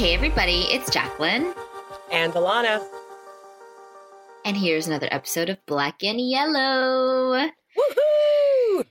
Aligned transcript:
Hey, 0.00 0.14
everybody, 0.14 0.62
it's 0.70 0.90
Jacqueline. 0.90 1.52
And 2.10 2.32
Alana. 2.32 2.82
And 4.46 4.56
here's 4.56 4.86
another 4.86 5.08
episode 5.10 5.50
of 5.50 5.58
Black 5.66 6.02
and 6.02 6.18
Yellow. 6.18 7.50
Woohoo! 7.76 8.86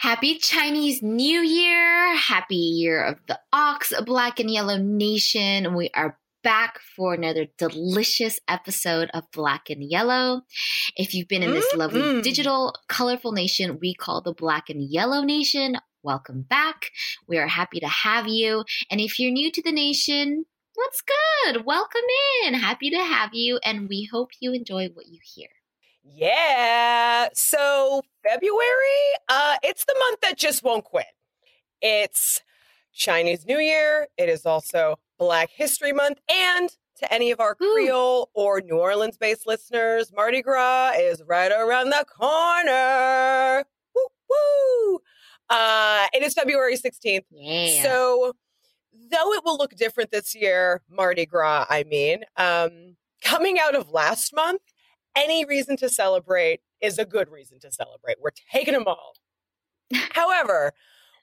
Happy 0.00 0.38
Chinese 0.38 1.00
New 1.00 1.42
Year! 1.42 2.16
Happy 2.16 2.56
Year 2.56 3.04
of 3.04 3.18
the 3.28 3.38
Ox, 3.52 3.92
Black 4.04 4.40
and 4.40 4.50
Yellow 4.50 4.78
Nation. 4.78 5.76
We 5.76 5.90
are 5.94 6.18
back 6.42 6.80
for 6.96 7.14
another 7.14 7.46
delicious 7.56 8.40
episode 8.48 9.10
of 9.14 9.30
Black 9.30 9.70
and 9.70 9.88
Yellow. 9.88 10.42
If 10.96 11.14
you've 11.14 11.28
been 11.28 11.44
in 11.44 11.52
this 11.52 11.72
lovely 11.72 12.00
Mm-mm. 12.00 12.22
digital, 12.24 12.74
colorful 12.88 13.30
nation 13.30 13.78
we 13.80 13.94
call 13.94 14.22
the 14.22 14.34
Black 14.34 14.70
and 14.70 14.82
Yellow 14.82 15.22
Nation, 15.22 15.76
welcome 16.02 16.42
back. 16.42 16.90
We 17.26 17.38
are 17.38 17.46
happy 17.46 17.80
to 17.80 17.88
have 17.88 18.28
you. 18.28 18.64
And 18.90 19.00
if 19.00 19.18
you're 19.18 19.30
new 19.30 19.50
to 19.52 19.62
the 19.62 19.72
nation, 19.72 20.44
what's 20.74 21.02
good? 21.02 21.64
Welcome 21.64 22.02
in. 22.44 22.54
Happy 22.54 22.90
to 22.90 22.98
have 22.98 23.30
you. 23.32 23.58
And 23.64 23.88
we 23.88 24.08
hope 24.10 24.30
you 24.40 24.52
enjoy 24.52 24.88
what 24.94 25.06
you 25.06 25.18
hear. 25.22 25.48
Yeah. 26.04 27.28
So 27.34 28.02
February, 28.22 28.56
uh, 29.28 29.56
it's 29.62 29.84
the 29.84 29.94
month 29.98 30.20
that 30.22 30.36
just 30.36 30.62
won't 30.62 30.84
quit. 30.84 31.06
It's 31.80 32.42
Chinese 32.92 33.46
New 33.46 33.58
Year. 33.58 34.08
It 34.16 34.28
is 34.28 34.44
also 34.44 34.96
Black 35.18 35.50
History 35.50 35.92
Month. 35.92 36.18
And 36.28 36.70
to 36.98 37.12
any 37.12 37.30
of 37.30 37.40
our 37.40 37.56
Ooh. 37.62 37.72
Creole 37.74 38.30
or 38.34 38.60
New 38.60 38.78
Orleans 38.78 39.16
based 39.16 39.46
listeners, 39.46 40.12
Mardi 40.14 40.42
Gras 40.42 40.92
is 40.98 41.22
right 41.26 41.52
around 41.52 41.90
the 41.90 42.04
corner. 42.08 43.64
Woo 43.94 44.06
woo. 44.28 45.00
Uh, 45.52 46.06
it 46.14 46.22
is 46.22 46.32
February 46.32 46.76
16th. 46.76 47.24
Yeah. 47.30 47.82
So, 47.82 48.32
though 49.10 49.32
it 49.34 49.44
will 49.44 49.58
look 49.58 49.76
different 49.76 50.10
this 50.10 50.34
year, 50.34 50.80
Mardi 50.88 51.26
Gras, 51.26 51.66
I 51.68 51.84
mean, 51.84 52.24
um, 52.38 52.96
coming 53.22 53.58
out 53.60 53.74
of 53.74 53.90
last 53.90 54.34
month, 54.34 54.62
any 55.14 55.44
reason 55.44 55.76
to 55.76 55.90
celebrate 55.90 56.60
is 56.80 56.98
a 56.98 57.04
good 57.04 57.28
reason 57.28 57.58
to 57.60 57.70
celebrate. 57.70 58.16
We're 58.18 58.30
taking 58.50 58.72
them 58.72 58.84
all. 58.86 59.12
However, 60.12 60.72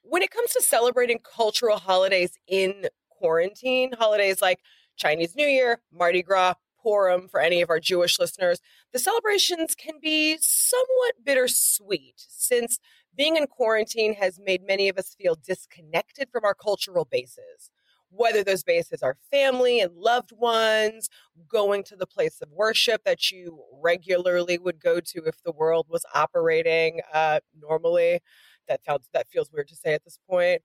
when 0.04 0.22
it 0.22 0.30
comes 0.30 0.52
to 0.52 0.62
celebrating 0.62 1.20
cultural 1.20 1.78
holidays 1.78 2.38
in 2.48 2.86
quarantine, 3.10 3.94
holidays 3.98 4.44
like 4.44 4.60
Chinese 4.96 5.36
New 5.36 5.48
Year, 5.48 5.82
Mardi 5.92 6.22
Gras, 6.22 6.54
Purim 6.82 7.28
for 7.28 7.40
any 7.40 7.62
of 7.62 7.70
our 7.70 7.80
Jewish 7.80 8.20
listeners, 8.20 8.62
the 8.94 9.00
celebrations 9.00 9.76
can 9.76 9.96
be 10.02 10.38
somewhat 10.40 11.24
bittersweet 11.24 12.16
since 12.18 12.80
being 13.16 13.36
in 13.36 13.48
quarantine 13.48 14.14
has 14.16 14.40
made 14.44 14.62
many 14.66 14.90
of 14.90 14.98
us 14.98 15.16
feel 15.16 15.36
disconnected 15.36 16.30
from 16.32 16.46
our 16.46 16.54
cultural 16.54 17.06
bases. 17.06 17.72
Whether 18.12 18.44
those 18.44 18.64
bases 18.64 19.04
are 19.04 19.18
family 19.30 19.80
and 19.82 19.96
loved 19.96 20.32
ones, 20.32 21.10
going 21.48 21.84
to 21.84 21.96
the 21.96 22.08
place 22.08 22.42
of 22.42 22.50
worship 22.52 23.04
that 23.06 23.30
you 23.30 23.64
regularly 23.82 24.58
would 24.58 24.80
go 24.82 25.00
to 25.00 25.24
if 25.26 25.44
the 25.44 25.52
world 25.52 25.86
was 25.90 26.06
operating 26.16 27.02
uh, 27.14 27.40
normally. 27.60 28.20
That 28.68 28.84
sounds 28.84 29.10
that 29.14 29.30
feels 29.30 29.52
weird 29.52 29.68
to 29.70 29.76
say 29.76 29.94
at 29.94 30.04
this 30.04 30.20
point. 30.28 30.62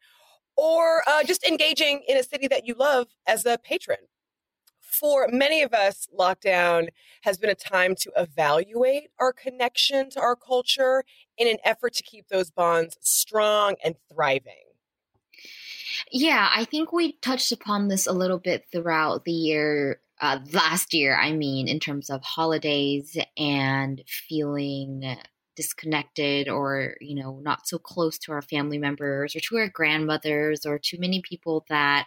Or 0.56 1.02
uh, 1.06 1.24
just 1.24 1.44
engaging 1.44 2.02
in 2.08 2.16
a 2.16 2.22
city 2.22 2.48
that 2.48 2.66
you 2.66 2.74
love 2.74 3.08
as 3.26 3.44
a 3.44 3.58
patron. 3.58 3.98
For 4.98 5.28
many 5.28 5.62
of 5.62 5.72
us, 5.72 6.08
lockdown 6.16 6.88
has 7.22 7.38
been 7.38 7.50
a 7.50 7.54
time 7.54 7.94
to 7.96 8.12
evaluate 8.16 9.10
our 9.18 9.32
connection 9.32 10.10
to 10.10 10.20
our 10.20 10.36
culture 10.36 11.04
in 11.36 11.48
an 11.48 11.56
effort 11.64 11.94
to 11.94 12.02
keep 12.02 12.28
those 12.28 12.50
bonds 12.50 12.96
strong 13.00 13.74
and 13.84 13.96
thriving. 14.12 14.64
Yeah, 16.10 16.48
I 16.54 16.64
think 16.64 16.92
we 16.92 17.12
touched 17.22 17.52
upon 17.52 17.88
this 17.88 18.06
a 18.06 18.12
little 18.12 18.38
bit 18.38 18.66
throughout 18.70 19.24
the 19.24 19.32
year, 19.32 20.00
uh, 20.20 20.38
last 20.52 20.94
year, 20.94 21.16
I 21.16 21.32
mean, 21.32 21.68
in 21.68 21.80
terms 21.80 22.10
of 22.10 22.22
holidays 22.22 23.16
and 23.36 24.02
feeling 24.06 25.16
disconnected 25.56 26.48
or, 26.48 26.96
you 27.00 27.14
know, 27.14 27.40
not 27.42 27.66
so 27.66 27.78
close 27.78 28.18
to 28.18 28.32
our 28.32 28.42
family 28.42 28.78
members 28.78 29.36
or 29.36 29.40
to 29.40 29.56
our 29.56 29.68
grandmothers 29.68 30.66
or 30.66 30.78
to 30.78 30.98
many 30.98 31.22
people 31.22 31.64
that 31.68 32.06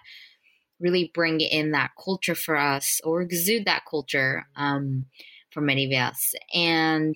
really 0.79 1.11
bring 1.13 1.41
in 1.41 1.71
that 1.71 1.91
culture 2.03 2.35
for 2.35 2.55
us 2.55 2.99
or 3.03 3.21
exude 3.21 3.65
that 3.65 3.83
culture 3.89 4.45
um, 4.55 5.05
for 5.51 5.61
many 5.61 5.85
of 5.85 5.99
us. 5.99 6.33
And 6.53 7.15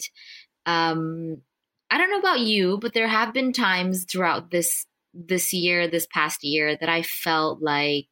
um, 0.65 1.41
I 1.89 1.97
don't 1.97 2.09
know 2.09 2.19
about 2.19 2.39
you, 2.39 2.77
but 2.77 2.93
there 2.93 3.07
have 3.07 3.33
been 3.33 3.53
times 3.53 4.05
throughout 4.05 4.51
this 4.51 4.85
this 5.13 5.51
year, 5.51 5.89
this 5.89 6.07
past 6.13 6.41
year, 6.43 6.77
that 6.77 6.87
I 6.87 7.01
felt 7.01 7.61
like, 7.61 8.07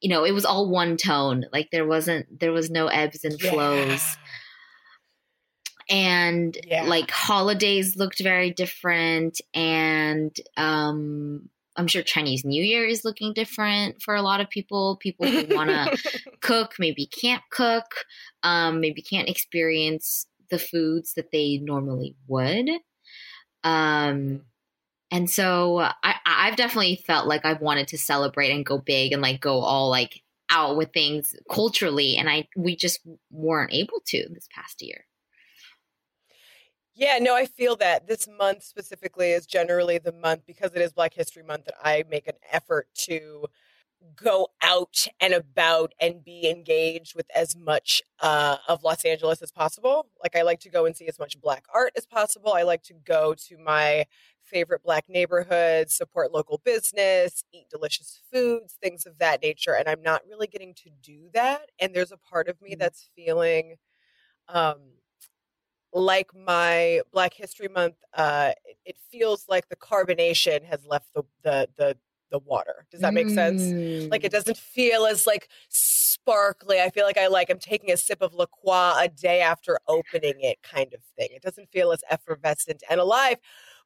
you 0.00 0.10
know, 0.10 0.24
it 0.24 0.32
was 0.32 0.44
all 0.44 0.68
one 0.68 0.98
tone. 0.98 1.46
Like 1.52 1.70
there 1.72 1.86
wasn't, 1.86 2.38
there 2.38 2.52
was 2.52 2.70
no 2.70 2.88
ebbs 2.88 3.24
and 3.24 3.40
flows. 3.40 4.02
And 5.88 6.56
Yeah. 6.66 6.84
like 6.84 7.10
holidays 7.10 7.96
looked 7.96 8.22
very 8.22 8.50
different. 8.50 9.40
And 9.54 10.36
um, 10.56 11.48
I'm 11.76 11.86
sure 11.86 12.02
Chinese 12.02 12.44
New 12.44 12.62
Year 12.62 12.84
is 12.84 13.04
looking 13.04 13.32
different 13.32 14.02
for 14.02 14.14
a 14.14 14.22
lot 14.22 14.40
of 14.40 14.50
people. 14.50 14.96
People 14.96 15.26
who 15.26 15.54
want 15.54 15.70
to 15.70 16.30
cook, 16.40 16.74
maybe 16.78 17.06
can't 17.06 17.42
cook, 17.50 17.86
um, 18.42 18.80
maybe 18.80 19.02
can't 19.02 19.28
experience 19.28 20.26
the 20.50 20.58
foods 20.58 21.14
that 21.14 21.30
they 21.32 21.58
normally 21.58 22.14
would. 22.26 22.68
Um, 23.64 24.42
and 25.10 25.28
so 25.28 25.78
I, 25.78 26.14
I've 26.24 26.56
definitely 26.56 27.02
felt 27.06 27.26
like 27.26 27.44
I've 27.44 27.60
wanted 27.60 27.88
to 27.88 27.98
celebrate 27.98 28.50
and 28.50 28.64
go 28.64 28.78
big 28.78 29.12
and 29.12 29.22
like 29.22 29.40
go 29.40 29.60
all 29.60 29.90
like 29.90 30.22
out 30.50 30.76
with 30.76 30.92
things 30.92 31.34
culturally, 31.50 32.16
and 32.16 32.28
I 32.28 32.48
we 32.56 32.76
just 32.76 33.00
weren't 33.30 33.72
able 33.72 34.00
to 34.06 34.28
this 34.30 34.48
past 34.54 34.82
year. 34.82 35.06
Yeah, 36.94 37.18
no, 37.20 37.34
I 37.34 37.46
feel 37.46 37.76
that 37.76 38.06
this 38.06 38.28
month 38.28 38.62
specifically 38.64 39.30
is 39.30 39.46
generally 39.46 39.98
the 39.98 40.12
month 40.12 40.42
because 40.46 40.72
it 40.74 40.82
is 40.82 40.92
Black 40.92 41.14
History 41.14 41.42
Month 41.42 41.64
that 41.66 41.74
I 41.82 42.04
make 42.10 42.26
an 42.28 42.34
effort 42.50 42.88
to 43.06 43.46
go 44.16 44.48
out 44.62 45.06
and 45.20 45.34
about 45.34 45.94
and 46.00 46.24
be 46.24 46.48
engaged 46.50 47.14
with 47.16 47.26
as 47.34 47.56
much 47.56 48.02
uh, 48.20 48.58
of 48.68 48.84
Los 48.84 49.04
Angeles 49.04 49.42
as 49.42 49.52
possible. 49.52 50.08
Like, 50.22 50.36
I 50.36 50.42
like 50.42 50.60
to 50.60 50.70
go 50.70 50.86
and 50.86 50.96
see 50.96 51.08
as 51.08 51.18
much 51.18 51.40
Black 51.40 51.64
art 51.74 51.92
as 51.96 52.06
possible. 52.06 52.52
I 52.54 52.62
like 52.64 52.82
to 52.84 52.94
go 52.94 53.34
to 53.48 53.58
my 53.58 54.06
favorite 54.44 54.82
Black 54.84 55.08
neighborhoods, 55.08 55.94
support 55.96 56.32
local 56.32 56.60
business, 56.64 57.44
eat 57.52 57.68
delicious 57.70 58.20
foods, 58.32 58.76
things 58.82 59.06
of 59.06 59.18
that 59.18 59.42
nature. 59.42 59.74
And 59.76 59.88
I'm 59.88 60.02
not 60.02 60.22
really 60.28 60.48
getting 60.48 60.74
to 60.76 60.90
do 61.02 61.30
that. 61.34 61.70
And 61.80 61.94
there's 61.94 62.12
a 62.12 62.18
part 62.18 62.48
of 62.48 62.60
me 62.62 62.74
Mm. 62.76 62.78
that's 62.80 63.10
feeling. 63.16 63.76
Um, 64.48 64.80
like 65.92 66.34
my 66.34 67.02
Black 67.12 67.34
History 67.34 67.68
Month, 67.68 67.96
uh, 68.14 68.52
it, 68.64 68.76
it 68.84 68.96
feels 69.10 69.46
like 69.48 69.68
the 69.68 69.76
carbonation 69.76 70.64
has 70.64 70.84
left 70.86 71.08
the 71.14 71.24
the 71.42 71.68
the, 71.76 71.98
the 72.30 72.38
water. 72.40 72.86
Does 72.90 73.00
that 73.02 73.14
make 73.14 73.30
sense? 73.30 73.74
Like 74.10 74.24
Mm. 74.24 74.24
it 74.24 74.32
doesn't 74.32 74.56
feel 74.56 75.04
as 75.06 75.26
like 75.26 75.48
sparkly. 75.68 76.80
I 76.80 76.90
feel 76.90 77.04
like 77.04 77.18
I 77.18 77.26
like 77.28 77.50
I'm 77.50 77.58
taking 77.58 77.90
a 77.92 77.96
sip 77.96 78.22
of 78.22 78.34
La 78.34 78.46
Croix 78.46 78.94
a 79.04 79.08
day 79.08 79.40
after 79.40 79.78
opening 79.88 80.40
it, 80.40 80.62
kind 80.62 80.92
of 80.94 81.02
thing. 81.18 81.28
It 81.32 81.42
doesn't 81.42 81.70
feel 81.70 81.92
as 81.92 82.02
effervescent 82.10 82.82
and 82.90 83.00
alive. 83.00 83.38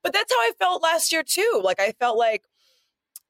But 0.03 0.13
that's 0.13 0.33
how 0.33 0.39
I 0.39 0.53
felt 0.59 0.83
last 0.83 1.11
year 1.13 1.23
too. 1.25 1.61
Like 1.65 1.81
I 1.81 1.93
felt 1.93 2.17
like 2.19 2.45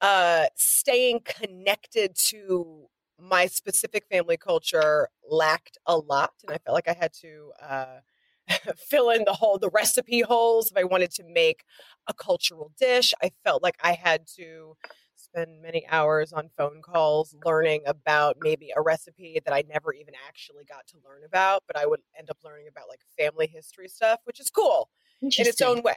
uh, 0.00 0.46
staying 0.56 1.20
connected 1.24 2.14
to 2.16 2.86
my 3.18 3.46
specific 3.46 4.04
family 4.10 4.36
culture 4.36 5.08
lacked 5.28 5.78
a 5.86 5.96
lot, 5.96 6.32
and 6.42 6.52
I 6.54 6.58
felt 6.58 6.74
like 6.74 6.88
I 6.88 6.92
had 6.94 7.12
to. 7.22 7.52
Uh, 7.60 8.00
fill 8.76 9.10
in 9.10 9.24
the 9.24 9.32
whole 9.32 9.58
the 9.58 9.70
recipe 9.70 10.20
holes 10.20 10.70
if 10.70 10.76
I 10.76 10.84
wanted 10.84 11.10
to 11.12 11.24
make 11.24 11.64
a 12.06 12.14
cultural 12.14 12.72
dish. 12.78 13.12
I 13.22 13.30
felt 13.44 13.62
like 13.62 13.76
I 13.82 13.92
had 13.92 14.26
to 14.36 14.76
spend 15.14 15.60
many 15.62 15.86
hours 15.88 16.32
on 16.32 16.50
phone 16.56 16.82
calls 16.82 17.34
learning 17.44 17.82
about 17.86 18.36
maybe 18.38 18.70
a 18.76 18.82
recipe 18.82 19.40
that 19.44 19.52
I 19.54 19.62
never 19.68 19.92
even 19.92 20.14
actually 20.26 20.64
got 20.64 20.86
to 20.88 20.98
learn 21.04 21.24
about, 21.24 21.64
but 21.66 21.76
I 21.76 21.86
would 21.86 22.00
end 22.16 22.30
up 22.30 22.38
learning 22.44 22.68
about 22.68 22.88
like 22.88 23.00
family 23.18 23.46
history 23.46 23.88
stuff, 23.88 24.20
which 24.24 24.40
is 24.40 24.50
cool 24.50 24.90
in 25.36 25.46
its 25.46 25.62
own 25.62 25.82
way. 25.82 25.96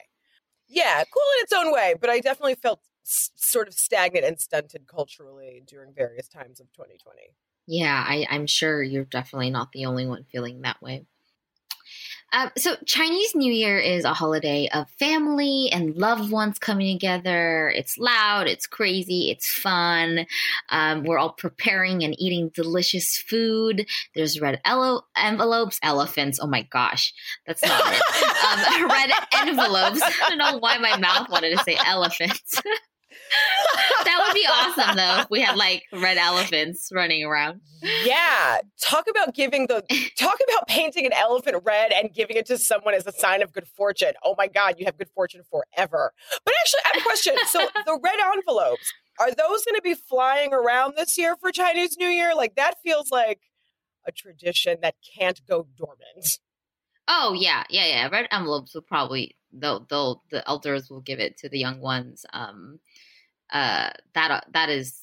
Yeah, 0.67 1.03
cool 1.03 1.23
in 1.39 1.43
its 1.43 1.53
own 1.53 1.73
way, 1.73 1.95
but 1.99 2.09
I 2.09 2.19
definitely 2.19 2.55
felt 2.55 2.81
s- 3.05 3.31
sort 3.35 3.67
of 3.67 3.73
stagnant 3.73 4.25
and 4.25 4.39
stunted 4.39 4.87
culturally 4.87 5.61
during 5.65 5.93
various 5.93 6.27
times 6.27 6.59
of 6.59 6.71
2020. 6.73 7.35
Yeah, 7.67 8.03
I, 8.05 8.25
I'm 8.29 8.47
sure 8.47 8.81
you're 8.81 9.05
definitely 9.05 9.49
not 9.51 9.71
the 9.71 9.85
only 9.85 10.07
one 10.07 10.23
feeling 10.25 10.61
that 10.61 10.81
way. 10.81 11.05
Um, 12.31 12.51
so, 12.57 12.75
Chinese 12.85 13.33
New 13.35 13.51
Year 13.51 13.77
is 13.79 14.05
a 14.05 14.13
holiday 14.13 14.69
of 14.73 14.89
family 14.91 15.69
and 15.71 15.95
loved 15.95 16.31
ones 16.31 16.59
coming 16.59 16.97
together. 16.97 17.69
It's 17.75 17.97
loud, 17.97 18.47
it's 18.47 18.67
crazy, 18.67 19.31
it's 19.31 19.51
fun. 19.51 20.25
Um, 20.69 21.03
we're 21.03 21.17
all 21.17 21.31
preparing 21.31 22.03
and 22.03 22.15
eating 22.19 22.49
delicious 22.49 23.17
food. 23.17 23.87
There's 24.13 24.39
red 24.39 24.61
ele- 24.65 25.07
envelopes, 25.17 25.79
elephants. 25.81 26.39
Oh 26.41 26.47
my 26.47 26.63
gosh, 26.63 27.13
that's 27.45 27.63
not 27.63 27.81
it. 27.93 28.01
Um, 28.39 28.89
red 28.89 29.11
envelopes. 29.35 30.01
I 30.01 30.29
don't 30.29 30.37
know 30.37 30.57
why 30.57 30.77
my 30.77 30.97
mouth 30.97 31.29
wanted 31.29 31.55
to 31.55 31.63
say 31.63 31.77
elephants. 31.85 32.61
that 34.03 34.23
would 34.25 34.33
be 34.33 34.47
awesome 34.47 34.95
though 34.95 35.21
if 35.21 35.29
we 35.29 35.41
had 35.41 35.55
like 35.55 35.83
red 35.93 36.17
elephants 36.17 36.89
running 36.93 37.23
around. 37.23 37.61
Yeah. 38.03 38.59
Talk 38.81 39.05
about 39.09 39.33
giving 39.33 39.67
the 39.67 39.83
talk 40.17 40.37
about 40.49 40.67
painting 40.67 41.05
an 41.05 41.13
elephant 41.13 41.61
red 41.65 41.91
and 41.91 42.13
giving 42.13 42.37
it 42.37 42.45
to 42.47 42.57
someone 42.57 42.93
as 42.93 43.05
a 43.07 43.11
sign 43.11 43.41
of 43.41 43.51
good 43.51 43.67
fortune. 43.67 44.13
Oh 44.23 44.35
my 44.37 44.47
God, 44.47 44.75
you 44.77 44.85
have 44.85 44.97
good 44.97 45.09
fortune 45.09 45.41
forever. 45.49 46.13
But 46.45 46.53
actually, 46.61 46.79
I 46.85 46.89
have 46.93 47.01
a 47.01 47.03
question. 47.03 47.35
So 47.47 47.59
the 47.85 47.99
red 48.01 48.19
envelopes, 48.19 48.93
are 49.19 49.29
those 49.29 49.65
going 49.65 49.75
to 49.75 49.81
be 49.83 49.93
flying 49.93 50.53
around 50.53 50.95
this 50.95 51.17
year 51.17 51.35
for 51.39 51.51
Chinese 51.51 51.97
New 51.97 52.07
Year? 52.07 52.33
Like 52.35 52.55
that 52.55 52.75
feels 52.83 53.11
like 53.11 53.41
a 54.07 54.11
tradition 54.11 54.79
that 54.81 54.95
can't 55.17 55.41
go 55.47 55.67
dormant. 55.77 56.39
Oh 57.07 57.33
yeah, 57.37 57.63
yeah, 57.69 57.85
yeah. 57.85 58.09
Red 58.09 58.27
envelopes 58.31 58.73
will 58.75 58.83
probably 58.83 59.35
they'll 59.51 59.85
they'll 59.89 60.23
the 60.31 60.47
elders 60.47 60.89
will 60.89 61.01
give 61.01 61.19
it 61.19 61.37
to 61.37 61.49
the 61.49 61.59
young 61.59 61.81
ones. 61.81 62.25
Um, 62.33 62.79
uh, 63.51 63.89
that 64.13 64.31
uh, 64.31 64.41
that 64.53 64.69
is. 64.69 64.95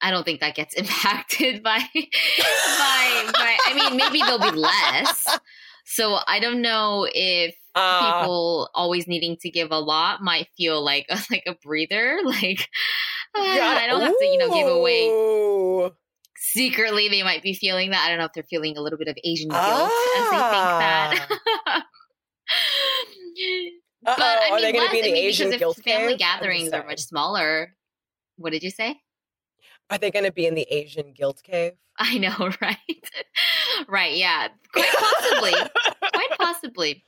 I 0.00 0.10
don't 0.10 0.24
think 0.24 0.40
that 0.40 0.54
gets 0.54 0.74
impacted 0.78 1.62
by 1.62 1.78
by 1.78 3.30
by. 3.32 3.56
I 3.66 3.74
mean, 3.74 3.96
maybe 3.96 4.18
there'll 4.18 4.38
be 4.38 4.50
less. 4.50 5.38
So 5.86 6.18
I 6.26 6.40
don't 6.40 6.62
know 6.62 7.06
if 7.12 7.54
uh, 7.74 8.20
people 8.20 8.70
always 8.74 9.06
needing 9.06 9.36
to 9.42 9.50
give 9.50 9.70
a 9.70 9.78
lot 9.78 10.22
might 10.22 10.48
feel 10.56 10.82
like 10.82 11.06
a, 11.10 11.18
like 11.30 11.44
a 11.46 11.54
breather. 11.54 12.18
Like 12.24 12.68
uh, 13.36 13.40
I 13.40 13.86
don't 13.88 14.00
have 14.00 14.18
to, 14.18 14.24
you 14.24 14.38
know, 14.38 14.54
give 14.54 14.68
away 14.68 15.90
secretly 16.36 17.08
they 17.08 17.22
might 17.22 17.42
be 17.42 17.54
feeling 17.54 17.90
that. 17.90 18.04
I 18.04 18.08
don't 18.08 18.18
know 18.18 18.26
if 18.26 18.32
they're 18.32 18.42
feeling 18.44 18.76
a 18.76 18.80
little 18.80 18.98
bit 18.98 19.08
of 19.08 19.16
Asian 19.24 19.48
guilt 19.48 19.60
ah. 19.62 20.18
as 20.18 20.30
they 20.30 20.36
think 20.36 20.68
that. 20.80 21.82
but 24.04 24.20
I 24.20 24.44
mean, 24.44 24.52
are 24.52 24.60
they 24.60 24.72
going 24.72 24.86
to 24.86 24.92
be 24.92 25.02
the 25.02 25.08
I 25.08 25.12
mean, 25.12 25.24
Asian 25.24 25.50
guilt 25.58 25.80
family 25.84 26.12
cave? 26.12 26.18
gatherings 26.18 26.72
are 26.72 26.84
much 26.84 27.00
smaller. 27.00 27.74
What 28.36 28.52
did 28.52 28.62
you 28.62 28.70
say? 28.70 29.00
Are 29.90 29.98
they 29.98 30.10
going 30.10 30.24
to 30.24 30.32
be 30.32 30.46
in 30.46 30.54
the 30.54 30.66
Asian 30.70 31.12
guilt 31.12 31.42
cave? 31.42 31.72
I 31.98 32.18
know, 32.18 32.50
right? 32.60 33.10
right, 33.88 34.16
yeah. 34.16 34.48
Quite 34.72 34.92
possibly. 34.98 35.52
Quite 35.52 36.30
possibly. 36.38 37.04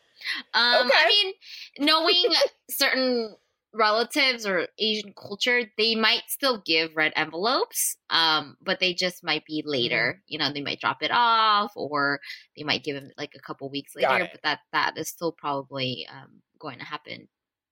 Um, 0.55 0.87
okay. 0.87 0.97
I 0.97 1.07
mean, 1.09 1.87
knowing 1.87 2.33
certain 2.71 3.37
relatives 3.73 4.47
or 4.47 4.69
Asian 4.79 5.13
culture, 5.13 5.63
they 5.77 5.95
might 5.95 6.23
still 6.29 6.63
give 6.65 6.97
red 6.97 7.13
envelopes, 7.17 7.97
um, 8.11 8.57
but 8.63 8.81
they 8.81 8.95
just 8.95 9.23
might 9.23 9.45
be 9.45 9.63
later. 9.65 10.15
Mm-hmm. 10.15 10.23
You 10.29 10.39
know, 10.39 10.53
they 10.53 10.63
might 10.63 10.81
drop 10.81 11.03
it 11.03 11.11
off, 11.13 11.73
or 11.77 12.21
they 12.57 12.65
might 12.65 12.85
give 12.85 12.97
them 12.97 13.11
like 13.19 13.35
a 13.37 13.41
couple 13.41 13.69
weeks 13.71 13.95
later. 13.95 14.29
But 14.33 14.43
that 14.43 14.61
that 14.73 14.99
is 14.99 15.09
still 15.09 15.33
probably 15.33 16.07
um, 16.11 16.43
going 16.59 16.79
to 16.79 16.85
happen 16.85 17.29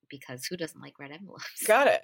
because 0.09 0.45
who 0.47 0.57
doesn't 0.57 0.81
like 0.81 0.99
red 0.99 1.11
envelopes? 1.11 1.67
Got 1.67 1.87
it. 1.89 2.03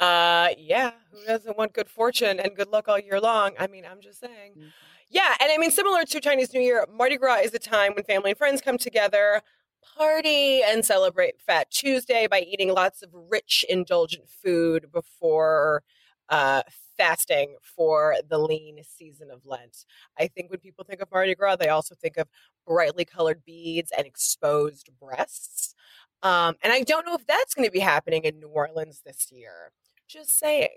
Uh, 0.00 0.48
yeah, 0.58 0.92
who 1.12 1.24
doesn't 1.26 1.58
want 1.58 1.74
good 1.74 1.88
fortune 1.88 2.40
and 2.40 2.56
good 2.56 2.68
luck 2.68 2.88
all 2.88 2.98
year 2.98 3.20
long? 3.20 3.52
I 3.58 3.66
mean, 3.66 3.84
I'm 3.90 4.00
just 4.00 4.20
saying. 4.20 4.52
Mm-hmm. 4.52 4.68
Yeah, 5.10 5.34
and 5.40 5.52
I 5.52 5.58
mean, 5.58 5.70
similar 5.70 6.04
to 6.04 6.20
Chinese 6.20 6.54
New 6.54 6.60
Year, 6.60 6.86
Mardi 6.92 7.18
Gras 7.18 7.40
is 7.40 7.54
a 7.54 7.58
time 7.58 7.92
when 7.94 8.04
family 8.04 8.30
and 8.30 8.38
friends 8.38 8.60
come 8.62 8.78
together 8.78 9.42
party 9.96 10.62
and 10.62 10.84
celebrate 10.84 11.40
Fat 11.40 11.70
Tuesday 11.70 12.26
by 12.26 12.40
eating 12.40 12.72
lots 12.72 13.02
of 13.02 13.10
rich, 13.12 13.64
indulgent 13.68 14.28
food 14.28 14.86
before 14.92 15.82
uh, 16.28 16.62
fasting 16.98 17.56
for 17.62 18.16
the 18.28 18.38
lean 18.38 18.78
season 18.84 19.30
of 19.30 19.40
Lent. 19.44 19.84
I 20.18 20.28
think 20.28 20.50
when 20.50 20.60
people 20.60 20.84
think 20.84 21.00
of 21.00 21.10
Mardi 21.10 21.34
Gras, 21.34 21.56
they 21.56 21.68
also 21.68 21.94
think 21.94 22.18
of 22.18 22.28
brightly 22.66 23.04
colored 23.04 23.42
beads 23.44 23.90
and 23.96 24.06
exposed 24.06 24.90
breasts. 25.00 25.74
Um, 26.22 26.56
and 26.62 26.72
I 26.72 26.82
don't 26.82 27.06
know 27.06 27.14
if 27.14 27.26
that's 27.26 27.54
going 27.54 27.66
to 27.66 27.72
be 27.72 27.80
happening 27.80 28.24
in 28.24 28.38
New 28.38 28.48
Orleans 28.48 29.00
this 29.04 29.32
year. 29.32 29.72
Just 30.10 30.40
saying. 30.40 30.70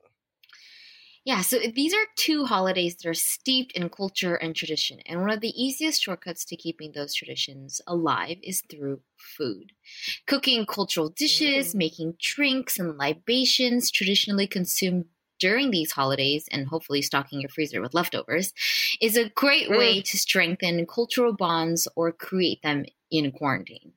Yeah, 1.25 1.41
so 1.41 1.57
these 1.73 1.91
are 1.91 2.05
two 2.15 2.45
holidays 2.45 2.97
that 2.97 3.09
are 3.09 3.15
steeped 3.15 3.71
in 3.71 3.89
culture 3.89 4.35
and 4.35 4.55
tradition. 4.55 4.99
And 5.07 5.21
one 5.21 5.31
of 5.31 5.39
the 5.39 5.59
easiest 5.59 6.03
shortcuts 6.03 6.45
to 6.45 6.55
keeping 6.55 6.91
those 6.91 7.15
traditions 7.15 7.81
alive 7.87 8.37
is 8.43 8.61
through 8.69 8.99
food. 9.17 9.71
Cooking 10.27 10.67
cultural 10.67 11.09
dishes, 11.09 11.73
mm. 11.73 11.77
making 11.77 12.15
drinks 12.19 12.77
and 12.77 12.95
libations 12.95 13.89
traditionally 13.89 14.45
consumed 14.45 15.05
during 15.39 15.71
these 15.71 15.93
holidays 15.93 16.47
and 16.51 16.67
hopefully 16.67 17.01
stocking 17.01 17.41
your 17.41 17.49
freezer 17.49 17.81
with 17.81 17.95
leftovers 17.95 18.53
is 19.01 19.17
a 19.17 19.29
great 19.29 19.67
mm. 19.67 19.79
way 19.79 20.01
to 20.01 20.19
strengthen 20.19 20.85
cultural 20.85 21.33
bonds 21.33 21.87
or 21.95 22.11
create 22.11 22.61
them 22.61 22.85
in 23.09 23.31
quarantine. 23.31 23.93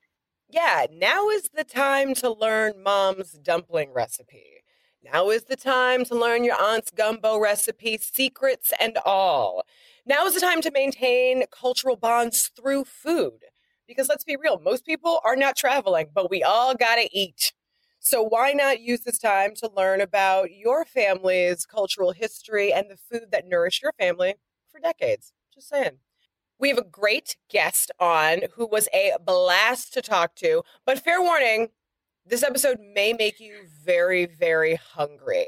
Yeah, 0.49 0.87
now 0.91 1.29
is 1.29 1.51
the 1.51 1.65
time 1.65 2.15
to 2.15 2.33
learn 2.33 2.83
mom's 2.83 3.33
dumpling 3.33 3.93
recipe. 3.93 4.56
Now 5.03 5.31
is 5.31 5.45
the 5.45 5.57
time 5.57 6.05
to 6.07 6.15
learn 6.15 6.45
your 6.45 6.61
aunt's 6.61 6.91
gumbo 6.91 7.39
recipe, 7.39 7.99
secrets 7.99 8.73
and 8.81 8.99
all. 9.05 9.63
Now 10.05 10.27
is 10.27 10.35
the 10.35 10.41
time 10.41 10.61
to 10.63 10.71
maintain 10.71 11.45
cultural 11.51 11.97
bonds 11.97 12.49
through 12.57 12.85
food. 12.85 13.45
Because 13.87 14.09
let's 14.09 14.25
be 14.25 14.37
real, 14.37 14.59
most 14.59 14.85
people 14.85 15.21
are 15.25 15.37
not 15.37 15.57
traveling, 15.57 16.09
but 16.13 16.29
we 16.31 16.43
all 16.43 16.75
got 16.75 16.97
to 16.97 17.09
eat. 17.17 17.53
So 18.01 18.23
why 18.23 18.53
not 18.53 18.81
use 18.81 19.01
this 19.01 19.19
time 19.19 19.55
to 19.57 19.71
learn 19.77 20.01
about 20.01 20.53
your 20.53 20.85
family's 20.85 21.67
cultural 21.67 22.13
history 22.13 22.73
and 22.73 22.91
the 22.91 22.97
food 22.97 23.31
that 23.31 23.47
nourished 23.47 23.83
your 23.83 23.93
family 23.99 24.35
for 24.71 24.81
decades? 24.81 25.33
Just 25.55 25.69
saying. 25.69 25.99
We 26.59 26.69
have 26.71 26.79
a 26.79 26.85
great 26.85 27.37
guest 27.51 27.91
on 28.01 28.43
who 28.55 28.67
was 28.67 28.89
a 28.95 29.13
blast 29.25 29.93
to 29.95 30.03
talk 30.03 30.35
to, 30.37 30.63
but 30.87 30.99
fair 30.99 31.21
warning, 31.21 31.69
this 32.27 32.43
episode 32.43 32.79
may 32.95 33.13
make 33.13 33.41
you 33.41 33.55
very, 33.85 34.27
very 34.27 34.75
hungry. 34.75 35.47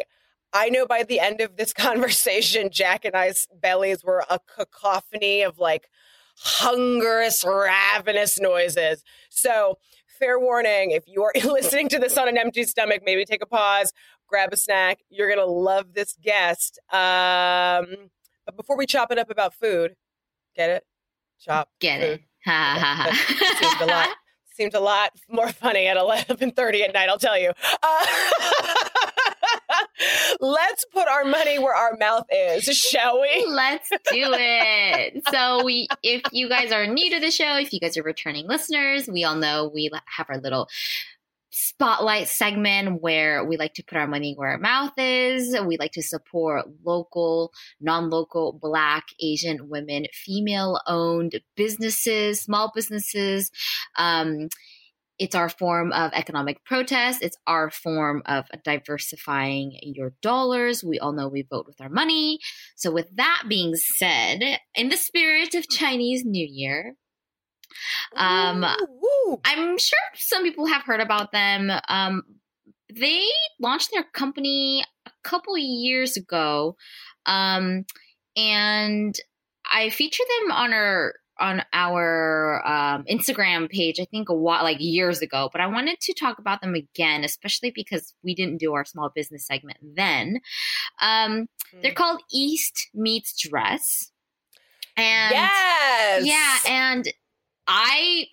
I 0.52 0.68
know 0.68 0.86
by 0.86 1.02
the 1.02 1.20
end 1.20 1.40
of 1.40 1.56
this 1.56 1.72
conversation, 1.74 2.70
Jack 2.70 3.04
and 3.04 3.14
I's 3.14 3.46
bellies 3.60 4.04
were 4.04 4.24
a 4.30 4.38
cacophony 4.54 5.42
of 5.42 5.58
like 5.58 5.88
hungerous, 6.36 7.44
ravenous 7.44 8.38
noises. 8.40 9.02
So, 9.28 9.78
fair 10.18 10.38
warning 10.38 10.90
if 10.90 11.04
you 11.06 11.22
are 11.22 11.32
listening 11.44 11.88
to 11.90 11.98
this 11.98 12.16
on 12.16 12.28
an 12.28 12.38
empty 12.38 12.64
stomach, 12.64 13.02
maybe 13.04 13.24
take 13.24 13.42
a 13.42 13.46
pause, 13.46 13.92
grab 14.26 14.52
a 14.52 14.56
snack. 14.56 15.00
You're 15.10 15.28
going 15.28 15.44
to 15.44 15.52
love 15.52 15.94
this 15.94 16.16
guest. 16.22 16.78
Um, 16.92 18.10
but 18.46 18.56
before 18.56 18.76
we 18.76 18.86
chop 18.86 19.12
it 19.12 19.18
up 19.18 19.30
about 19.30 19.54
food, 19.54 19.94
get 20.56 20.70
it? 20.70 20.84
Chop. 21.40 21.68
Get 21.80 22.00
food. 22.00 22.10
it. 22.10 22.20
Ha 22.44 22.76
ha 22.80 23.10
ha. 23.10 24.14
seemed 24.58 24.74
a 24.74 24.80
lot 24.80 25.12
more 25.28 25.48
funny 25.50 25.86
at 25.86 25.96
11:30 25.96 26.82
at 26.82 26.92
night, 26.92 27.08
I'll 27.08 27.18
tell 27.18 27.38
you. 27.38 27.52
Uh, 27.82 28.06
let's 30.40 30.84
put 30.92 31.08
our 31.08 31.24
money 31.24 31.58
where 31.58 31.74
our 31.74 31.96
mouth 31.96 32.26
is, 32.30 32.64
shall 32.64 33.20
we? 33.20 33.46
Let's 33.48 33.88
do 33.88 33.96
it. 34.12 35.22
so 35.30 35.64
we 35.64 35.88
if 36.02 36.22
you 36.32 36.48
guys 36.48 36.72
are 36.72 36.86
new 36.86 37.10
to 37.10 37.20
the 37.20 37.30
show, 37.30 37.56
if 37.56 37.72
you 37.72 37.80
guys 37.80 37.96
are 37.96 38.02
returning 38.02 38.46
listeners, 38.46 39.08
we 39.08 39.24
all 39.24 39.36
know 39.36 39.70
we 39.72 39.90
have 40.06 40.26
our 40.28 40.38
little 40.38 40.68
spotlight 41.50 42.28
segment 42.28 43.00
where 43.00 43.44
we 43.44 43.56
like 43.56 43.74
to 43.74 43.84
put 43.84 43.98
our 43.98 44.06
money 44.06 44.34
where 44.34 44.50
our 44.50 44.58
mouth 44.58 44.92
is. 44.96 45.56
We 45.60 45.76
like 45.78 45.92
to 45.92 46.02
support 46.02 46.66
local, 46.84 47.52
non 47.80 48.10
local, 48.10 48.58
Black, 48.60 49.04
Asian 49.20 49.68
women, 49.68 50.06
female 50.12 50.80
owned 50.86 51.40
businesses, 51.56 52.40
small 52.40 52.72
businesses. 52.74 53.50
Um, 53.96 54.48
it's 55.18 55.34
our 55.34 55.48
form 55.48 55.92
of 55.92 56.12
economic 56.14 56.64
protest. 56.64 57.22
It's 57.22 57.36
our 57.46 57.70
form 57.70 58.22
of 58.26 58.44
diversifying 58.64 59.72
your 59.82 60.12
dollars. 60.22 60.84
We 60.84 61.00
all 61.00 61.12
know 61.12 61.28
we 61.28 61.42
vote 61.42 61.66
with 61.66 61.80
our 61.80 61.88
money. 61.88 62.38
So, 62.76 62.92
with 62.92 63.08
that 63.16 63.44
being 63.48 63.74
said, 63.74 64.40
in 64.74 64.88
the 64.90 64.96
spirit 64.96 65.54
of 65.54 65.68
Chinese 65.68 66.24
New 66.24 66.46
Year, 66.48 66.94
um, 68.16 68.64
I'm 69.44 69.78
sure 69.78 69.98
some 70.14 70.42
people 70.42 70.66
have 70.66 70.82
heard 70.82 71.00
about 71.00 71.32
them. 71.32 71.70
Um, 71.88 72.22
they 72.94 73.24
launched 73.60 73.90
their 73.92 74.04
company 74.04 74.84
a 75.06 75.10
couple 75.22 75.56
years 75.58 76.16
ago, 76.16 76.76
um, 77.26 77.84
and 78.36 79.18
I 79.70 79.90
featured 79.90 80.26
them 80.40 80.52
on 80.52 80.72
our 80.72 81.14
on 81.40 81.62
our 81.72 82.66
um, 82.66 83.04
Instagram 83.04 83.68
page. 83.68 84.00
I 84.00 84.04
think 84.04 84.28
a 84.28 84.34
while, 84.34 84.64
like 84.64 84.78
years 84.80 85.22
ago, 85.22 85.48
but 85.52 85.60
I 85.60 85.66
wanted 85.66 86.00
to 86.00 86.14
talk 86.14 86.38
about 86.38 86.60
them 86.60 86.74
again, 86.74 87.24
especially 87.24 87.70
because 87.70 88.14
we 88.22 88.34
didn't 88.34 88.58
do 88.58 88.74
our 88.74 88.84
small 88.84 89.10
business 89.14 89.46
segment 89.46 89.78
then. 89.82 90.40
Um, 91.00 91.48
mm. 91.74 91.82
They're 91.82 91.92
called 91.92 92.22
East 92.32 92.88
Meets 92.94 93.36
Dress. 93.40 94.10
And 94.96 95.30
yes. 95.30 96.24
yeah, 96.26 96.58
and 96.66 97.12
I 97.68 98.26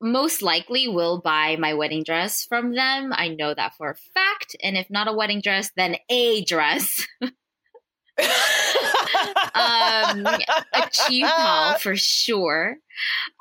most 0.00 0.42
likely 0.42 0.88
will 0.88 1.20
buy 1.20 1.56
my 1.56 1.74
wedding 1.74 2.04
dress 2.04 2.44
from 2.44 2.74
them. 2.74 3.12
I 3.12 3.28
know 3.28 3.54
that 3.54 3.74
for 3.74 3.90
a 3.90 3.96
fact. 4.14 4.56
And 4.62 4.76
if 4.76 4.88
not 4.90 5.08
a 5.08 5.12
wedding 5.12 5.40
dress, 5.40 5.70
then 5.76 5.96
a 6.08 6.44
dress. 6.44 7.06
um, 8.18 8.24
a 9.54 10.82
qipao 10.90 11.78
for 11.80 11.96
sure. 11.96 12.76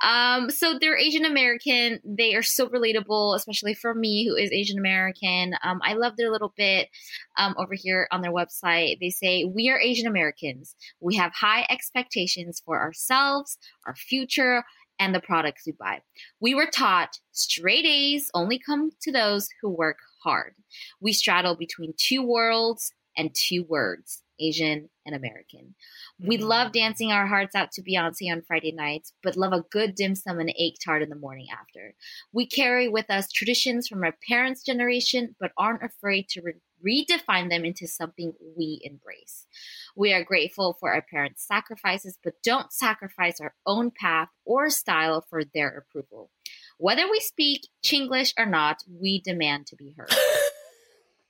Um, 0.04 0.50
so 0.50 0.78
they're 0.80 0.98
Asian 0.98 1.24
American. 1.25 2.00
They 2.04 2.36
are 2.36 2.44
so 2.44 2.68
relatable, 2.68 3.36
especially 3.36 3.74
for 3.74 3.94
me 3.94 4.28
who 4.28 4.36
is 4.36 4.52
Asian 4.52 4.78
American. 4.78 5.56
Um, 5.64 5.80
I 5.82 5.94
love 5.94 6.18
their 6.18 6.32
little 6.32 6.54
bit 6.58 6.90
um, 7.38 7.56
over 7.58 7.74
here 7.74 8.08
on 8.12 8.22
their 8.22 8.34
website. 8.34 9.00
They 9.00 9.12
say, 9.12 9.46
We 9.46 9.70
are 9.70 9.80
Asian 9.80 10.08
Americans. 10.08 10.75
We 11.00 11.16
have 11.16 11.34
high 11.34 11.66
expectations 11.70 12.62
for 12.66 12.82
ourselves, 12.82 13.58
our 13.86 13.96
future, 13.96 14.64
and 15.00 15.14
the 15.14 15.20
products 15.20 15.64
we 15.66 15.74
buy. 15.74 16.02
We 16.40 16.56
were 16.56 16.70
taught 16.74 17.20
straight 17.32 17.86
A's 17.86 18.30
only 18.34 18.60
come 18.60 18.92
to 19.02 19.12
those 19.12 19.50
who 19.62 19.70
work 19.70 19.98
hard. 20.24 20.56
We 21.00 21.14
straddle 21.14 21.56
between 21.56 21.94
two 21.98 22.24
worlds 22.24 22.92
and 23.18 23.34
two 23.34 23.64
words 23.64 24.24
Asian 24.39 24.89
and 25.06 25.15
American. 25.15 25.75
We 26.20 26.38
mm. 26.38 26.42
love 26.42 26.72
dancing 26.72 27.12
our 27.12 27.27
hearts 27.27 27.56
out 27.56 27.72
to 27.74 27.82
Beyonce 27.82 28.32
on 28.32 28.42
Friday 28.42 28.72
nights, 28.72 29.13
but 29.24 29.38
love 29.38 29.54
a 29.54 29.65
good 29.72 29.96
dim 29.96 30.15
sum 30.15 30.39
and 30.39 30.54
egg 30.58 30.74
tart 30.84 31.01
in 31.01 31.10
the 31.10 31.15
morning 31.15 31.48
after. 31.51 31.94
We 32.34 32.48
carry 32.48 32.88
with 32.88 33.10
us 33.10 33.32
traditions 33.32 33.88
from 33.88 34.04
our 34.04 34.15
parents' 34.27 34.63
generation, 34.63 35.36
but 35.39 35.51
aren't 35.58 35.84
afraid 35.84 36.27
to 36.30 36.42
re- 36.42 36.54
redefine 36.86 37.50
them 37.50 37.65
into 37.65 37.88
something 37.88 38.34
we 38.58 38.80
embrace. 38.84 39.48
We 39.96 40.13
are 40.13 40.24
grateful 40.24 40.77
for 40.80 40.94
our 40.94 41.01
parents' 41.01 41.46
sacrifices, 41.48 42.18
but 42.24 42.42
don't 42.44 42.74
sacrifice 42.74 43.39
our 43.39 43.54
own 43.65 43.92
path 43.92 44.30
or 44.44 44.70
style 44.70 45.25
for 45.30 45.44
their 45.44 45.70
approval. 45.70 46.32
Whether 46.77 47.10
we 47.10 47.20
speak 47.20 47.68
Chinglish 47.84 48.34
or 48.38 48.46
not, 48.46 48.84
we 48.89 49.22
demand 49.22 49.68
to 49.68 49.75
be 49.75 49.96
heard. 49.98 50.13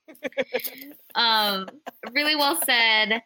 um, 1.16 1.68
really 2.14 2.36
well 2.36 2.60
said. 2.66 3.22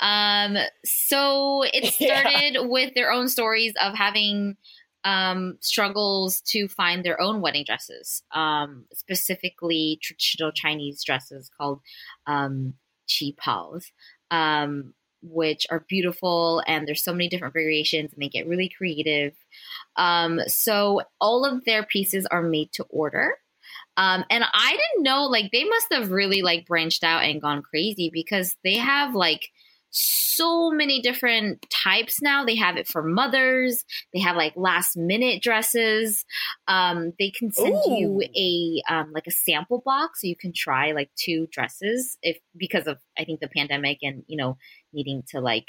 Um, 0.00 0.56
so 0.84 1.62
it 1.62 1.92
started 1.94 2.54
yeah. 2.54 2.60
with 2.60 2.94
their 2.94 3.10
own 3.10 3.28
stories 3.28 3.74
of 3.80 3.94
having 3.94 4.56
um, 5.04 5.58
struggles 5.60 6.40
to 6.46 6.66
find 6.66 7.04
their 7.04 7.20
own 7.20 7.40
wedding 7.40 7.64
dresses, 7.66 8.22
um, 8.32 8.86
specifically 8.92 9.98
traditional 10.02 10.50
Chinese 10.50 11.04
dresses 11.04 11.50
called 11.56 11.80
um, 12.26 12.74
qi 13.08 13.36
paos, 13.36 13.92
um, 14.30 14.94
which 15.22 15.66
are 15.70 15.84
beautiful 15.88 16.62
and 16.66 16.88
there's 16.88 17.04
so 17.04 17.12
many 17.12 17.28
different 17.28 17.54
variations 17.54 18.12
and 18.12 18.22
they 18.22 18.28
get 18.28 18.46
really 18.46 18.68
creative. 18.68 19.34
Um, 19.96 20.40
so 20.46 21.02
all 21.20 21.44
of 21.44 21.64
their 21.64 21.84
pieces 21.84 22.26
are 22.26 22.42
made 22.42 22.72
to 22.72 22.84
order. 22.84 23.34
Um, 23.96 24.24
and 24.30 24.44
I 24.52 24.70
didn't 24.70 25.04
know, 25.04 25.24
like, 25.24 25.50
they 25.52 25.64
must 25.64 25.86
have 25.92 26.10
really 26.10 26.42
like 26.42 26.66
branched 26.66 27.04
out 27.04 27.24
and 27.24 27.40
gone 27.40 27.62
crazy 27.62 28.10
because 28.12 28.56
they 28.64 28.76
have 28.76 29.14
like 29.14 29.48
so 29.94 30.70
many 30.70 31.00
different 31.00 31.64
types 31.70 32.20
now. 32.20 32.44
They 32.44 32.56
have 32.56 32.76
it 32.76 32.88
for 32.88 33.02
mothers. 33.02 33.84
They 34.12 34.18
have 34.20 34.36
like 34.36 34.52
last 34.56 34.96
minute 34.96 35.40
dresses. 35.42 36.24
Um, 36.66 37.12
they 37.18 37.30
can 37.30 37.52
send 37.52 37.76
Ooh. 37.86 37.96
you 37.96 38.22
a 38.36 38.92
um, 38.92 39.12
like 39.12 39.28
a 39.28 39.30
sample 39.30 39.82
box 39.84 40.20
so 40.20 40.26
you 40.26 40.36
can 40.36 40.52
try 40.52 40.90
like 40.92 41.10
two 41.16 41.46
dresses 41.52 42.18
if 42.22 42.38
because 42.56 42.88
of 42.88 42.98
I 43.16 43.24
think 43.24 43.40
the 43.40 43.48
pandemic 43.48 43.98
and 44.02 44.24
you 44.26 44.36
know 44.36 44.58
needing 44.92 45.22
to 45.28 45.40
like 45.40 45.68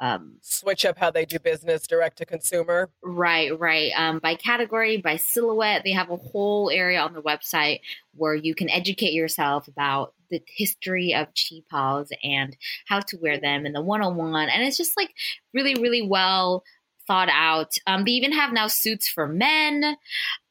um, 0.00 0.36
switch 0.40 0.84
up 0.84 0.98
how 0.98 1.10
they 1.10 1.24
do 1.24 1.38
business 1.38 1.86
direct 1.86 2.18
to 2.18 2.26
consumer. 2.26 2.90
Right, 3.02 3.58
right. 3.58 3.92
Um, 3.96 4.18
by 4.18 4.34
category, 4.34 4.98
by 4.98 5.16
silhouette, 5.16 5.82
they 5.84 5.92
have 5.92 6.10
a 6.10 6.16
whole 6.16 6.70
area 6.70 7.00
on 7.00 7.14
the 7.14 7.22
website 7.22 7.80
where 8.14 8.34
you 8.34 8.54
can 8.54 8.70
educate 8.70 9.12
yourself 9.12 9.68
about 9.68 10.14
the 10.30 10.42
history 10.46 11.14
of 11.14 11.28
qipaos 11.34 12.08
and 12.22 12.56
how 12.86 13.00
to 13.00 13.18
wear 13.20 13.40
them 13.40 13.66
and 13.66 13.74
the 13.74 13.82
101. 13.82 14.48
And 14.48 14.62
it's 14.62 14.76
just 14.76 14.96
like 14.96 15.10
really, 15.52 15.74
really 15.74 16.02
well 16.02 16.62
thought 17.08 17.30
out. 17.32 17.72
Um, 17.86 18.04
they 18.04 18.12
even 18.12 18.32
have 18.32 18.52
now 18.52 18.68
suits 18.68 19.08
for 19.08 19.26
men. 19.26 19.96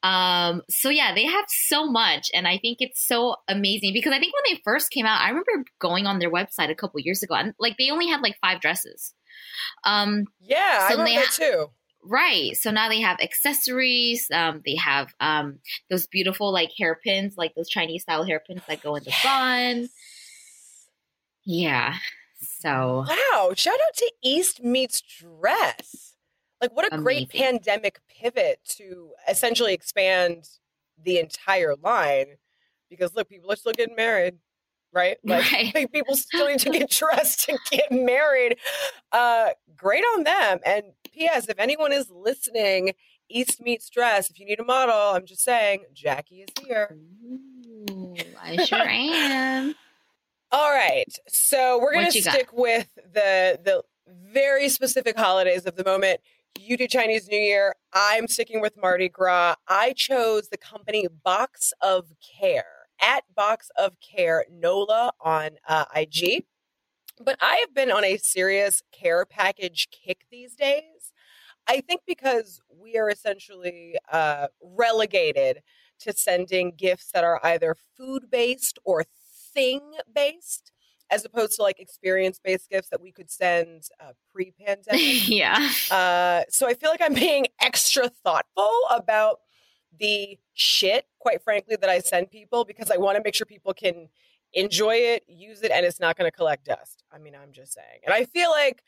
Um, 0.02 0.62
so 0.68 0.90
yeah, 0.90 1.14
they 1.14 1.24
have 1.24 1.46
so 1.48 1.86
much, 1.90 2.30
and 2.34 2.46
I 2.46 2.58
think 2.58 2.78
it's 2.80 3.06
so 3.06 3.36
amazing 3.48 3.94
because 3.94 4.12
I 4.12 4.18
think 4.18 4.34
when 4.34 4.54
they 4.54 4.60
first 4.64 4.90
came 4.90 5.06
out, 5.06 5.20
I 5.20 5.28
remember 5.28 5.64
going 5.78 6.06
on 6.06 6.18
their 6.18 6.30
website 6.30 6.70
a 6.70 6.74
couple 6.74 7.00
years 7.00 7.22
ago, 7.22 7.34
and 7.34 7.54
like 7.58 7.76
they 7.78 7.90
only 7.90 8.08
had 8.08 8.20
like 8.20 8.36
five 8.42 8.60
dresses. 8.60 9.14
Um, 9.84 10.26
yeah, 10.40 10.88
so 10.88 10.94
I 10.94 10.98
remember 10.98 11.26
ha- 11.26 11.32
too. 11.32 11.66
Right. 12.04 12.56
So 12.56 12.70
now 12.70 12.88
they 12.88 13.00
have 13.00 13.20
accessories. 13.20 14.28
Um, 14.32 14.62
they 14.64 14.76
have 14.76 15.12
um, 15.20 15.58
those 15.90 16.06
beautiful 16.06 16.52
like 16.52 16.70
hairpins, 16.76 17.36
like 17.36 17.54
those 17.54 17.68
Chinese 17.68 18.02
style 18.02 18.24
hairpins 18.24 18.62
that 18.68 18.82
go 18.82 18.94
in 18.94 19.04
the 19.04 19.10
yes. 19.10 19.24
bun. 19.24 19.88
Yeah. 21.44 21.96
So 22.40 23.04
wow! 23.08 23.52
Shout 23.54 23.74
out 23.74 23.96
to 23.96 24.12
East 24.22 24.62
Meets 24.62 25.02
Dress. 25.02 26.14
Like 26.60 26.74
what 26.74 26.84
a 26.86 26.94
Amazing. 26.94 27.04
great 27.04 27.30
pandemic 27.30 28.00
pivot 28.08 28.60
to 28.76 29.10
essentially 29.28 29.74
expand 29.74 30.48
the 31.02 31.18
entire 31.18 31.74
line. 31.76 32.36
Because 32.90 33.14
look, 33.14 33.28
people 33.28 33.50
are 33.50 33.56
still 33.56 33.72
getting 33.72 33.96
married 33.96 34.38
right? 34.92 35.18
Like 35.24 35.50
right. 35.52 35.92
people 35.92 36.16
still 36.16 36.48
need 36.48 36.60
to 36.60 36.70
get 36.78 36.90
dressed 36.90 37.46
to 37.46 37.58
get 37.70 37.90
married. 37.92 38.56
Uh, 39.12 39.50
great 39.76 40.04
on 40.14 40.24
them. 40.24 40.58
And 40.64 40.84
P.S. 41.12 41.48
If 41.48 41.58
anyone 41.58 41.92
is 41.92 42.10
listening, 42.10 42.92
East 43.28 43.60
meets 43.60 43.90
dress. 43.90 44.30
If 44.30 44.38
you 44.38 44.46
need 44.46 44.60
a 44.60 44.64
model, 44.64 44.94
I'm 44.94 45.26
just 45.26 45.42
saying, 45.42 45.84
Jackie 45.92 46.42
is 46.42 46.66
here. 46.66 46.96
Ooh, 47.90 48.14
I 48.40 48.56
sure 48.64 48.78
am. 48.78 49.74
All 50.50 50.70
right, 50.70 51.12
so 51.28 51.78
we're 51.78 51.92
gonna 51.92 52.10
stick 52.10 52.50
got? 52.50 52.56
with 52.58 52.88
the 53.12 53.60
the 53.62 53.82
very 54.32 54.70
specific 54.70 55.18
holidays 55.18 55.66
of 55.66 55.76
the 55.76 55.84
moment. 55.84 56.20
You 56.58 56.78
do 56.78 56.88
Chinese 56.88 57.28
New 57.28 57.38
Year. 57.38 57.74
I'm 57.92 58.26
sticking 58.28 58.62
with 58.62 58.74
Mardi 58.80 59.10
Gras. 59.10 59.56
I 59.68 59.92
chose 59.92 60.48
the 60.48 60.56
company 60.56 61.06
Box 61.22 61.74
of 61.82 62.06
Care 62.40 62.77
at 63.00 63.24
Box 63.34 63.70
of 63.76 63.96
Care 64.00 64.44
NOLA 64.50 65.12
on 65.20 65.50
uh, 65.66 65.84
IG. 65.94 66.44
But 67.20 67.36
I 67.40 67.56
have 67.56 67.74
been 67.74 67.90
on 67.90 68.04
a 68.04 68.16
serious 68.16 68.82
care 68.92 69.24
package 69.24 69.88
kick 69.90 70.24
these 70.30 70.54
days. 70.54 71.12
I 71.68 71.80
think 71.80 72.02
because 72.06 72.60
we 72.70 72.96
are 72.96 73.10
essentially 73.10 73.96
uh, 74.10 74.46
relegated 74.62 75.60
to 76.00 76.12
sending 76.12 76.72
gifts 76.76 77.10
that 77.12 77.24
are 77.24 77.40
either 77.44 77.76
food 77.96 78.30
based 78.30 78.78
or 78.84 79.04
thing 79.52 79.82
based, 80.14 80.72
as 81.10 81.24
opposed 81.24 81.56
to 81.56 81.62
like 81.62 81.80
experience 81.80 82.40
based 82.42 82.70
gifts 82.70 82.88
that 82.90 83.02
we 83.02 83.12
could 83.12 83.30
send 83.30 83.82
uh, 84.00 84.12
pre 84.32 84.52
pandemic. 84.52 85.00
yeah. 85.28 85.70
Uh, 85.90 86.42
so 86.48 86.66
I 86.66 86.74
feel 86.74 86.90
like 86.90 87.02
I'm 87.02 87.14
being 87.14 87.46
extra 87.60 88.08
thoughtful 88.08 88.72
about 88.90 89.40
the 89.98 90.38
shit, 90.54 91.06
quite 91.18 91.42
frankly, 91.42 91.76
that 91.80 91.90
I 91.90 92.00
send 92.00 92.30
people 92.30 92.64
because 92.64 92.90
I 92.90 92.96
want 92.96 93.16
to 93.16 93.22
make 93.22 93.34
sure 93.34 93.46
people 93.46 93.74
can 93.74 94.08
enjoy 94.52 94.94
it, 94.94 95.24
use 95.26 95.62
it, 95.62 95.70
and 95.70 95.84
it's 95.84 96.00
not 96.00 96.16
going 96.16 96.30
to 96.30 96.36
collect 96.36 96.66
dust. 96.66 97.04
I 97.12 97.18
mean, 97.18 97.34
I'm 97.34 97.52
just 97.52 97.72
saying. 97.72 98.00
And 98.04 98.14
I 98.14 98.24
feel 98.24 98.50
like 98.50 98.82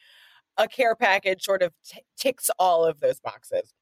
a 0.57 0.69
care 0.69 0.95
package 0.95 1.45
sort 1.45 1.63
of 1.63 1.73
t- 1.85 2.03
ticks 2.17 2.51
all 2.59 2.85
of 2.85 3.01
those 3.01 3.21
boxes. 3.21 3.73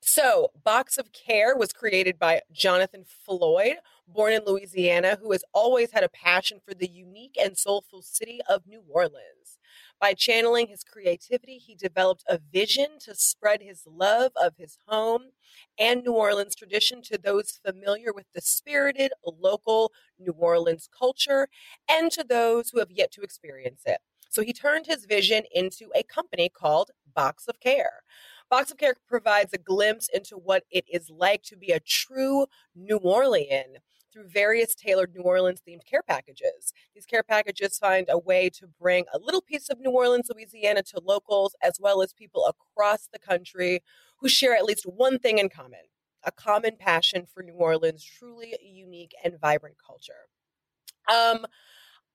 So, 0.00 0.50
Box 0.64 0.98
of 0.98 1.12
Care 1.12 1.56
was 1.56 1.72
created 1.72 2.18
by 2.18 2.42
Jonathan 2.52 3.04
Floyd, 3.24 3.76
born 4.06 4.32
in 4.32 4.42
Louisiana, 4.46 5.18
who 5.20 5.32
has 5.32 5.44
always 5.52 5.92
had 5.92 6.04
a 6.04 6.08
passion 6.08 6.60
for 6.66 6.74
the 6.74 6.88
unique 6.88 7.36
and 7.42 7.56
soulful 7.56 8.02
city 8.02 8.40
of 8.48 8.66
New 8.66 8.82
Orleans. 8.88 9.58
By 10.00 10.12
channeling 10.12 10.68
his 10.68 10.84
creativity, 10.84 11.56
he 11.58 11.74
developed 11.74 12.24
a 12.28 12.38
vision 12.52 12.98
to 13.00 13.14
spread 13.14 13.62
his 13.62 13.82
love 13.86 14.32
of 14.36 14.54
his 14.58 14.76
home 14.86 15.30
and 15.78 16.02
New 16.02 16.12
Orleans 16.12 16.54
tradition 16.54 17.00
to 17.02 17.18
those 17.18 17.58
familiar 17.64 18.12
with 18.12 18.26
the 18.34 18.40
spirited 18.40 19.12
local 19.24 19.92
New 20.18 20.32
Orleans 20.32 20.88
culture 20.96 21.48
and 21.88 22.10
to 22.12 22.24
those 22.24 22.70
who 22.70 22.78
have 22.80 22.90
yet 22.90 23.10
to 23.12 23.22
experience 23.22 23.82
it. 23.86 23.98
So 24.28 24.42
he 24.42 24.52
turned 24.52 24.86
his 24.86 25.04
vision 25.06 25.44
into 25.52 25.90
a 25.94 26.02
company 26.02 26.48
called 26.48 26.90
Box 27.14 27.46
of 27.46 27.60
Care. 27.60 28.02
Box 28.54 28.70
of 28.70 28.78
Care 28.78 28.94
provides 29.08 29.52
a 29.52 29.58
glimpse 29.58 30.08
into 30.14 30.36
what 30.36 30.62
it 30.70 30.84
is 30.88 31.10
like 31.10 31.42
to 31.42 31.56
be 31.56 31.72
a 31.72 31.80
true 31.80 32.46
New 32.76 32.98
Orlean 32.98 33.78
through 34.12 34.28
various 34.28 34.76
tailored 34.76 35.12
New 35.12 35.22
Orleans 35.22 35.60
themed 35.66 35.84
care 35.84 36.04
packages. 36.04 36.72
These 36.94 37.04
care 37.04 37.24
packages 37.24 37.78
find 37.78 38.06
a 38.08 38.16
way 38.16 38.48
to 38.50 38.68
bring 38.80 39.06
a 39.12 39.18
little 39.18 39.42
piece 39.42 39.70
of 39.70 39.80
New 39.80 39.90
Orleans, 39.90 40.30
Louisiana 40.32 40.84
to 40.84 41.00
locals 41.04 41.56
as 41.64 41.80
well 41.80 42.00
as 42.00 42.12
people 42.12 42.46
across 42.46 43.08
the 43.12 43.18
country 43.18 43.82
who 44.18 44.28
share 44.28 44.54
at 44.54 44.64
least 44.64 44.84
one 44.84 45.18
thing 45.18 45.38
in 45.38 45.48
common 45.48 45.80
a 46.22 46.30
common 46.30 46.76
passion 46.78 47.26
for 47.26 47.42
New 47.42 47.54
Orleans' 47.54 48.04
truly 48.04 48.56
unique 48.62 49.16
and 49.24 49.40
vibrant 49.40 49.78
culture. 49.84 50.28
Um, 51.12 51.44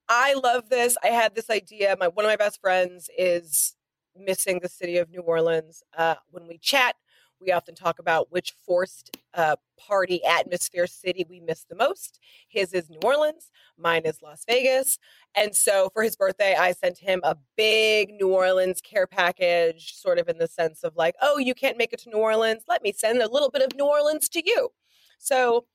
I 0.08 0.36
love 0.36 0.70
this. 0.70 0.96
I 1.04 1.08
had 1.08 1.36
this 1.36 1.50
idea. 1.50 1.98
My 2.00 2.08
one 2.08 2.24
of 2.24 2.30
my 2.30 2.38
best 2.38 2.62
friends 2.62 3.10
is 3.18 3.76
missing 4.16 4.60
the 4.60 4.70
city 4.70 4.98
of 4.98 5.10
New 5.10 5.22
Orleans. 5.22 5.84
Uh, 5.98 6.16
when 6.32 6.48
we 6.48 6.58
chat, 6.58 6.96
We 7.42 7.52
often 7.54 7.74
talk 7.74 8.00
about 8.00 8.32
which 8.32 8.54
forced 8.66 9.16
uh, 9.34 9.56
party 9.80 10.24
atmosphere 10.26 10.88
city 10.88 11.26
we 11.30 11.40
miss 11.40 11.64
the 11.64 11.76
most. 11.76 12.20
His 12.50 12.74
is 12.74 12.90
New 12.90 13.00
Orleans, 13.02 13.50
mine 13.78 14.02
is 14.04 14.22
Las 14.22 14.44
Vegas. 14.46 15.00
And 15.36 15.56
so 15.56 15.90
for 15.94 16.04
his 16.04 16.18
birthday, 16.18 16.56
I 16.56 16.74
sent 16.74 16.98
him 16.98 17.22
a 17.24 17.38
big 17.56 18.10
New 18.10 18.30
Orleans 18.34 18.82
care 18.82 19.08
package, 19.08 19.96
sort 19.96 20.20
of 20.20 20.28
in 20.28 20.38
the 20.38 20.48
sense 20.48 20.84
of 20.84 20.96
like, 20.98 21.16
oh, 21.22 21.38
you 21.38 21.54
can't 21.54 21.78
make 21.78 21.94
it 21.94 22.00
to 22.00 22.10
New 22.10 22.18
Orleans. 22.18 22.64
Let 22.68 22.84
me 22.84 22.92
send 22.92 23.22
a 23.22 23.32
little 23.32 23.50
bit 23.50 23.62
of 23.62 23.76
New 23.76 23.88
Orleans 23.88 24.28
to 24.30 24.44
you. 24.46 24.70
So 25.18 25.66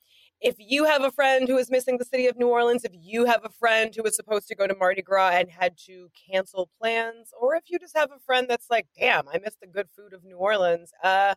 if 0.44 0.56
you 0.58 0.84
have 0.84 1.02
a 1.02 1.10
friend 1.10 1.48
who 1.48 1.56
is 1.56 1.70
missing 1.70 1.96
the 1.96 2.04
city 2.04 2.26
of 2.26 2.36
New 2.36 2.48
Orleans, 2.48 2.84
if 2.84 2.92
you 2.94 3.24
have 3.24 3.40
a 3.44 3.48
friend 3.48 3.94
who 3.96 4.02
was 4.02 4.14
supposed 4.14 4.46
to 4.48 4.54
go 4.54 4.66
to 4.66 4.74
Mardi 4.74 5.00
Gras 5.00 5.30
and 5.30 5.48
had 5.48 5.78
to 5.86 6.10
cancel 6.30 6.68
plans, 6.78 7.32
or 7.40 7.54
if 7.56 7.64
you 7.68 7.78
just 7.78 7.96
have 7.96 8.10
a 8.12 8.20
friend 8.26 8.46
that's 8.46 8.68
like, 8.70 8.86
damn, 8.94 9.26
I 9.26 9.38
missed 9.42 9.60
the 9.62 9.66
good 9.66 9.88
food 9.96 10.12
of 10.12 10.22
New 10.22 10.36
Orleans, 10.36 10.92
uh, 11.02 11.34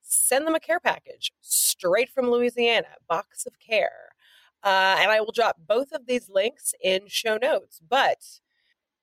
send 0.00 0.46
them 0.46 0.54
a 0.54 0.60
care 0.60 0.80
package 0.80 1.32
straight 1.42 2.08
from 2.08 2.30
Louisiana, 2.30 2.88
box 3.06 3.44
of 3.44 3.52
care. 3.58 4.08
Uh, 4.64 4.96
and 5.00 5.10
I 5.10 5.20
will 5.20 5.32
drop 5.32 5.56
both 5.68 5.92
of 5.92 6.06
these 6.06 6.30
links 6.30 6.72
in 6.82 7.08
show 7.08 7.36
notes. 7.36 7.82
But 7.86 8.24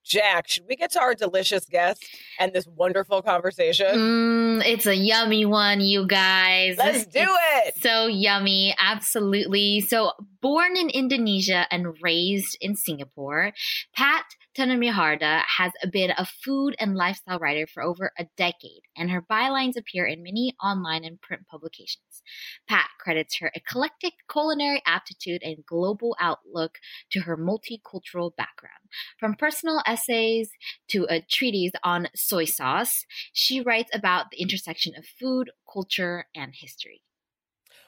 Jack, 0.03 0.50
should 0.50 0.63
we 0.67 0.75
get 0.75 0.91
to 0.91 1.01
our 1.01 1.15
delicious 1.15 1.65
guest 1.65 2.05
and 2.39 2.51
this 2.53 2.67
wonderful 2.67 3.22
conversation? 3.22 3.88
Mm, 3.88 4.65
it's 4.65 4.86
a 4.86 4.95
yummy 4.95 5.45
one, 5.45 5.79
you 5.81 6.05
guys. 6.05 6.77
Let's 6.77 7.05
do 7.05 7.19
it's 7.22 7.77
it. 7.77 7.81
So 7.81 8.07
yummy. 8.07 8.75
Absolutely. 8.77 9.81
So, 9.81 10.12
born 10.41 10.75
in 10.75 10.89
Indonesia 10.89 11.65
and 11.72 11.95
raised 12.01 12.57
in 12.60 12.75
Singapore, 12.75 13.53
Pat 13.95 14.25
Tanumihardja 14.55 15.43
has 15.57 15.72
been 15.91 16.12
a 16.12 16.25
food 16.25 16.75
and 16.79 16.95
lifestyle 16.95 17.39
writer 17.39 17.65
for 17.65 17.81
over 17.81 18.12
a 18.19 18.27
decade, 18.38 18.81
and 18.95 19.10
her 19.10 19.22
bylines 19.22 19.77
appear 19.77 20.05
in 20.05 20.22
many 20.22 20.53
online 20.63 21.03
and 21.03 21.19
print 21.19 21.48
publications. 21.50 22.22
Pat 22.67 22.89
credits 23.00 23.39
her 23.39 23.51
eclectic 23.55 24.13
culinary 24.31 24.81
aptitude 24.86 25.41
and 25.43 25.65
global 25.65 26.15
outlook 26.19 26.77
to 27.12 27.22
her 27.22 27.36
multicultural 27.36 28.36
background. 28.36 28.74
From 29.19 29.36
personal 29.36 29.81
essays 29.93 30.50
to 30.89 31.05
a 31.09 31.21
treatise 31.21 31.71
on 31.83 32.07
soy 32.15 32.45
sauce, 32.45 33.05
she 33.31 33.62
writes 33.62 33.91
about 33.93 34.31
the 34.31 34.41
intersection 34.41 34.93
of 34.97 35.05
food, 35.05 35.51
culture, 35.71 36.25
and 36.35 36.53
history. 36.55 37.01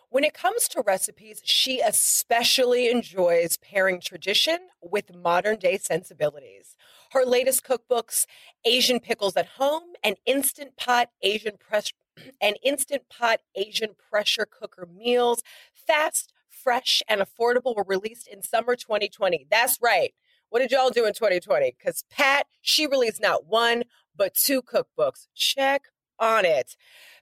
When 0.09 0.23
it 0.23 0.33
comes 0.33 0.67
to 0.69 0.83
recipes, 0.85 1.41
she 1.43 1.81
especially 1.81 2.89
enjoys 2.89 3.57
pairing 3.57 3.99
tradition 3.99 4.59
with 4.81 5.15
modern 5.15 5.57
day 5.57 5.77
sensibilities. 5.77 6.75
Her 7.11 7.25
latest 7.25 7.65
cookbooks, 7.65 8.25
Asian 8.63 8.99
Pickles 8.99 9.35
at 9.35 9.47
Home 9.57 9.93
and 10.03 10.15
Instant 10.25 10.77
Pot 10.77 11.09
Asian 11.21 11.57
Press 11.57 11.91
and 12.41 12.57
Instant 12.63 13.03
Pot 13.09 13.39
Asian 13.55 13.95
Pressure 14.09 14.47
Cooker 14.49 14.87
Meals, 14.95 15.41
fast, 15.73 16.31
fresh, 16.49 17.01
and 17.09 17.19
affordable, 17.19 17.75
were 17.75 17.85
released 17.85 18.27
in 18.27 18.41
summer 18.41 18.75
2020. 18.75 19.47
That's 19.51 19.79
right. 19.81 20.13
What 20.49 20.59
did 20.59 20.71
y'all 20.71 20.89
do 20.89 21.05
in 21.05 21.13
2020? 21.13 21.75
Because 21.77 22.03
Pat, 22.09 22.47
she 22.61 22.87
released 22.87 23.21
not 23.21 23.47
one, 23.47 23.83
but 24.15 24.33
two 24.33 24.61
cookbooks. 24.61 25.27
Check 25.35 25.83
on 26.19 26.45
it. 26.45 26.75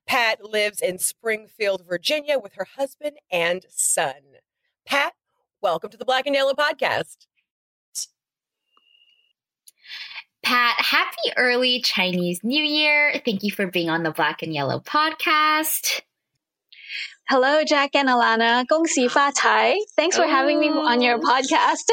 Pat 0.05 0.43
lives 0.43 0.81
in 0.81 0.99
Springfield, 0.99 1.83
Virginia 1.87 2.37
with 2.37 2.53
her 2.55 2.67
husband 2.77 3.17
and 3.31 3.65
son. 3.69 4.13
Pat, 4.85 5.13
welcome 5.61 5.89
to 5.89 5.97
the 5.97 6.05
Black 6.05 6.25
and 6.27 6.35
Yellow 6.35 6.53
podcast. 6.53 7.25
Pat, 10.43 10.75
happy 10.77 11.31
early 11.37 11.79
Chinese 11.79 12.43
New 12.43 12.61
Year. 12.61 13.21
Thank 13.23 13.43
you 13.43 13.51
for 13.51 13.65
being 13.67 13.89
on 13.89 14.03
the 14.03 14.11
Black 14.11 14.43
and 14.43 14.53
Yellow 14.53 14.81
podcast. 14.81 16.01
Hello, 17.29 17.63
Jack 17.63 17.95
and 17.95 18.09
Alana. 18.09 18.67
Gong 18.67 18.85
Xi 18.85 19.07
Fa 19.07 19.31
Cai. 19.33 19.79
Thanks 19.95 20.17
for 20.17 20.27
having 20.27 20.59
me 20.59 20.67
on 20.67 21.01
your 21.01 21.15
oh. 21.15 21.19
podcast. 21.21 21.89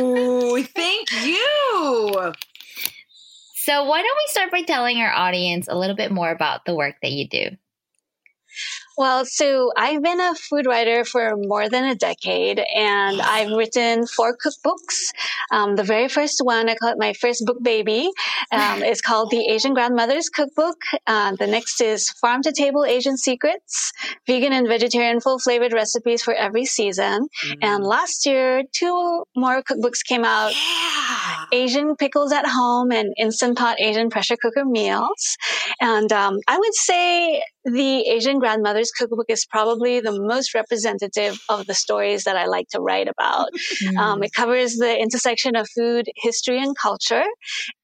Ooh, 0.00 0.62
thank 0.74 1.12
you. 1.22 2.32
So, 3.56 3.84
why 3.84 4.00
don't 4.00 4.16
we 4.16 4.28
start 4.28 4.50
by 4.50 4.62
telling 4.62 4.96
our 4.98 5.12
audience 5.12 5.68
a 5.68 5.76
little 5.76 5.94
bit 5.94 6.10
more 6.10 6.30
about 6.30 6.64
the 6.64 6.74
work 6.74 6.94
that 7.02 7.12
you 7.12 7.28
do? 7.28 7.50
Well, 9.00 9.24
so 9.24 9.72
I've 9.78 10.02
been 10.02 10.20
a 10.20 10.34
food 10.34 10.66
writer 10.66 11.06
for 11.06 11.34
more 11.34 11.70
than 11.70 11.86
a 11.86 11.94
decade, 11.94 12.58
and 12.58 13.22
I've 13.22 13.50
written 13.50 14.06
four 14.06 14.36
cookbooks. 14.36 15.14
Um, 15.50 15.74
the 15.76 15.84
very 15.84 16.06
first 16.06 16.40
one, 16.44 16.68
I 16.68 16.74
call 16.74 16.90
it 16.90 16.98
my 16.98 17.14
first 17.14 17.46
book 17.46 17.62
baby, 17.62 18.10
um, 18.52 18.82
is 18.92 19.00
called 19.00 19.30
The 19.30 19.48
Asian 19.48 19.72
Grandmother's 19.72 20.28
Cookbook. 20.28 20.82
Uh, 21.06 21.34
the 21.36 21.46
next 21.46 21.80
is 21.80 22.10
Farm 22.10 22.42
to 22.42 22.52
Table 22.52 22.84
Asian 22.84 23.16
Secrets, 23.16 23.90
vegan 24.26 24.52
and 24.52 24.68
vegetarian 24.68 25.18
full 25.20 25.38
flavored 25.38 25.72
recipes 25.72 26.22
for 26.22 26.34
every 26.34 26.66
season. 26.66 27.26
Mm. 27.46 27.56
And 27.62 27.84
last 27.84 28.26
year, 28.26 28.64
two 28.70 29.24
more 29.34 29.62
cookbooks 29.62 30.04
came 30.06 30.26
out 30.26 30.52
yeah. 30.52 31.44
Asian 31.54 31.96
Pickles 31.96 32.32
at 32.32 32.44
Home 32.46 32.92
and 32.92 33.14
Instant 33.16 33.56
Pot 33.56 33.80
Asian 33.80 34.10
Pressure 34.10 34.36
Cooker 34.36 34.66
Meals. 34.66 35.38
And 35.80 36.12
um, 36.12 36.38
I 36.46 36.58
would 36.58 36.74
say 36.74 37.42
the 37.64 38.08
Asian 38.08 38.38
Grandmother's 38.38 38.89
Cookbook 38.96 39.26
is 39.28 39.46
probably 39.46 40.00
the 40.00 40.18
most 40.18 40.54
representative 40.54 41.40
of 41.48 41.66
the 41.66 41.74
stories 41.74 42.24
that 42.24 42.36
I 42.36 42.46
like 42.46 42.68
to 42.68 42.80
write 42.80 43.08
about. 43.08 43.48
Mm. 43.82 43.96
Um, 43.96 44.22
it 44.22 44.32
covers 44.32 44.76
the 44.76 44.98
intersection 44.98 45.56
of 45.56 45.68
food, 45.76 46.06
history, 46.16 46.62
and 46.62 46.76
culture. 46.76 47.24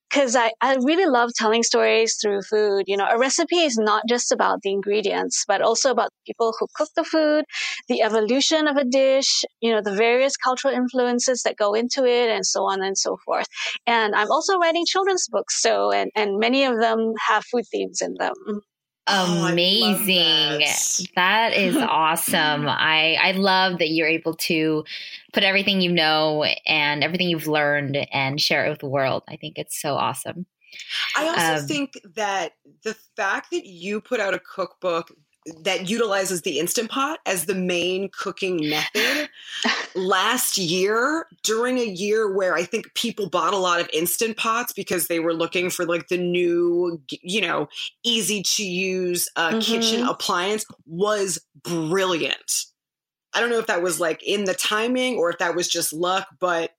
Because 0.09 0.37
I, 0.37 0.53
I 0.61 0.77
really 0.77 1.07
love 1.07 1.31
telling 1.35 1.65
stories 1.65 2.17
through 2.23 2.43
food. 2.43 2.85
You 2.87 2.97
know, 2.97 3.09
a 3.11 3.19
recipe 3.19 3.57
is 3.57 3.77
not 3.77 4.05
just 4.09 4.31
about 4.31 4.63
the 4.63 4.71
ingredients, 4.71 5.45
but 5.49 5.61
also 5.61 5.91
about 5.91 6.11
people 6.25 6.55
who 6.59 6.69
cook 6.77 6.89
the 6.95 7.03
food, 7.03 7.45
the 7.89 8.03
evolution 8.03 8.69
of 8.69 8.77
a 8.77 8.85
dish, 8.85 9.45
you 9.61 9.73
know, 9.73 9.83
the 9.83 9.97
various 9.97 10.37
cultural 10.37 10.73
influences 10.73 11.43
that 11.43 11.57
go 11.57 11.75
into 11.75 12.05
it, 12.05 12.31
and 12.31 12.47
so 12.47 12.63
on 12.63 12.83
and 12.85 12.97
so 12.97 13.19
forth. 13.27 13.49
And 13.85 14.15
I'm 14.15 14.31
also 14.31 14.57
writing 14.59 14.85
children's 14.87 15.27
books, 15.29 15.61
so, 15.61 15.91
and, 15.91 16.11
and 16.15 16.39
many 16.39 16.65
of 16.65 16.79
them 16.79 17.13
have 17.27 17.45
food 17.45 17.65
themes 17.71 18.01
in 18.01 18.15
them. 18.17 18.35
Oh, 19.09 19.49
Amazing. 19.53 20.61
that. 20.61 21.01
that 21.15 21.53
is 21.53 21.77
awesome. 21.89 22.69
I 22.69 23.17
I 23.23 23.33
love 23.33 23.79
that 23.79 23.91
you're 23.91 24.09
able 24.09 24.35
to 24.35 24.85
put 25.33 25.45
everything 25.45 25.81
you 25.81 25.93
know 25.93 26.45
and 26.67 27.05
everything 27.05 27.29
you've 27.29 27.47
learned 27.47 27.97
and 28.13 28.41
share 28.41 28.67
it 28.67 28.71
with 28.71 28.81
the 28.81 28.89
world. 28.89 29.23
I 29.29 29.37
think 29.37 29.59
it's 29.59 29.81
so 29.81 29.95
awesome. 29.95 30.47
I 31.17 31.29
also 31.29 31.63
um, 31.63 31.67
think 31.67 32.01
that 32.15 32.53
the 32.83 32.95
fact 33.17 33.51
that 33.53 33.67
you 33.67 34.01
put 34.01 34.21
out 34.21 34.35
a 34.35 34.41
cookbook 34.41 35.13
that 35.61 35.89
utilizes 35.89 36.43
the 36.43 36.59
instant 36.59 36.91
pot 36.91 37.21
as 37.27 37.47
the 37.47 37.55
main 37.55 38.11
cooking 38.13 38.69
method. 38.69 39.29
Last 39.95 40.59
year 40.59 41.27
during 41.43 41.79
a 41.79 41.85
year 41.85 42.31
where 42.31 42.55
i 42.55 42.65
think 42.65 42.93
people 42.95 43.31
bought 43.31 43.55
a 43.55 43.59
lot 43.59 43.81
of 43.81 43.89
instant 43.93 44.37
pots 44.37 44.73
because 44.73 45.07
they 45.07 45.21
were 45.21 45.33
looking 45.33 45.71
for 45.71 45.87
like 45.87 46.09
the 46.09 46.19
new 46.19 47.01
you 47.09 47.41
know 47.41 47.69
easy 48.05 48.43
to 48.43 48.65
use 48.65 49.29
uh, 49.37 49.51
mm-hmm. 49.51 49.61
kitchen 49.61 50.03
appliance 50.03 50.67
was 50.87 51.39
brilliant. 51.63 52.65
I 53.33 53.41
don't 53.41 53.51
know 53.51 53.59
if 53.59 53.67
that 53.67 53.83
was 53.83 54.01
like 54.01 54.23
in 54.23 54.45
the 54.45 54.55
timing 54.55 55.17
or 55.17 55.31
if 55.31 55.39
that 55.39 55.55
was 55.55 55.69
just 55.69 55.93
luck 55.93 56.27
but 56.39 56.73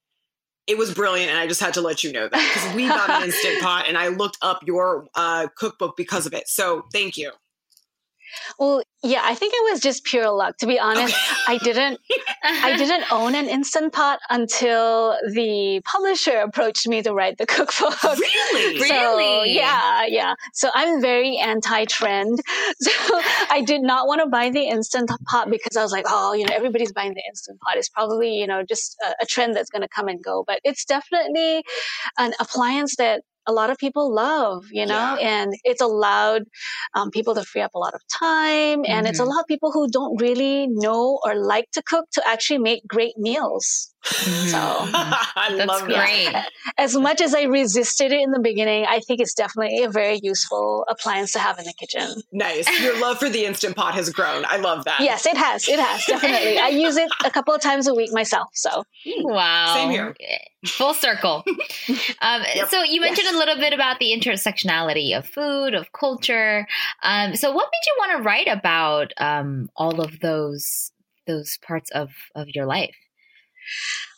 it 0.66 0.78
was 0.78 0.94
brilliant 0.94 1.30
and 1.30 1.40
i 1.40 1.48
just 1.48 1.62
had 1.62 1.74
to 1.76 1.82
let 1.82 2.04
you 2.04 2.12
know 2.12 2.28
that 2.28 2.54
because 2.54 2.76
we 2.76 2.88
got 2.88 3.10
an 3.10 3.24
instant 3.28 3.62
pot 3.62 3.86
and 3.88 3.98
i 3.98 4.10
looked 4.10 4.38
up 4.42 4.62
your 4.66 5.08
uh, 5.16 5.48
cookbook 5.56 5.96
because 5.96 6.26
of 6.26 6.34
it. 6.34 6.48
So 6.48 6.84
thank 6.92 7.18
you 7.18 7.32
well, 8.60 8.82
yeah, 9.04 9.22
I 9.24 9.36
think 9.36 9.54
it 9.56 9.72
was 9.72 9.80
just 9.80 10.04
pure 10.04 10.30
luck. 10.32 10.58
To 10.58 10.68
be 10.68 10.80
honest, 10.80 11.16
okay. 11.16 11.56
I 11.56 11.58
didn't, 11.60 12.00
I 12.44 12.76
didn't 12.78 13.12
own 13.12 13.36
an 13.36 13.48
instant 13.48 13.94
pot 13.94 14.20
until 14.30 15.18
the 15.34 15.82
publisher 15.86 16.38
approached 16.38 16.88
me 16.88 17.02
to 17.04 17.14
write 17.14 17.38
the 17.38 17.46
cookbook. 17.46 18.02
Really, 18.04 18.80
so, 18.88 19.18
really, 19.18 19.54
yeah, 19.54 20.06
yeah. 20.08 20.34
So 20.54 20.70
I'm 20.74 21.02
very 21.02 21.38
anti-trend. 21.38 22.40
So 22.80 22.92
I 23.50 23.64
did 23.66 23.82
not 23.82 24.08
want 24.08 24.22
to 24.22 24.28
buy 24.28 24.50
the 24.50 24.64
instant 24.64 25.10
pot 25.28 25.50
because 25.50 25.76
I 25.76 25.84
was 25.84 25.92
like, 25.92 26.06
oh, 26.08 26.34
you 26.34 26.46
know, 26.46 26.54
everybody's 26.54 26.92
buying 26.92 27.14
the 27.14 27.24
instant 27.28 27.60
pot. 27.62 27.78
It's 27.78 27.90
probably, 27.90 28.36
you 28.36 28.48
know, 28.48 28.64
just 28.64 28.96
a, 29.06 29.24
a 29.24 29.26
trend 29.26 29.56
that's 29.56 29.70
going 29.70 29.82
to 29.82 29.88
come 29.88 30.08
and 30.08 30.24
go. 30.24 30.44
But 30.46 30.60
it's 30.64 30.86
definitely 30.86 31.64
an 32.18 32.34
appliance 32.40 32.96
that 32.98 33.24
a 33.48 33.54
lot 33.54 33.70
of 33.70 33.78
people 33.78 34.14
love, 34.14 34.66
you 34.72 34.86
know, 34.86 35.18
yeah. 35.20 35.42
and 35.42 35.54
it's 35.64 35.82
allowed 35.82 36.44
um, 36.94 37.10
people 37.12 37.34
to 37.36 37.44
free 37.44 37.62
up 37.62 37.74
a 37.74 37.80
lot 37.80 37.94
of 37.94 38.02
time. 38.08 38.84
And 38.86 38.86
mm-hmm. 38.86 39.06
it's 39.08 39.20
allowed 39.20 39.46
people 39.48 39.72
who 39.72 39.88
don't 39.90 40.22
really 40.22 40.68
know 40.68 41.20
or 41.24 41.36
like 41.36 41.72
to 41.72 41.82
cook 41.82 42.06
to 42.14 42.28
actually 42.28 42.60
make 42.60 42.86
great 42.88 43.18
meals. 43.18 43.94
Mm-hmm. 44.08 44.48
So 44.48 44.58
I 45.38 45.54
That's 45.56 45.68
love 45.68 45.84
great. 45.86 46.32
that. 46.32 46.50
As 46.78 46.96
much 46.96 47.22
as 47.22 47.34
I 47.36 47.44
resisted 47.44 48.12
it 48.12 48.22
in 48.22 48.32
the 48.32 48.40
beginning, 48.40 48.86
I 48.88 49.00
think 49.00 49.20
it's 49.22 49.34
definitely 49.34 49.84
a 49.84 49.90
very 49.90 50.20
useful 50.24 50.86
appliance 50.90 51.32
to 51.34 51.40
have 51.40 51.60
in 51.60 51.66
the 51.66 51.74
kitchen. 51.80 52.22
Nice. 52.32 52.68
Your 52.82 53.00
love 53.00 53.20
for 53.20 53.30
the 53.30 53.46
instant 53.46 53.76
pot 53.76 53.94
has 53.96 54.10
grown. 54.10 54.46
I 54.48 54.58
love 54.58 54.86
that. 54.86 55.00
Yes, 55.02 55.26
it 55.26 55.36
has. 55.38 55.68
It 55.68 55.80
has 55.80 56.06
definitely. 56.06 56.58
I 56.58 56.68
use 56.70 56.98
it 56.98 57.10
a 57.26 57.32
couple 57.32 57.54
of 57.54 57.62
times 57.62 57.88
a 57.88 57.94
week 57.94 58.12
myself. 58.14 58.50
So 58.54 58.84
Wow. 59.06 59.74
Same 59.76 59.90
here. 59.92 60.16
Full 60.66 60.94
circle. 60.94 61.44
um, 62.22 62.44
Yep. 62.56 62.70
So 62.70 62.84
you 62.84 63.02
mentioned 63.02 63.26
Yes. 63.26 63.36
a 63.36 63.38
little 63.38 63.58
bit 63.58 63.74
about 63.74 64.00
the 64.00 64.12
intersectionality 64.18 65.18
of 65.18 65.28
food, 65.28 65.74
of 65.74 65.92
culture. 65.92 66.68
Um, 67.04 67.36
so 67.36 67.52
what 67.52 67.66
made 67.72 67.86
you 67.88 67.96
want 67.98 68.18
to 68.18 68.24
write 68.24 68.48
about 68.48 69.12
um, 69.18 69.70
all 69.76 70.02
of 70.02 70.20
those 70.20 70.92
those 71.28 71.58
parts 71.62 71.92
of 71.92 72.10
of 72.36 72.48
your 72.56 72.66
life? 72.66 72.96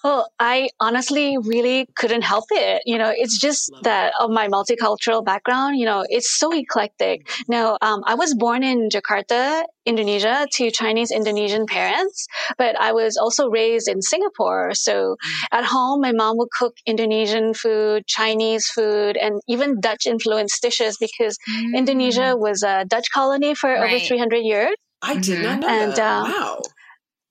Well, 0.03 0.31
I 0.39 0.69
honestly 0.79 1.37
really 1.37 1.85
couldn't 1.97 2.21
help 2.21 2.45
it. 2.51 2.83
You 2.85 2.97
know, 2.97 3.11
it's 3.13 3.37
just 3.37 3.69
that 3.83 4.13
of 4.19 4.29
my 4.29 4.47
multicultural 4.47 5.25
background, 5.25 5.77
you 5.77 5.85
know, 5.85 6.05
it's 6.07 6.31
so 6.39 6.53
eclectic. 6.53 7.29
Now, 7.49 7.77
um, 7.81 8.01
I 8.05 8.15
was 8.15 8.33
born 8.33 8.63
in 8.63 8.87
Jakarta, 8.89 9.63
Indonesia 9.85 10.47
to 10.53 10.71
Chinese 10.71 11.11
Indonesian 11.11 11.65
parents, 11.65 12.27
but 12.57 12.79
I 12.79 12.93
was 12.93 13.17
also 13.17 13.49
raised 13.49 13.89
in 13.89 14.01
Singapore. 14.01 14.73
So 14.73 15.17
at 15.51 15.65
home, 15.65 15.99
my 15.99 16.13
mom 16.13 16.37
would 16.37 16.49
cook 16.57 16.75
Indonesian 16.85 17.53
food, 17.53 18.07
Chinese 18.07 18.69
food, 18.69 19.17
and 19.17 19.41
even 19.49 19.81
Dutch 19.81 20.05
influenced 20.05 20.61
dishes 20.61 20.95
because 20.97 21.37
Indonesia 21.75 22.37
was 22.37 22.63
a 22.63 22.85
Dutch 22.85 23.11
colony 23.13 23.53
for 23.53 23.75
over 23.75 23.99
300 23.99 24.37
years. 24.37 24.71
I 25.01 25.15
did 25.17 25.43
not 25.43 25.59
know 25.59 25.67
And, 25.67 25.95
that. 25.95 25.99
um, 25.99 26.31
wow. 26.31 26.61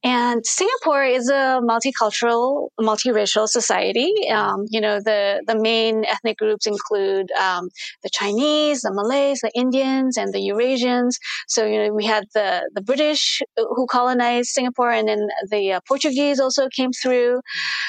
And 0.05 0.47
Singapore 0.47 1.05
is 1.05 1.29
a 1.29 1.61
multicultural, 1.63 2.69
multiracial 2.79 3.49
society. 3.49 4.13
Um, 4.31 4.67
you 4.71 4.81
know, 4.81 5.01
the, 5.01 5.43
the 5.47 5.59
main 5.59 6.05
ethnic 6.05 6.39
groups 6.39 6.67
include 6.67 7.33
um, 7.33 7.69
the 8.05 8.11
Chinese, 8.11 8.83
the 8.83 8.93
Malays, 8.93 9.41
the 9.41 9.51
Indians, 9.57 10.17
and 10.17 10.33
the 10.33 10.39
Eurasians. 10.39 11.15
So, 11.49 11.67
you 11.67 11.79
know, 11.83 11.93
we 11.93 12.05
had 12.05 12.25
the, 12.33 12.71
the 12.75 12.81
British 12.81 13.43
who 13.57 13.87
colonized 13.87 14.51
Singapore, 14.51 14.93
and 14.93 15.09
then 15.09 15.29
the 15.51 15.73
uh, 15.73 15.81
Portuguese 15.89 16.39
also 16.39 16.69
came 16.69 16.93
through. 16.93 17.41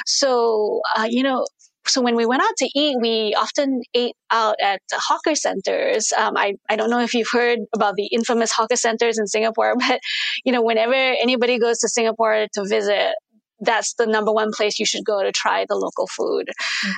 So, 0.08 0.82
uh, 0.98 1.08
you 1.08 1.22
know, 1.22 1.45
so 1.88 2.02
when 2.02 2.15
we 2.15 2.26
went 2.26 2.42
out 2.42 2.56
to 2.58 2.70
eat, 2.76 2.98
we 3.02 3.34
often 3.38 3.82
ate 3.94 4.15
out 4.32 4.56
at 4.62 4.82
hawker 4.92 5.36
centers. 5.36 6.12
Um, 6.18 6.38
I, 6.38 6.56
I 6.70 6.76
don't 6.76 6.89
know 6.89 7.00
if 7.00 7.13
you've 7.13 7.30
heard 7.32 7.60
about 7.74 7.96
the 7.96 8.08
infamous 8.08 8.52
hawker 8.52 8.76
centers 8.76 9.18
in 9.18 9.28
Singapore, 9.28 9.76
but 9.88 10.00
you 10.44 10.52
know, 10.52 10.62
whenever 10.62 10.94
anybody 10.94 11.60
goes 11.60 11.80
to 11.80 11.89
Singapore 11.89 12.48
to 12.54 12.65
visit, 12.65 13.15
that's 13.62 13.94
the 13.96 14.06
number 14.06 14.32
one 14.32 14.52
place 14.56 14.80
you 14.80 14.86
should 14.86 15.04
go 15.04 15.22
to 15.22 15.32
try 15.32 15.65
the 15.68 15.76
local 15.76 16.08
food. 16.08 16.50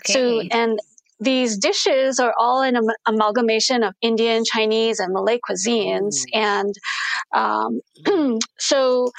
So, 0.05 0.41
and 0.51 0.79
these 1.21 1.57
dishes 1.57 2.19
are 2.19 2.33
all 2.37 2.63
an 2.63 2.75
am- 2.75 2.83
amalgamation 3.07 3.83
of 3.83 3.93
Indian, 4.01 4.43
Chinese, 4.43 4.99
and 4.99 5.13
Malay 5.13 5.37
cuisines. 5.47 6.21
Ooh. 6.21 6.39
And 6.39 6.73
um, 7.33 8.39
so, 8.59 9.11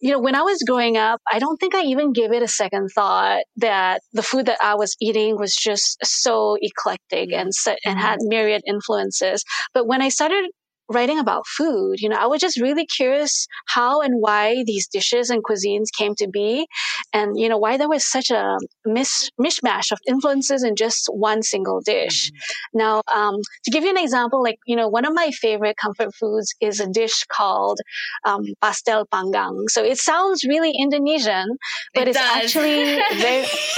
you 0.00 0.10
know, 0.10 0.18
when 0.18 0.34
I 0.34 0.42
was 0.42 0.62
growing 0.66 0.96
up, 0.96 1.20
I 1.32 1.38
don't 1.38 1.56
think 1.58 1.74
I 1.74 1.82
even 1.82 2.12
gave 2.12 2.32
it 2.32 2.42
a 2.42 2.48
second 2.48 2.88
thought 2.94 3.44
that 3.56 4.00
the 4.12 4.22
food 4.22 4.46
that 4.46 4.58
I 4.60 4.74
was 4.74 4.96
eating 5.00 5.38
was 5.38 5.54
just 5.54 5.96
so 6.04 6.58
eclectic 6.60 7.32
and 7.32 7.52
and 7.84 7.98
had 7.98 8.18
myriad 8.22 8.62
influences. 8.66 9.44
But 9.72 9.86
when 9.86 10.02
I 10.02 10.08
started 10.08 10.50
writing 10.88 11.18
about 11.18 11.46
food, 11.46 11.96
you 12.00 12.08
know, 12.08 12.16
I 12.16 12.26
was 12.26 12.40
just 12.40 12.60
really 12.60 12.86
curious 12.86 13.46
how 13.66 14.00
and 14.00 14.14
why 14.20 14.62
these 14.66 14.86
dishes 14.86 15.30
and 15.30 15.42
cuisines 15.42 15.86
came 15.96 16.14
to 16.16 16.28
be, 16.28 16.66
and 17.12 17.38
you 17.38 17.48
know 17.48 17.58
why 17.58 17.76
there 17.76 17.88
was 17.88 18.04
such 18.10 18.30
a 18.30 18.56
mis- 18.84 19.30
mishmash 19.40 19.90
of 19.92 19.98
influences 20.08 20.62
in 20.62 20.76
just 20.76 21.08
one 21.12 21.42
single 21.42 21.80
dish. 21.80 22.30
Now, 22.72 23.02
um, 23.14 23.36
to 23.64 23.70
give 23.70 23.84
you 23.84 23.90
an 23.90 23.98
example, 23.98 24.42
like 24.42 24.58
you 24.66 24.76
know, 24.76 24.88
one 24.88 25.04
of 25.04 25.14
my 25.14 25.30
favorite 25.30 25.76
comfort 25.76 26.14
foods 26.14 26.54
is 26.60 26.80
a 26.80 26.86
dish 26.86 27.24
called 27.28 27.78
um, 28.24 28.44
pastel 28.60 29.06
panggang. 29.06 29.68
So 29.68 29.82
it 29.82 29.98
sounds 29.98 30.44
really 30.44 30.72
Indonesian, 30.78 31.56
but 31.94 32.02
It 32.02 32.08
it's 32.08 32.18
does. 32.18 32.36
actually 32.56 32.84
very, 33.16 33.44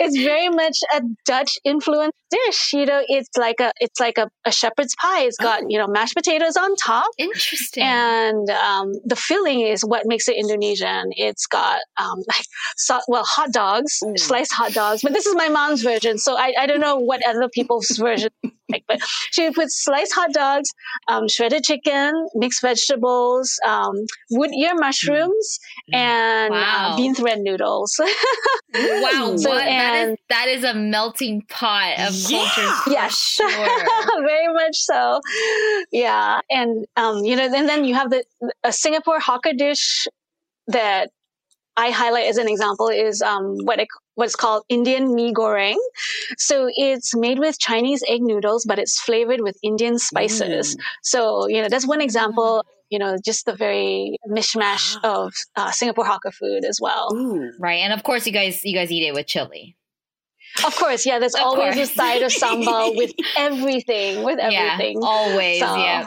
it's 0.00 0.16
very 0.16 0.48
much 0.48 0.78
a 0.94 1.00
Dutch 1.24 1.52
influenced 1.64 2.16
dish. 2.46 2.60
You 2.72 2.86
know, 2.86 3.00
it's 3.08 3.36
like 3.38 3.60
a 3.60 3.72
it's 3.80 4.00
like 4.00 4.18
a, 4.18 4.28
a 4.44 4.52
shepherd's 4.52 4.94
pie. 5.00 5.22
It's 5.24 5.36
got 5.36 5.62
Oh. 5.62 5.66
you 5.68 5.78
know 5.78 5.86
mashed 5.86 6.14
potatoes 6.14 6.56
on 6.56 6.74
top. 6.76 7.06
Interesting. 7.18 7.82
And 7.82 8.50
um, 8.50 8.92
the 9.04 9.16
filling 9.16 9.60
is 9.60 9.82
what 9.82 10.02
makes 10.06 10.28
it 10.28 10.36
Indonesian. 10.36 11.10
It's 11.12 11.46
got 11.46 11.80
um, 11.96 12.18
like 12.28 12.44
so, 12.76 13.00
well 13.08 13.24
hot 13.24 13.52
dogs, 13.52 13.98
Ooh. 14.04 14.16
sliced 14.16 14.52
hot 14.52 14.72
dogs. 14.72 15.02
But 15.02 15.12
this 15.12 15.26
is 15.26 15.34
my 15.36 15.48
mom's 15.48 15.82
version, 15.82 16.18
so 16.18 16.36
I, 16.36 16.52
I 16.58 16.66
don't 16.66 16.80
know 16.80 16.96
what 16.96 17.20
other 17.26 17.48
people's 17.48 17.88
version 18.08 18.30
like. 18.70 18.84
But 18.88 18.98
she 19.30 19.50
puts 19.50 19.82
sliced 19.84 20.12
hot 20.14 20.32
dogs, 20.32 20.68
um, 21.08 21.28
shredded 21.28 21.64
chicken, 21.64 22.12
mixed 22.34 22.62
vegetables, 22.62 23.58
um, 23.66 23.94
wood 24.30 24.50
ear 24.54 24.72
mushrooms, 24.74 25.58
Mm. 25.64 25.73
And 25.92 26.52
Wow. 26.52 26.90
uh, 26.92 26.96
bean 26.96 27.14
thread 27.14 27.40
noodles. 27.40 27.98
wow, 28.74 29.34
So, 29.36 29.50
what 29.50 29.64
that 29.64 29.94
is 29.94 30.08
and- 30.08 30.18
that 30.28 30.48
is 30.48 30.64
a 30.64 30.74
melting 30.74 31.42
pot 31.48 31.98
of 31.98 32.14
Yeah. 32.14 32.38
cultures. 32.38 32.78
for 32.84 32.90
Yes, 32.90 33.16
sure. 33.16 33.50
very 34.26 34.52
much 34.52 34.76
so. 34.76 35.20
Yeah, 35.92 36.40
and 36.50 36.86
um, 36.96 37.24
you 37.24 37.36
know, 37.36 37.44
and 37.54 37.68
then 37.68 37.84
you 37.84 37.94
have 37.94 38.10
the 38.10 38.24
a 38.62 38.72
Singapore 38.72 39.20
hawker 39.20 39.52
dish 39.52 40.06
that 40.68 41.10
I 41.76 41.90
highlight 41.90 42.26
as 42.26 42.36
an 42.38 42.48
example 42.48 42.88
is 42.88 43.20
um, 43.20 43.56
what 43.64 43.80
it, 43.80 43.88
what's 44.14 44.36
called 44.36 44.62
Indian 44.68 45.12
mee 45.14 45.32
goreng. 45.32 45.76
So 46.38 46.70
it's 46.74 47.16
made 47.16 47.38
with 47.40 47.58
Chinese 47.58 48.02
egg 48.08 48.22
noodles, 48.22 48.64
but 48.64 48.78
it's 48.78 49.00
flavored 49.00 49.40
with 49.40 49.56
Indian 49.62 49.98
spices. 49.98 50.76
So 51.02 51.48
you 51.48 51.60
know, 51.62 51.68
that's 51.68 51.86
one 51.86 52.00
example. 52.00 52.64
You 52.94 53.00
know, 53.00 53.16
just 53.24 53.44
the 53.44 53.56
very 53.56 54.16
mishmash 54.30 54.96
of 55.02 55.32
uh, 55.56 55.72
Singapore 55.72 56.04
hawker 56.04 56.30
food 56.30 56.64
as 56.64 56.78
well. 56.80 57.08
Ooh. 57.12 57.50
Right, 57.58 57.80
and 57.82 57.92
of 57.92 58.04
course, 58.04 58.24
you 58.24 58.32
guys 58.32 58.64
you 58.64 58.72
guys 58.72 58.92
eat 58.92 59.02
it 59.04 59.14
with 59.14 59.26
chili. 59.26 59.76
Of 60.64 60.76
course, 60.76 61.04
yeah. 61.04 61.18
There's 61.18 61.34
Of 61.34 61.40
always 61.40 61.74
course. 61.74 61.90
a 61.90 61.92
side 61.92 62.22
of 62.22 62.30
sambal 62.30 62.96
with 63.00 63.10
everything, 63.36 64.22
with 64.22 64.38
everything. 64.38 65.02
Yeah, 65.02 65.08
always. 65.08 65.58
So, 65.58 65.74
yeah. 65.74 66.06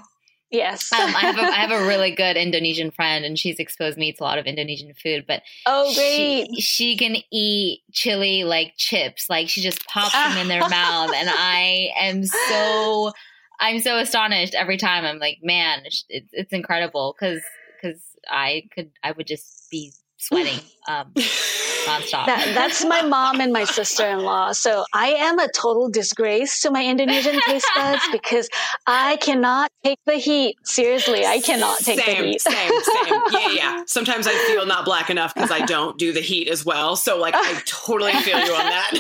Yes. 0.50 0.94
Um, 0.94 1.14
I 1.14 1.20
have 1.20 1.38
a, 1.38 1.42
I 1.42 1.56
have 1.56 1.72
a 1.72 1.86
really 1.92 2.12
good 2.12 2.38
Indonesian 2.38 2.92
friend, 2.92 3.26
and 3.26 3.38
she's 3.38 3.60
exposed 3.60 3.98
me 3.98 4.14
to 4.14 4.24
a 4.24 4.26
lot 4.26 4.38
of 4.38 4.46
Indonesian 4.46 4.94
food. 4.94 5.26
But 5.28 5.42
oh, 5.66 5.94
great. 5.94 6.48
she 6.56 6.62
she 6.62 6.98
can 6.98 7.18
eat 7.34 7.82
chili 7.92 8.46
like 8.46 8.72
chips, 8.78 9.30
like 9.30 9.50
she 9.50 9.60
just 9.62 9.86
pops 9.88 10.14
them 10.14 10.38
in 10.38 10.48
their 10.48 10.62
mouth, 10.70 11.12
and 11.14 11.30
I 11.30 11.90
am 12.00 12.24
so 12.24 13.12
I'm 13.60 13.80
so 13.80 13.98
astonished 13.98 14.56
every 14.56 14.78
time. 14.78 15.06
I'm 15.06 15.20
like, 15.20 15.40
man, 15.42 15.82
it's, 15.86 16.06
it's 16.10 16.54
incredible 16.54 17.16
because 17.18 17.42
because 17.82 18.02
I 18.30 18.64
could 18.74 18.92
I 19.04 19.12
would 19.12 19.28
just 19.28 19.70
be 19.72 19.92
sweating 20.18 20.60
um, 20.88 21.14
nonstop. 21.14 22.26
That, 22.26 22.52
that's 22.54 22.84
my 22.84 23.02
mom 23.04 23.40
and 23.40 23.54
my 23.54 23.64
sister-in-law. 23.64 24.52
So 24.54 24.86
I 24.94 25.10
am 25.10 25.40
a 25.40 25.48
total 25.52 25.90
disgrace 25.90 26.62
to 26.62 26.72
my 26.72 26.86
Indonesian 26.86 27.40
taste 27.46 27.68
buds 27.76 28.02
because 28.12 28.50
I 28.86 29.18
cannot 29.18 29.72
take 29.84 30.00
the 30.06 30.16
heat. 30.16 30.58
Seriously, 30.64 31.26
I 31.26 31.40
cannot 31.40 31.80
take 31.80 32.00
same, 32.00 32.22
the 32.22 32.28
heat. 32.30 32.42
Same, 32.42 32.72
same. 32.82 33.22
Yeah, 33.32 33.52
yeah. 33.52 33.84
Sometimes 33.86 34.28
I 34.28 34.34
feel 34.48 34.66
not 34.66 34.86
black 34.86 35.10
enough 35.10 35.34
because 35.34 35.52
I 35.52 35.66
don't 35.66 35.98
do 35.98 36.12
the 36.14 36.22
heat 36.22 36.48
as 36.50 36.66
well. 36.66 36.96
So, 36.96 37.18
like, 37.18 37.36
I 37.36 37.62
totally 37.66 38.14
feel 38.14 38.40
you 38.40 38.54
on 38.54 38.66
that. 38.66 38.94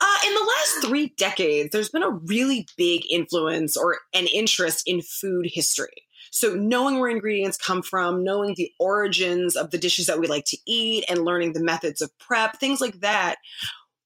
Uh, 0.00 0.18
in 0.26 0.34
the 0.34 0.40
last 0.40 0.86
three 0.86 1.12
decades, 1.16 1.70
there's 1.70 1.88
been 1.88 2.02
a 2.02 2.10
really 2.10 2.66
big 2.76 3.02
influence 3.10 3.76
or 3.76 3.98
an 4.14 4.26
interest 4.32 4.84
in 4.86 5.02
food 5.02 5.46
history. 5.52 6.04
So, 6.30 6.54
knowing 6.54 7.00
where 7.00 7.10
ingredients 7.10 7.56
come 7.56 7.82
from, 7.82 8.22
knowing 8.22 8.54
the 8.54 8.70
origins 8.78 9.56
of 9.56 9.70
the 9.70 9.78
dishes 9.78 10.06
that 10.06 10.20
we 10.20 10.26
like 10.26 10.44
to 10.46 10.58
eat, 10.66 11.04
and 11.08 11.24
learning 11.24 11.52
the 11.52 11.62
methods 11.62 12.02
of 12.02 12.16
prep, 12.18 12.60
things 12.60 12.80
like 12.80 13.00
that. 13.00 13.36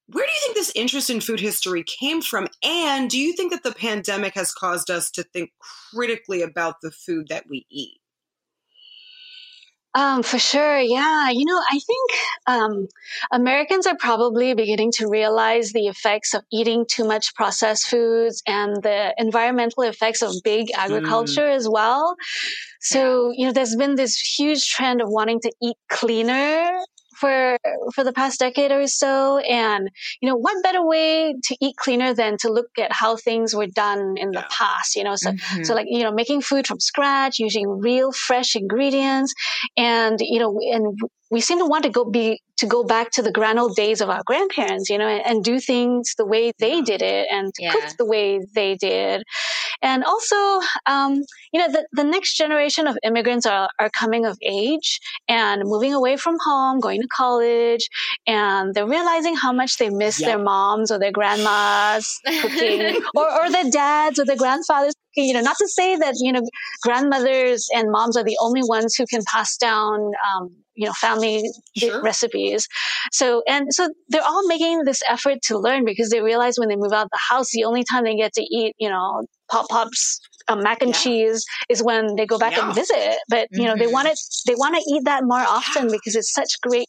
Where 0.06 0.26
do 0.26 0.32
you 0.32 0.40
think 0.42 0.56
this 0.56 0.72
interest 0.74 1.10
in 1.10 1.20
food 1.20 1.40
history 1.40 1.84
came 1.84 2.20
from? 2.20 2.48
And 2.62 3.08
do 3.08 3.18
you 3.18 3.34
think 3.34 3.52
that 3.52 3.62
the 3.62 3.72
pandemic 3.72 4.34
has 4.34 4.52
caused 4.52 4.90
us 4.90 5.10
to 5.12 5.22
think 5.22 5.50
critically 5.92 6.42
about 6.42 6.80
the 6.82 6.90
food 6.90 7.28
that 7.28 7.44
we 7.48 7.66
eat? 7.70 8.01
Um, 9.94 10.22
for 10.22 10.38
sure. 10.38 10.78
Yeah. 10.78 11.28
You 11.30 11.44
know, 11.44 11.60
I 11.70 11.78
think 11.78 12.10
um, 12.46 12.88
Americans 13.30 13.86
are 13.86 13.96
probably 13.98 14.54
beginning 14.54 14.92
to 14.92 15.08
realize 15.08 15.72
the 15.72 15.86
effects 15.86 16.32
of 16.32 16.42
eating 16.50 16.86
too 16.90 17.04
much 17.04 17.34
processed 17.34 17.88
foods 17.88 18.42
and 18.46 18.82
the 18.82 19.14
environmental 19.18 19.82
effects 19.82 20.22
of 20.22 20.32
big 20.42 20.68
agriculture 20.74 21.46
as 21.48 21.68
well. 21.68 22.16
So, 22.80 23.32
you 23.36 23.46
know, 23.46 23.52
there's 23.52 23.76
been 23.76 23.96
this 23.96 24.16
huge 24.18 24.66
trend 24.66 25.02
of 25.02 25.08
wanting 25.10 25.40
to 25.40 25.52
eat 25.62 25.76
cleaner 25.90 26.70
for 27.22 27.56
for 27.94 28.02
the 28.02 28.12
past 28.12 28.40
decade 28.40 28.72
or 28.72 28.86
so 28.88 29.38
and 29.38 29.88
you 30.20 30.28
know 30.28 30.34
what 30.34 30.60
better 30.64 30.84
way 30.84 31.32
to 31.44 31.56
eat 31.60 31.76
cleaner 31.76 32.12
than 32.12 32.36
to 32.36 32.52
look 32.52 32.66
at 32.78 32.92
how 32.92 33.16
things 33.16 33.54
were 33.54 33.68
done 33.68 34.16
in 34.16 34.32
the 34.32 34.44
past 34.50 34.96
you 34.96 35.04
know 35.04 35.14
so 35.14 35.30
mm-hmm. 35.30 35.62
so 35.62 35.72
like 35.72 35.86
you 35.88 36.02
know 36.02 36.10
making 36.10 36.42
food 36.42 36.66
from 36.66 36.80
scratch 36.80 37.38
using 37.38 37.68
real 37.68 38.10
fresh 38.10 38.56
ingredients 38.56 39.32
and 39.76 40.18
you 40.20 40.40
know 40.40 40.58
and 40.74 40.98
we 41.30 41.40
seem 41.40 41.58
to 41.58 41.66
want 41.66 41.84
to 41.84 41.90
go 41.90 42.04
be 42.04 42.42
to 42.58 42.66
go 42.66 42.84
back 42.84 43.10
to 43.10 43.22
the 43.22 43.32
grand 43.32 43.58
old 43.58 43.74
days 43.74 44.00
of 44.00 44.08
our 44.08 44.22
grandparents, 44.24 44.88
you 44.90 44.98
know, 44.98 45.08
and, 45.08 45.26
and 45.26 45.44
do 45.44 45.58
things 45.58 46.14
the 46.16 46.26
way 46.26 46.52
they 46.58 46.80
did 46.82 47.02
it 47.02 47.26
and 47.30 47.52
yeah. 47.58 47.72
cook 47.72 47.84
the 47.98 48.04
way 48.04 48.40
they 48.54 48.76
did. 48.76 49.22
And 49.82 50.04
also, 50.04 50.36
um, 50.86 51.22
you 51.52 51.60
know, 51.60 51.70
the, 51.70 51.86
the 51.92 52.04
next 52.04 52.36
generation 52.36 52.86
of 52.86 52.96
immigrants 53.02 53.46
are, 53.46 53.68
are 53.78 53.90
coming 53.90 54.24
of 54.24 54.38
age 54.42 55.00
and 55.28 55.62
moving 55.64 55.92
away 55.92 56.16
from 56.16 56.38
home, 56.44 56.80
going 56.80 57.02
to 57.02 57.08
college, 57.08 57.88
and 58.26 58.74
they're 58.74 58.86
realizing 58.86 59.36
how 59.36 59.52
much 59.52 59.78
they 59.78 59.90
miss 59.90 60.20
yep. 60.20 60.28
their 60.28 60.38
moms 60.38 60.90
or 60.90 60.98
their 60.98 61.12
grandmas 61.12 62.20
cooking 62.40 63.00
or, 63.16 63.30
or 63.30 63.50
their 63.50 63.70
dads 63.70 64.18
or 64.18 64.24
their 64.24 64.36
grandfathers 64.36 64.94
you 65.16 65.32
know, 65.32 65.40
not 65.40 65.56
to 65.58 65.68
say 65.68 65.96
that, 65.96 66.14
you 66.20 66.32
know, 66.32 66.42
grandmothers 66.82 67.68
and 67.74 67.90
moms 67.90 68.16
are 68.16 68.24
the 68.24 68.38
only 68.40 68.62
ones 68.64 68.94
who 68.94 69.06
can 69.06 69.22
pass 69.30 69.56
down, 69.56 70.12
um, 70.34 70.50
you 70.74 70.86
know, 70.86 70.92
family 70.94 71.42
sure. 71.76 72.02
recipes. 72.02 72.66
So, 73.12 73.42
and 73.46 73.66
so 73.72 73.90
they're 74.08 74.24
all 74.24 74.46
making 74.46 74.84
this 74.84 75.02
effort 75.08 75.42
to 75.44 75.58
learn 75.58 75.84
because 75.84 76.10
they 76.10 76.20
realize 76.20 76.58
when 76.58 76.68
they 76.68 76.76
move 76.76 76.92
out 76.92 77.08
the 77.10 77.20
house, 77.28 77.50
the 77.50 77.64
only 77.64 77.84
time 77.84 78.04
they 78.04 78.16
get 78.16 78.32
to 78.34 78.42
eat, 78.42 78.74
you 78.78 78.88
know, 78.88 79.22
pop 79.52 79.68
pops, 79.68 80.20
um, 80.48 80.62
mac 80.62 80.82
and 80.82 80.92
yeah. 80.92 80.98
cheese 80.98 81.44
is 81.68 81.82
when 81.82 82.16
they 82.16 82.26
go 82.26 82.38
back 82.38 82.56
yeah. 82.56 82.66
and 82.66 82.74
visit. 82.74 83.18
But, 83.28 83.48
you 83.52 83.64
know, 83.64 83.72
mm-hmm. 83.72 83.80
they 83.80 83.86
want 83.86 84.08
it, 84.08 84.18
they 84.46 84.54
want 84.54 84.74
to 84.74 84.82
eat 84.92 85.04
that 85.04 85.22
more 85.24 85.40
often 85.40 85.90
because 85.90 86.16
it's 86.16 86.32
such 86.32 86.60
great 86.62 86.88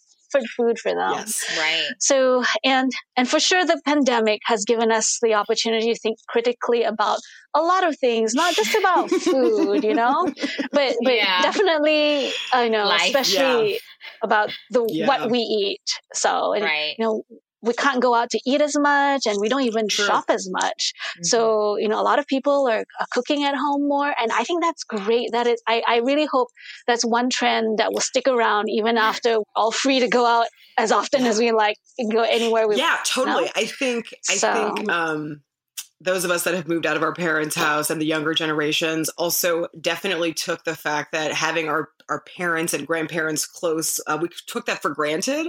food 0.57 0.79
for 0.79 0.91
them. 0.95 1.11
Yes, 1.11 1.45
right. 1.59 1.91
So, 1.99 2.43
and, 2.63 2.91
and 3.15 3.29
for 3.29 3.39
sure 3.39 3.65
the 3.65 3.79
pandemic 3.85 4.39
has 4.45 4.65
given 4.65 4.91
us 4.91 5.19
the 5.21 5.35
opportunity 5.35 5.93
to 5.93 5.99
think 5.99 6.17
critically 6.27 6.83
about 6.83 7.19
a 7.53 7.61
lot 7.61 7.87
of 7.87 7.95
things, 7.99 8.33
not 8.33 8.55
just 8.55 8.73
about 8.73 9.09
food, 9.21 9.83
you 9.83 9.93
know, 9.93 10.25
but, 10.71 10.95
but 11.03 11.15
yeah. 11.15 11.43
definitely, 11.43 12.31
I 12.51 12.67
know, 12.67 12.85
Life, 12.85 13.05
especially 13.05 13.79
about 14.23 14.49
the, 14.71 14.87
yeah. 14.89 15.07
what 15.07 15.29
we 15.29 15.39
eat. 15.39 15.83
So, 16.13 16.53
and, 16.53 16.63
right. 16.63 16.95
you 16.97 17.05
know, 17.05 17.23
we 17.63 17.73
can't 17.73 18.01
go 18.01 18.13
out 18.13 18.29
to 18.31 18.39
eat 18.45 18.61
as 18.61 18.77
much 18.77 19.25
and 19.25 19.37
we 19.39 19.49
don't 19.49 19.63
even 19.63 19.87
shop 19.87 20.25
as 20.29 20.49
much. 20.51 20.93
Mm-hmm. 20.93 21.23
So, 21.23 21.77
you 21.77 21.87
know, 21.87 21.99
a 21.99 22.03
lot 22.03 22.19
of 22.19 22.27
people 22.27 22.67
are, 22.67 22.79
are, 22.99 23.07
cooking 23.11 23.43
at 23.43 23.55
home 23.55 23.87
more. 23.87 24.13
And 24.19 24.31
I 24.31 24.43
think 24.43 24.61
that's 24.61 24.83
great. 24.83 25.31
That 25.31 25.47
is, 25.47 25.61
I, 25.67 25.81
I 25.87 25.97
really 25.97 26.27
hope 26.29 26.49
that's 26.87 27.05
one 27.05 27.29
trend 27.29 27.79
that 27.79 27.93
will 27.93 28.01
stick 28.01 28.27
around 28.27 28.69
even 28.69 28.97
after 28.97 29.37
we're 29.39 29.43
all 29.55 29.71
free 29.71 30.01
to 30.01 30.07
go 30.07 30.25
out 30.25 30.47
as 30.77 30.91
often 30.91 31.25
as 31.25 31.39
we 31.39 31.51
like 31.51 31.77
go 32.11 32.23
anywhere 32.23 32.67
we 32.67 32.75
want. 32.75 32.79
Yeah, 32.79 32.97
totally. 33.05 33.49
I 33.55 33.65
think, 33.65 34.13
I 34.29 34.35
so, 34.35 34.75
think, 34.75 34.91
um, 34.91 35.41
those 36.01 36.25
of 36.25 36.31
us 36.31 36.43
that 36.43 36.53
have 36.53 36.67
moved 36.67 36.85
out 36.85 36.97
of 36.97 37.03
our 37.03 37.13
parents' 37.13 37.55
house 37.55 37.89
and 37.89 38.01
the 38.01 38.05
younger 38.05 38.33
generations 38.33 39.09
also 39.09 39.67
definitely 39.79 40.33
took 40.33 40.63
the 40.65 40.75
fact 40.75 41.13
that 41.13 41.31
having 41.31 41.69
our, 41.69 41.89
our 42.09 42.21
parents 42.35 42.73
and 42.73 42.85
grandparents 42.85 43.45
close, 43.45 44.01
uh, 44.07 44.17
we 44.21 44.27
took 44.47 44.65
that 44.65 44.81
for 44.81 44.89
granted. 44.89 45.47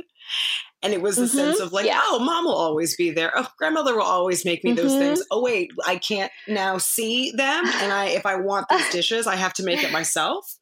And 0.83 0.93
it 0.93 1.01
was 1.01 1.17
a 1.17 1.23
mm-hmm. 1.23 1.37
sense 1.37 1.61
of 1.61 1.73
like, 1.73 1.87
yeah. 1.87 2.01
oh, 2.05 2.19
mom 2.19 2.45
will 2.45 2.55
always 2.55 2.95
be 2.95 3.11
there. 3.11 3.33
Oh, 3.35 3.49
grandmother 3.57 3.95
will 3.95 4.03
always 4.03 4.45
make 4.45 4.63
me 4.65 4.73
mm-hmm. 4.73 4.87
those 4.87 4.99
things. 4.99 5.23
Oh, 5.31 5.43
wait, 5.43 5.71
I 5.87 5.97
can't 5.97 6.31
now 6.47 6.77
see 6.77 7.33
them. 7.33 7.65
And 7.67 7.91
I, 7.91 8.09
if 8.09 8.27
I 8.27 8.37
want 8.37 8.67
these 8.69 8.89
dishes, 8.93 9.27
I 9.27 9.37
have 9.37 9.55
to 9.55 9.65
make 9.65 9.83
it 9.83 9.91
myself. 9.93 10.59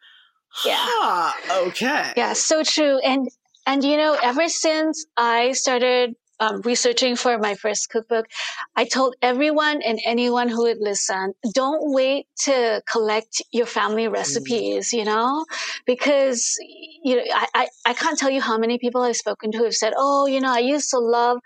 Yeah. 0.64 0.76
Huh, 0.78 1.62
okay. 1.68 2.12
Yeah, 2.16 2.34
so 2.34 2.62
true. 2.62 2.98
And 2.98 3.28
and 3.66 3.82
you 3.82 3.96
know, 3.96 4.18
ever 4.22 4.48
since 4.48 5.06
I 5.16 5.52
started 5.52 6.14
um, 6.42 6.60
researching 6.62 7.14
for 7.14 7.38
my 7.38 7.54
first 7.54 7.88
cookbook, 7.88 8.26
I 8.74 8.84
told 8.84 9.14
everyone 9.22 9.80
and 9.80 10.00
anyone 10.04 10.48
who 10.48 10.64
would 10.64 10.78
listen, 10.80 11.34
don't 11.54 11.92
wait 11.94 12.26
to 12.44 12.82
collect 12.90 13.42
your 13.52 13.66
family 13.66 14.06
mm. 14.06 14.12
recipes, 14.12 14.92
you 14.92 15.04
know, 15.04 15.44
because, 15.86 16.56
you 17.04 17.16
know, 17.16 17.22
I, 17.32 17.46
I, 17.54 17.68
I 17.86 17.94
can't 17.94 18.18
tell 18.18 18.30
you 18.30 18.40
how 18.40 18.58
many 18.58 18.78
people 18.78 19.02
I've 19.02 19.16
spoken 19.16 19.52
to 19.52 19.62
have 19.62 19.74
said, 19.74 19.92
oh, 19.96 20.26
you 20.26 20.40
know, 20.40 20.52
I 20.52 20.58
used 20.58 20.90
to 20.90 20.98
love 20.98 21.38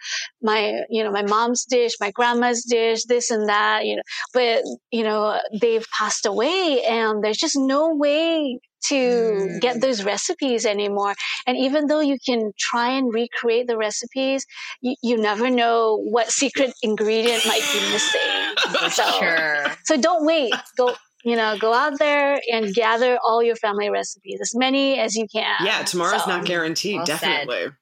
my, 0.42 0.80
you 0.88 1.04
know, 1.04 1.10
my 1.10 1.22
mom's 1.22 1.66
dish, 1.66 1.92
my 2.00 2.10
grandma's 2.10 2.64
dish, 2.64 3.04
this 3.04 3.30
and 3.30 3.50
that, 3.50 3.84
you 3.84 3.96
know, 3.96 4.02
but, 4.32 4.62
you 4.90 5.04
know, 5.04 5.38
they've 5.60 5.86
passed 5.98 6.24
away 6.24 6.82
and 6.88 7.22
there's 7.22 7.36
just 7.36 7.56
no 7.58 7.94
way 7.94 8.60
to 8.88 8.94
mm. 8.94 9.60
get 9.60 9.80
those 9.80 10.04
recipes 10.04 10.66
anymore. 10.66 11.14
And 11.46 11.56
even 11.56 11.86
though 11.86 12.00
you 12.00 12.18
can 12.24 12.52
try 12.58 12.90
and 12.90 13.12
recreate 13.12 13.66
the 13.66 13.76
recipes, 13.76 14.46
you, 14.80 14.94
you 15.02 15.16
never 15.16 15.50
know 15.50 15.96
what 16.10 16.30
secret 16.30 16.72
ingredient 16.82 17.46
might 17.46 17.62
be 17.72 17.80
missing. 17.92 18.90
so, 18.90 19.10
sure. 19.18 19.66
so 19.84 20.00
don't 20.00 20.26
wait. 20.26 20.52
Go, 20.76 20.94
you 21.24 21.36
know, 21.36 21.58
go 21.58 21.72
out 21.72 21.98
there 21.98 22.40
and 22.52 22.74
gather 22.74 23.18
all 23.24 23.42
your 23.42 23.56
family 23.56 23.90
recipes, 23.90 24.40
as 24.40 24.52
many 24.54 24.98
as 24.98 25.16
you 25.16 25.26
can. 25.32 25.56
Yeah, 25.64 25.82
tomorrow's 25.82 26.24
so, 26.24 26.30
not 26.30 26.44
guaranteed, 26.44 26.96
well 26.96 27.06
definitely. 27.06 27.72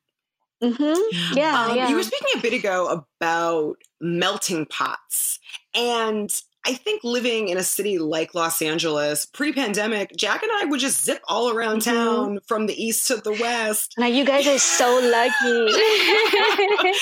Mm-hmm. 0.62 1.36
Yeah, 1.36 1.64
um, 1.64 1.76
yeah. 1.76 1.88
You 1.88 1.96
were 1.96 2.02
speaking 2.02 2.38
a 2.38 2.40
bit 2.40 2.54
ago 2.54 3.04
about 3.20 3.76
melting 4.00 4.66
pots. 4.66 5.38
And 5.74 6.30
I 6.66 6.74
think 6.74 7.04
living 7.04 7.48
in 7.48 7.58
a 7.58 7.62
city 7.62 7.98
like 7.98 8.34
Los 8.34 8.62
Angeles 8.62 9.26
pre-pandemic, 9.26 10.16
Jack 10.16 10.42
and 10.42 10.52
I 10.52 10.64
would 10.64 10.80
just 10.80 11.04
zip 11.04 11.22
all 11.28 11.50
around 11.50 11.82
mm-hmm. 11.82 11.94
town 11.94 12.38
from 12.46 12.66
the 12.66 12.82
east 12.82 13.06
to 13.08 13.16
the 13.16 13.32
west. 13.32 13.94
Now 13.98 14.06
you 14.06 14.24
guys 14.24 14.46
are 14.46 14.58
so 14.58 15.00
lucky. 15.02 15.72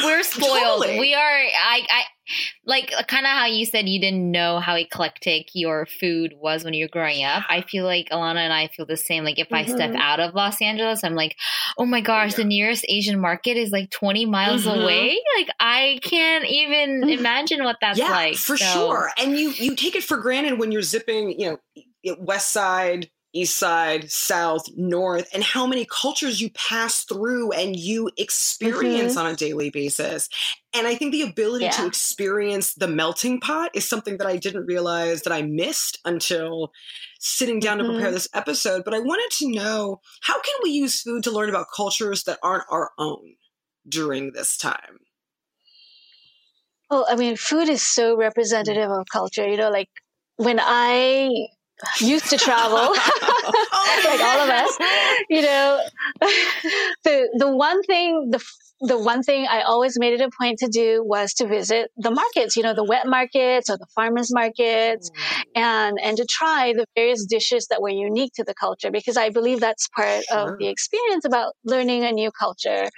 We're 0.04 0.22
spoiled. 0.22 0.82
Totally. 0.82 1.00
We 1.00 1.14
are. 1.14 1.20
I. 1.20 1.86
I 1.88 2.02
like 2.64 2.92
kind 3.08 3.26
of 3.26 3.32
how 3.32 3.46
you 3.46 3.64
said 3.64 3.88
you 3.88 4.00
didn't 4.00 4.30
know 4.30 4.60
how 4.60 4.76
eclectic 4.76 5.48
your 5.54 5.86
food 5.86 6.34
was 6.36 6.64
when 6.64 6.74
you 6.74 6.84
were 6.84 6.90
growing 6.90 7.24
up. 7.24 7.42
I 7.48 7.62
feel 7.62 7.84
like 7.84 8.08
Alana 8.10 8.38
and 8.38 8.52
I 8.52 8.68
feel 8.68 8.86
the 8.86 8.96
same. 8.96 9.24
Like 9.24 9.38
if 9.38 9.48
mm-hmm. 9.48 9.54
I 9.56 9.64
step 9.64 9.90
mm-hmm. 9.90 10.00
out 10.00 10.20
of 10.20 10.34
Los 10.34 10.60
Angeles, 10.62 11.02
I'm 11.02 11.14
like, 11.14 11.36
oh 11.76 11.86
my 11.86 12.00
gosh, 12.00 12.32
yeah. 12.32 12.38
the 12.38 12.44
nearest 12.44 12.84
Asian 12.88 13.20
market 13.20 13.56
is 13.56 13.70
like 13.70 13.90
20 13.90 14.26
miles 14.26 14.64
mm-hmm. 14.64 14.80
away. 14.80 15.18
Like 15.38 15.48
I 15.58 15.98
can't 16.02 16.44
even 16.44 17.02
mm. 17.02 17.18
imagine 17.18 17.64
what 17.64 17.76
that's 17.80 17.98
yeah, 17.98 18.10
like. 18.10 18.36
For 18.36 18.56
so. 18.56 18.64
sure. 18.64 19.10
And 19.18 19.36
you 19.36 19.50
you 19.50 19.74
take 19.74 19.96
it 19.96 20.04
for 20.04 20.16
granted 20.18 20.58
when 20.58 20.72
you're 20.72 20.82
zipping, 20.82 21.38
you 21.38 21.58
know, 22.04 22.16
west 22.18 22.50
side 22.50 23.10
east 23.32 23.56
side, 23.56 24.10
south, 24.10 24.64
north, 24.76 25.28
and 25.32 25.42
how 25.42 25.66
many 25.66 25.84
cultures 25.84 26.40
you 26.40 26.50
pass 26.50 27.04
through 27.04 27.52
and 27.52 27.76
you 27.76 28.10
experience 28.16 29.14
mm-hmm. 29.14 29.26
on 29.26 29.32
a 29.32 29.36
daily 29.36 29.70
basis. 29.70 30.28
And 30.74 30.86
I 30.86 30.94
think 30.94 31.12
the 31.12 31.22
ability 31.22 31.66
yeah. 31.66 31.70
to 31.72 31.86
experience 31.86 32.74
the 32.74 32.88
melting 32.88 33.40
pot 33.40 33.70
is 33.74 33.88
something 33.88 34.18
that 34.18 34.26
I 34.26 34.36
didn't 34.36 34.66
realize 34.66 35.22
that 35.22 35.32
I 35.32 35.42
missed 35.42 35.98
until 36.04 36.72
sitting 37.18 37.60
down 37.60 37.78
mm-hmm. 37.78 37.86
to 37.86 37.92
prepare 37.92 38.08
mm-hmm. 38.08 38.14
this 38.14 38.28
episode. 38.34 38.82
But 38.84 38.94
I 38.94 39.00
wanted 39.00 39.30
to 39.38 39.50
know 39.50 40.00
how 40.22 40.34
can 40.34 40.54
we 40.62 40.70
use 40.70 41.00
food 41.00 41.22
to 41.24 41.30
learn 41.30 41.48
about 41.48 41.66
cultures 41.74 42.24
that 42.24 42.38
aren't 42.42 42.64
our 42.70 42.90
own 42.98 43.34
during 43.88 44.32
this 44.32 44.56
time? 44.56 44.98
Well, 46.90 47.06
I 47.08 47.14
mean, 47.14 47.36
food 47.36 47.68
is 47.68 47.82
so 47.82 48.16
representative 48.16 48.90
of 48.90 49.06
culture. 49.12 49.48
You 49.48 49.56
know, 49.56 49.70
like 49.70 49.88
when 50.36 50.58
I 50.60 51.30
used 52.00 52.28
to 52.30 52.36
travel, 52.36 52.76
like 54.04 54.20
all 54.20 54.40
of 54.40 54.50
us, 54.50 54.78
you 55.28 55.42
know, 55.42 55.80
the 57.04 57.28
the 57.38 57.54
one 57.54 57.82
thing 57.82 58.28
the 58.30 58.42
the 58.80 58.98
one 58.98 59.22
thing 59.22 59.46
I 59.48 59.60
always 59.60 59.98
made 59.98 60.14
it 60.14 60.22
a 60.22 60.30
point 60.40 60.58
to 60.60 60.68
do 60.68 61.04
was 61.04 61.34
to 61.34 61.46
visit 61.46 61.90
the 61.98 62.10
markets, 62.10 62.56
you 62.56 62.62
know, 62.62 62.72
the 62.72 62.84
wet 62.84 63.06
markets 63.06 63.68
or 63.68 63.76
the 63.76 63.86
farmers 63.94 64.32
markets 64.32 65.10
mm. 65.10 65.44
and, 65.54 65.98
and 66.02 66.16
to 66.16 66.24
try 66.24 66.72
the 66.72 66.86
various 66.96 67.26
dishes 67.26 67.66
that 67.68 67.82
were 67.82 67.90
unique 67.90 68.32
to 68.36 68.44
the 68.44 68.54
culture 68.54 68.90
because 68.90 69.18
I 69.18 69.28
believe 69.28 69.60
that's 69.60 69.86
part 69.88 70.24
sure. 70.24 70.38
of 70.38 70.58
the 70.58 70.68
experience 70.68 71.26
about 71.26 71.52
learning 71.62 72.04
a 72.04 72.12
new 72.12 72.30
culture. 72.32 72.88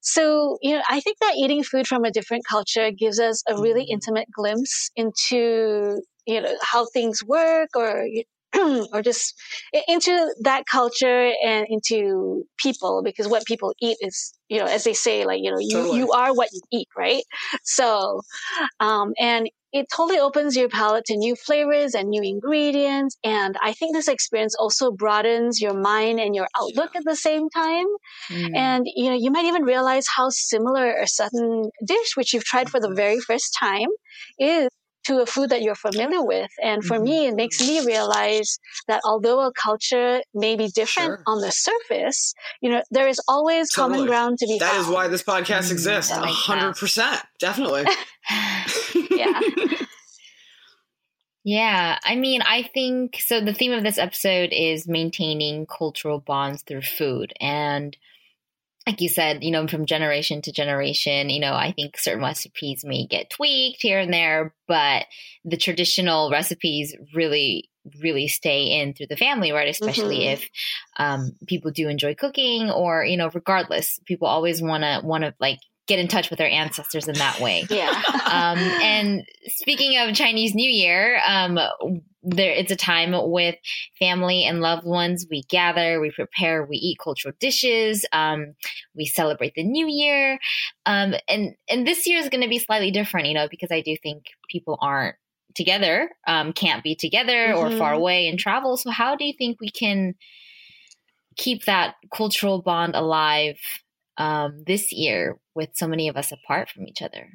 So, 0.00 0.56
you 0.62 0.74
know, 0.74 0.82
I 0.88 1.00
think 1.00 1.18
that 1.20 1.34
eating 1.36 1.62
food 1.62 1.86
from 1.86 2.04
a 2.04 2.10
different 2.10 2.44
culture 2.48 2.90
gives 2.90 3.20
us 3.20 3.42
a 3.46 3.60
really 3.60 3.82
mm. 3.82 3.90
intimate 3.90 4.28
glimpse 4.34 4.90
into 4.96 6.00
you 6.26 6.40
know 6.40 6.54
how 6.62 6.86
things 6.86 7.22
work 7.24 7.70
or 7.74 8.06
or 8.92 9.02
just 9.02 9.34
into 9.88 10.34
that 10.40 10.64
culture 10.66 11.32
and 11.44 11.66
into 11.68 12.44
people 12.58 13.02
because 13.04 13.28
what 13.28 13.44
people 13.44 13.74
eat 13.80 13.96
is 14.00 14.32
you 14.48 14.58
know 14.58 14.66
as 14.66 14.84
they 14.84 14.92
say 14.92 15.24
like 15.24 15.40
you 15.42 15.50
know 15.50 15.58
you, 15.58 15.76
totally. 15.76 15.98
you 15.98 16.12
are 16.12 16.34
what 16.34 16.48
you 16.52 16.60
eat 16.72 16.88
right 16.96 17.24
so 17.64 18.20
um 18.80 19.12
and 19.18 19.48
it 19.72 19.86
totally 19.94 20.18
opens 20.18 20.56
your 20.56 20.68
palate 20.68 21.04
to 21.04 21.16
new 21.16 21.34
flavors 21.34 21.94
and 21.94 22.08
new 22.08 22.22
ingredients 22.22 23.16
and 23.24 23.56
i 23.62 23.72
think 23.72 23.94
this 23.94 24.08
experience 24.08 24.54
also 24.58 24.90
broadens 24.92 25.60
your 25.60 25.74
mind 25.74 26.20
and 26.20 26.34
your 26.34 26.46
outlook 26.56 26.90
yeah. 26.94 27.00
at 27.00 27.04
the 27.04 27.16
same 27.16 27.50
time 27.50 27.86
mm. 28.30 28.56
and 28.56 28.86
you 28.94 29.10
know 29.10 29.16
you 29.16 29.30
might 29.30 29.44
even 29.44 29.64
realize 29.64 30.06
how 30.16 30.28
similar 30.30 30.92
a 30.92 31.08
certain 31.08 31.70
dish 31.84 32.16
which 32.16 32.32
you've 32.32 32.44
tried 32.44 32.70
for 32.70 32.80
the 32.80 32.90
very 32.94 33.20
first 33.20 33.54
time 33.58 33.88
is 34.38 34.68
to 35.06 35.20
a 35.20 35.26
food 35.26 35.50
that 35.50 35.62
you're 35.62 35.74
familiar 35.74 36.22
with. 36.22 36.50
And 36.62 36.84
for 36.84 36.96
mm-hmm. 36.96 37.04
me, 37.04 37.26
it 37.26 37.34
makes 37.34 37.60
me 37.60 37.84
realize 37.84 38.58
that 38.88 39.00
although 39.04 39.40
a 39.46 39.52
culture 39.52 40.20
may 40.34 40.56
be 40.56 40.68
different 40.68 41.18
sure. 41.18 41.22
on 41.26 41.40
the 41.40 41.50
surface, 41.50 42.34
you 42.60 42.70
know, 42.70 42.82
there 42.90 43.08
is 43.08 43.20
always 43.28 43.70
totally. 43.70 43.94
common 43.94 44.08
ground 44.08 44.38
to 44.38 44.46
be 44.46 44.58
That 44.58 44.72
found. 44.72 44.86
is 44.86 44.88
why 44.88 45.08
this 45.08 45.22
podcast 45.22 45.68
mm, 45.68 45.72
exists. 45.72 46.12
A 46.12 46.26
hundred 46.26 46.76
percent. 46.76 47.22
Definitely. 47.38 47.84
yeah. 49.10 49.40
Yeah, 51.48 52.00
I 52.02 52.16
mean, 52.16 52.42
I 52.42 52.64
think 52.74 53.20
so. 53.20 53.40
The 53.40 53.54
theme 53.54 53.70
of 53.70 53.84
this 53.84 53.98
episode 53.98 54.48
is 54.52 54.88
maintaining 54.88 55.66
cultural 55.66 56.18
bonds 56.18 56.62
through 56.62 56.82
food. 56.82 57.32
And 57.40 57.96
like 58.86 59.00
you 59.00 59.08
said, 59.08 59.42
you 59.42 59.50
know, 59.50 59.66
from 59.66 59.84
generation 59.84 60.42
to 60.42 60.52
generation, 60.52 61.28
you 61.28 61.40
know, 61.40 61.52
I 61.52 61.72
think 61.72 61.98
certain 61.98 62.22
recipes 62.22 62.84
may 62.84 63.06
get 63.06 63.30
tweaked 63.30 63.82
here 63.82 63.98
and 63.98 64.12
there, 64.12 64.54
but 64.68 65.06
the 65.44 65.56
traditional 65.56 66.30
recipes 66.30 66.94
really, 67.12 67.68
really 68.00 68.28
stay 68.28 68.80
in 68.80 68.94
through 68.94 69.08
the 69.08 69.16
family, 69.16 69.50
right? 69.50 69.68
Especially 69.68 70.20
mm-hmm. 70.20 70.34
if 70.34 70.48
um, 70.98 71.32
people 71.48 71.72
do 71.72 71.88
enjoy 71.88 72.14
cooking 72.14 72.70
or, 72.70 73.04
you 73.04 73.16
know, 73.16 73.28
regardless, 73.34 73.98
people 74.06 74.28
always 74.28 74.62
want 74.62 74.84
to, 74.84 75.00
want 75.04 75.24
to 75.24 75.34
like 75.40 75.58
get 75.86 75.98
in 75.98 76.08
touch 76.08 76.30
with 76.30 76.38
their 76.38 76.50
ancestors 76.50 77.08
in 77.08 77.14
that 77.14 77.40
way. 77.40 77.64
Yeah. 77.70 77.90
um, 78.26 78.58
and 78.58 79.24
speaking 79.46 79.98
of 79.98 80.14
Chinese 80.14 80.54
New 80.54 80.68
Year, 80.68 81.20
um, 81.26 81.58
there 82.22 82.50
it's 82.50 82.72
a 82.72 82.76
time 82.76 83.14
with 83.30 83.54
family 83.98 84.44
and 84.44 84.60
loved 84.60 84.84
ones. 84.84 85.26
We 85.30 85.42
gather, 85.48 86.00
we 86.00 86.10
prepare, 86.10 86.64
we 86.64 86.76
eat 86.76 86.98
cultural 87.02 87.34
dishes, 87.38 88.04
um, 88.12 88.54
we 88.94 89.06
celebrate 89.06 89.54
the 89.54 89.62
New 89.62 89.86
Year, 89.86 90.38
um, 90.86 91.14
and 91.28 91.54
and 91.70 91.86
this 91.86 92.06
year 92.06 92.18
is 92.18 92.28
going 92.28 92.42
to 92.42 92.48
be 92.48 92.58
slightly 92.58 92.90
different, 92.90 93.28
you 93.28 93.34
know, 93.34 93.48
because 93.48 93.70
I 93.70 93.80
do 93.80 93.96
think 94.02 94.24
people 94.50 94.76
aren't 94.80 95.14
together, 95.54 96.10
um, 96.26 96.52
can't 96.52 96.82
be 96.82 96.96
together, 96.96 97.48
mm-hmm. 97.48 97.58
or 97.58 97.78
far 97.78 97.92
mm-hmm. 97.92 98.00
away 98.00 98.28
and 98.28 98.38
travel. 98.38 98.76
So 98.76 98.90
how 98.90 99.14
do 99.14 99.24
you 99.24 99.32
think 99.38 99.60
we 99.60 99.70
can 99.70 100.14
keep 101.36 101.66
that 101.66 101.94
cultural 102.12 102.60
bond 102.60 102.96
alive 102.96 103.58
um, 104.18 104.64
this 104.66 104.92
year 104.92 105.38
with 105.54 105.70
so 105.74 105.86
many 105.86 106.08
of 106.08 106.16
us 106.16 106.32
apart 106.32 106.70
from 106.70 106.86
each 106.86 107.02
other? 107.02 107.28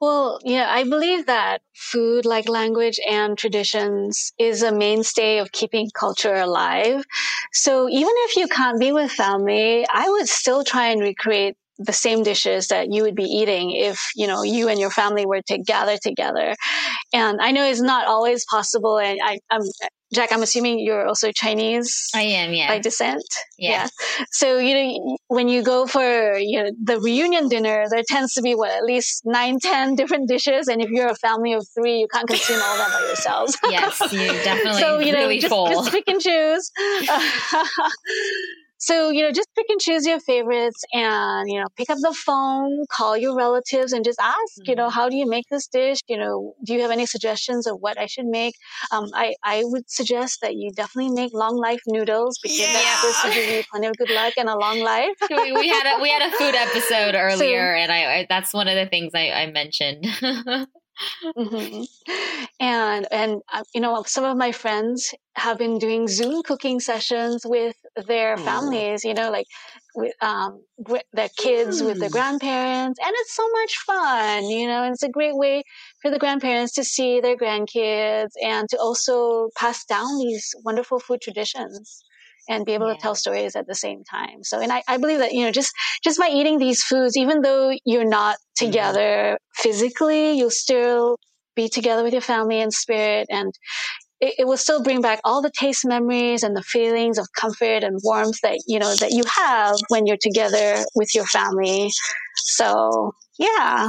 Well, 0.00 0.40
yeah, 0.44 0.66
I 0.70 0.84
believe 0.84 1.26
that 1.26 1.60
food, 1.74 2.24
like 2.24 2.48
language 2.48 2.98
and 3.06 3.36
traditions, 3.36 4.32
is 4.38 4.62
a 4.62 4.72
mainstay 4.72 5.36
of 5.38 5.52
keeping 5.52 5.90
culture 5.94 6.36
alive. 6.36 7.04
So 7.52 7.86
even 7.86 8.12
if 8.28 8.36
you 8.36 8.48
can't 8.48 8.80
be 8.80 8.92
with 8.92 9.12
family, 9.12 9.86
I 9.92 10.08
would 10.08 10.26
still 10.26 10.64
try 10.64 10.86
and 10.86 11.02
recreate 11.02 11.58
the 11.80 11.92
same 11.92 12.22
dishes 12.22 12.68
that 12.68 12.92
you 12.92 13.02
would 13.02 13.14
be 13.14 13.24
eating 13.24 13.72
if 13.72 14.10
you 14.14 14.26
know 14.26 14.42
you 14.42 14.68
and 14.68 14.78
your 14.78 14.90
family 14.90 15.26
were 15.26 15.42
to 15.42 15.58
gather 15.58 15.96
together 15.96 16.54
and 17.12 17.40
i 17.40 17.50
know 17.50 17.64
it's 17.64 17.80
not 17.80 18.06
always 18.06 18.44
possible 18.50 18.98
and 18.98 19.18
I, 19.22 19.38
am 19.50 19.62
Jack, 20.12 20.32
I'm 20.32 20.42
assuming 20.42 20.80
you're 20.80 21.06
also 21.06 21.30
Chinese. 21.30 22.10
I 22.14 22.22
am, 22.22 22.52
yeah. 22.52 22.66
By 22.66 22.80
descent. 22.80 23.22
Yeah. 23.58 23.70
yeah. 23.70 23.88
So, 24.32 24.58
you 24.58 24.74
know, 24.74 25.16
when 25.28 25.48
you 25.48 25.62
go 25.62 25.86
for, 25.86 26.36
you 26.36 26.60
know, 26.60 26.70
the 26.82 26.98
reunion 26.98 27.48
dinner, 27.48 27.84
there 27.88 28.02
tends 28.04 28.34
to 28.34 28.42
be 28.42 28.56
what, 28.56 28.72
at 28.72 28.82
least 28.82 29.22
nine, 29.24 29.60
ten 29.60 29.94
different 29.94 30.28
dishes. 30.28 30.66
And 30.66 30.82
if 30.82 30.90
you're 30.90 31.08
a 31.08 31.14
family 31.14 31.52
of 31.52 31.64
three, 31.78 32.00
you 32.00 32.08
can't 32.08 32.26
consume 32.26 32.60
all 32.60 32.76
that 32.76 32.90
by 32.92 33.06
yourselves. 33.06 33.56
yes, 33.70 34.00
you 34.12 34.26
definitely 34.44 34.80
so, 34.80 34.98
you 34.98 35.12
know, 35.12 35.20
really 35.20 35.38
just, 35.38 35.54
just 35.54 35.92
pick 35.92 36.08
and 36.08 36.20
choose. 36.20 36.72
So, 38.80 39.10
you 39.10 39.22
know, 39.22 39.30
just 39.30 39.48
pick 39.54 39.66
and 39.68 39.78
choose 39.78 40.06
your 40.06 40.20
favorites 40.20 40.82
and, 40.94 41.50
you 41.50 41.60
know, 41.60 41.66
pick 41.76 41.90
up 41.90 41.98
the 42.00 42.14
phone, 42.14 42.84
call 42.90 43.14
your 43.14 43.36
relatives 43.36 43.92
and 43.92 44.02
just 44.02 44.18
ask, 44.18 44.36
mm-hmm. 44.36 44.70
you 44.70 44.74
know, 44.74 44.86
mm-hmm. 44.88 44.94
how 44.94 45.10
do 45.10 45.16
you 45.16 45.28
make 45.28 45.44
this 45.50 45.66
dish? 45.66 45.98
You 46.08 46.16
know, 46.16 46.54
do 46.64 46.72
you 46.72 46.80
have 46.80 46.90
any 46.90 47.04
suggestions 47.04 47.66
of 47.66 47.76
what 47.80 47.98
I 47.98 48.06
should 48.06 48.24
make? 48.24 48.54
Um, 48.90 49.10
I, 49.14 49.34
I 49.44 49.64
would 49.64 49.90
suggest 49.90 50.38
that 50.40 50.54
you 50.54 50.72
definitely 50.72 51.12
make 51.12 51.34
long 51.34 51.56
life 51.56 51.82
noodles 51.86 52.38
because 52.42 52.58
yeah. 52.58 52.96
this 53.02 53.22
will 53.22 53.34
give 53.34 53.54
you 53.54 53.62
plenty 53.70 53.86
of 53.86 53.96
good 53.98 54.10
luck 54.10 54.32
and 54.38 54.48
a 54.48 54.56
long 54.56 54.80
life. 54.80 55.16
we, 55.28 55.52
we, 55.52 55.68
had 55.68 55.98
a, 55.98 56.00
we 56.00 56.08
had 56.08 56.22
a 56.22 56.36
food 56.36 56.54
episode 56.54 57.14
earlier 57.18 57.76
so, 57.76 57.82
and 57.82 57.92
I, 57.92 58.14
I, 58.20 58.26
that's 58.30 58.54
one 58.54 58.66
of 58.66 58.76
the 58.76 58.86
things 58.86 59.12
I, 59.14 59.30
I 59.30 59.50
mentioned. 59.50 60.06
mm-hmm. 61.36 61.82
And 62.58 63.06
and 63.10 63.42
uh, 63.52 63.64
you 63.74 63.80
know, 63.80 64.02
some 64.06 64.24
of 64.24 64.36
my 64.36 64.52
friends 64.52 65.14
have 65.34 65.58
been 65.58 65.78
doing 65.78 66.08
Zoom 66.08 66.42
cooking 66.42 66.80
sessions 66.80 67.42
with 67.46 67.76
their 68.06 68.36
families. 68.36 69.04
You 69.04 69.14
know, 69.14 69.30
like 69.30 69.46
with 69.94 70.12
um, 70.20 70.62
their 71.12 71.30
kids 71.36 71.82
with 71.82 72.00
their 72.00 72.08
mm. 72.08 72.12
grandparents, 72.12 72.98
and 73.02 73.12
it's 73.20 73.34
so 73.34 73.48
much 73.50 73.76
fun. 73.78 74.44
You 74.44 74.66
know, 74.66 74.82
and 74.84 74.92
it's 74.92 75.02
a 75.02 75.08
great 75.08 75.36
way 75.36 75.62
for 76.02 76.10
the 76.10 76.18
grandparents 76.18 76.72
to 76.74 76.84
see 76.84 77.20
their 77.20 77.36
grandkids 77.36 78.32
and 78.42 78.68
to 78.68 78.78
also 78.78 79.48
pass 79.56 79.84
down 79.84 80.18
these 80.18 80.54
wonderful 80.64 81.00
food 81.00 81.20
traditions 81.20 82.04
and 82.50 82.66
be 82.66 82.72
able 82.72 82.88
yeah. 82.88 82.94
to 82.94 83.00
tell 83.00 83.14
stories 83.14 83.54
at 83.54 83.66
the 83.66 83.74
same 83.74 84.02
time. 84.04 84.42
So, 84.42 84.60
and 84.60 84.72
I, 84.72 84.82
I 84.88 84.98
believe 84.98 85.20
that, 85.20 85.32
you 85.32 85.44
know, 85.44 85.52
just, 85.52 85.72
just 86.02 86.18
by 86.18 86.28
eating 86.28 86.58
these 86.58 86.82
foods, 86.82 87.16
even 87.16 87.42
though 87.42 87.72
you're 87.84 88.04
not 88.04 88.34
mm-hmm. 88.34 88.66
together 88.66 89.38
mm-hmm. 89.38 89.62
physically, 89.62 90.32
you'll 90.32 90.50
still 90.50 91.16
be 91.54 91.68
together 91.68 92.02
with 92.02 92.12
your 92.12 92.22
family 92.22 92.60
and 92.60 92.72
spirit 92.72 93.26
and 93.30 93.54
it, 94.20 94.34
it, 94.40 94.46
will 94.46 94.56
still 94.56 94.82
bring 94.82 95.00
back 95.00 95.18
all 95.24 95.40
the 95.40 95.50
taste 95.58 95.86
memories 95.86 96.42
and 96.42 96.54
the 96.54 96.62
feelings 96.62 97.18
of 97.18 97.26
comfort 97.36 97.82
and 97.82 97.98
warmth 98.04 98.38
that 98.42 98.58
you 98.66 98.78
know 98.78 98.94
that 98.96 99.10
you 99.10 99.24
have 99.34 99.76
when 99.88 100.06
you're 100.06 100.18
together 100.20 100.84
with 100.94 101.14
your 101.14 101.26
family 101.26 101.90
so 102.36 103.12
yeah 103.38 103.88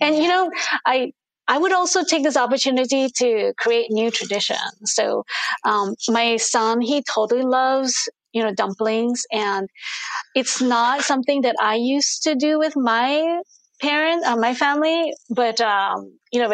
and 0.00 0.16
you 0.16 0.28
know 0.28 0.50
i 0.84 1.12
I 1.48 1.58
would 1.58 1.72
also 1.72 2.04
take 2.04 2.22
this 2.22 2.36
opportunity 2.36 3.08
to 3.16 3.52
create 3.58 3.90
new 3.90 4.10
traditions. 4.10 4.76
So, 4.84 5.24
um, 5.64 5.94
my 6.08 6.36
son, 6.36 6.80
he 6.80 7.02
totally 7.02 7.42
loves, 7.42 8.08
you 8.32 8.42
know, 8.42 8.54
dumplings 8.54 9.24
and 9.32 9.68
it's 10.34 10.60
not 10.60 11.02
something 11.02 11.42
that 11.42 11.56
I 11.60 11.76
used 11.76 12.22
to 12.24 12.34
do 12.34 12.58
with 12.58 12.76
my 12.76 13.40
parent, 13.80 14.24
uh, 14.26 14.36
my 14.36 14.54
family, 14.54 15.12
but, 15.30 15.60
um, 15.60 16.18
you 16.32 16.40
know, 16.40 16.48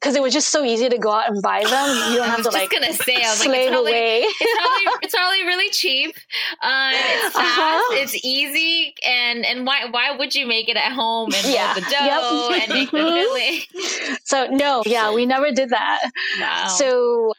because 0.00 0.14
it 0.14 0.22
was 0.22 0.32
just 0.32 0.50
so 0.50 0.64
easy 0.64 0.88
to 0.88 0.98
go 0.98 1.10
out 1.10 1.28
and 1.28 1.42
buy 1.42 1.64
them. 1.64 2.12
You 2.12 2.18
don't 2.18 2.28
have 2.28 2.42
to 2.42 2.50
like 2.50 2.70
gonna 2.70 2.92
say, 2.92 3.16
I 3.16 3.30
was 3.30 3.44
like, 3.44 3.58
it's 3.58 3.70
probably, 3.70 3.92
away. 3.92 4.20
it's 4.20 4.60
probably 4.60 4.98
it's 5.02 5.14
probably 5.14 5.44
really 5.44 5.70
cheap. 5.70 6.16
Uh, 6.62 6.90
it's 6.92 7.36
uh-huh. 7.36 7.42
fast. 7.42 7.58
Uh-huh. 7.58 7.96
It's 7.96 8.24
easy, 8.24 8.94
and 9.06 9.44
and 9.44 9.66
why 9.66 9.86
why 9.90 10.16
would 10.16 10.34
you 10.34 10.46
make 10.46 10.68
it 10.68 10.76
at 10.76 10.92
home 10.92 11.30
and 11.34 11.46
yeah. 11.46 11.74
the 11.74 11.80
dough 11.90 12.50
yep. 12.50 12.62
and 12.62 12.74
make 12.74 12.90
the 12.90 12.98
mm-hmm. 12.98 13.86
filling? 13.86 14.18
So 14.24 14.46
no, 14.48 14.82
yeah, 14.86 15.12
we 15.12 15.26
never 15.26 15.50
did 15.50 15.70
that. 15.70 16.10
Wow. 16.40 16.68
So, 16.68 17.32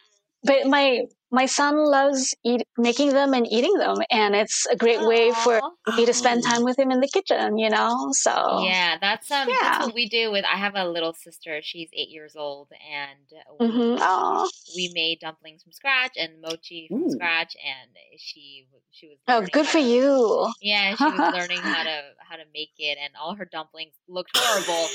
but 0.44 0.68
my 0.68 1.04
my 1.32 1.46
son 1.46 1.78
loves 1.86 2.34
eat, 2.44 2.64
making 2.78 3.14
them 3.14 3.34
and 3.34 3.52
eating 3.52 3.74
them 3.76 3.98
and 4.10 4.36
it's 4.36 4.66
a 4.68 4.76
great 4.76 5.00
Aww. 5.00 5.08
way 5.08 5.32
for 5.32 5.62
me 5.96 6.06
to 6.06 6.14
spend 6.14 6.44
time 6.44 6.64
with 6.64 6.78
him 6.78 6.92
in 6.92 7.00
the 7.00 7.08
kitchen 7.08 7.58
you 7.58 7.70
know 7.70 8.10
so 8.12 8.64
yeah 8.64 8.98
that's 9.00 9.30
um 9.32 9.48
yeah. 9.50 9.56
that's 9.62 9.86
what 9.88 9.96
we 9.96 10.10
do 10.10 10.32
with 10.32 10.46
i 10.46 10.58
have 10.58 10.74
a 10.76 10.88
little 10.88 11.14
sister 11.14 11.60
she's 11.62 11.90
eight 11.94 12.10
years 12.10 12.36
old 12.36 12.70
and 12.92 13.20
we, 13.60 13.68
mm-hmm. 13.68 14.46
we 14.76 14.92
made 14.94 15.20
dumplings 15.20 15.64
from 15.64 15.72
scratch 15.72 16.14
and 16.18 16.42
mochi 16.42 16.88
from 16.90 17.04
Ooh. 17.04 17.12
scratch 17.12 17.56
and 17.64 17.92
she 18.18 18.68
she 18.92 19.08
was 19.08 19.18
oh 19.28 19.46
good 19.52 19.66
for 19.66 19.80
to, 19.80 19.84
you 19.84 20.52
yeah 20.62 20.96
she 20.98 21.04
was 21.04 21.34
learning 21.34 21.60
how 21.60 21.84
to 21.84 22.02
how 22.20 22.36
to 22.36 22.44
make 22.54 22.72
it 22.78 22.98
and 23.02 23.14
all 23.22 23.36
her 23.36 23.46
dumplings 23.46 23.94
looked 24.08 24.36
horrible 24.36 24.88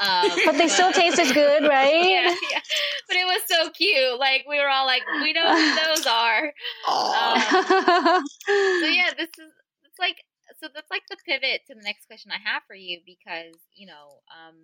um, 0.00 0.30
but 0.44 0.52
they 0.52 0.66
but, 0.66 0.70
still 0.70 0.92
tasted 0.92 1.34
good 1.34 1.62
right 1.68 1.94
yeah, 1.94 2.34
yeah 2.50 2.60
but 3.08 3.16
it 3.16 3.26
was 3.26 3.42
so 3.46 3.70
cute 3.70 4.18
like 4.18 4.44
we 4.48 4.58
were 4.58 4.68
all 4.68 4.86
like 4.86 5.02
we 5.22 5.32
don't 5.32 5.46
those 5.84 6.06
are. 6.06 6.52
Um, 6.88 7.40
so 8.36 8.86
yeah, 8.86 9.10
this 9.16 9.30
is 9.38 9.52
it's 9.84 9.98
like 9.98 10.16
so 10.60 10.68
that's 10.72 10.90
like 10.90 11.02
the 11.08 11.16
pivot 11.26 11.62
to 11.68 11.74
the 11.74 11.82
next 11.82 12.06
question 12.06 12.32
I 12.32 12.40
have 12.42 12.62
for 12.66 12.74
you 12.74 13.00
because 13.06 13.56
you 13.74 13.86
know 13.86 14.20
um, 14.30 14.56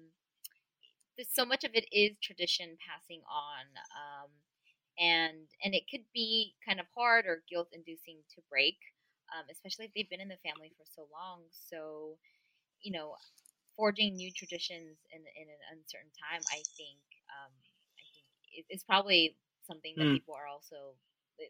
there's 1.16 1.32
so 1.32 1.44
much 1.44 1.64
of 1.64 1.72
it 1.74 1.86
is 1.92 2.16
tradition 2.22 2.76
passing 2.82 3.22
on, 3.30 3.64
um, 3.96 4.30
and 4.98 5.48
and 5.64 5.74
it 5.74 5.84
could 5.90 6.04
be 6.12 6.54
kind 6.66 6.80
of 6.80 6.86
hard 6.94 7.26
or 7.26 7.42
guilt 7.48 7.68
inducing 7.72 8.20
to 8.34 8.42
break, 8.50 8.76
um, 9.32 9.44
especially 9.50 9.86
if 9.86 9.92
they've 9.94 10.10
been 10.10 10.20
in 10.20 10.32
the 10.32 10.44
family 10.44 10.72
for 10.76 10.84
so 10.84 11.08
long. 11.12 11.42
So 11.50 12.18
you 12.80 12.92
know, 12.92 13.16
forging 13.76 14.16
new 14.16 14.32
traditions 14.32 14.98
in 15.12 15.20
in 15.20 15.46
an 15.48 15.62
uncertain 15.72 16.12
time, 16.16 16.42
I 16.52 16.60
think 16.76 17.00
um, 17.32 17.52
I 17.96 18.04
think 18.12 18.66
is 18.70 18.84
probably 18.84 19.36
something 19.66 19.94
that 19.96 20.04
mm. 20.04 20.14
people 20.14 20.34
are 20.34 20.46
also 20.46 20.94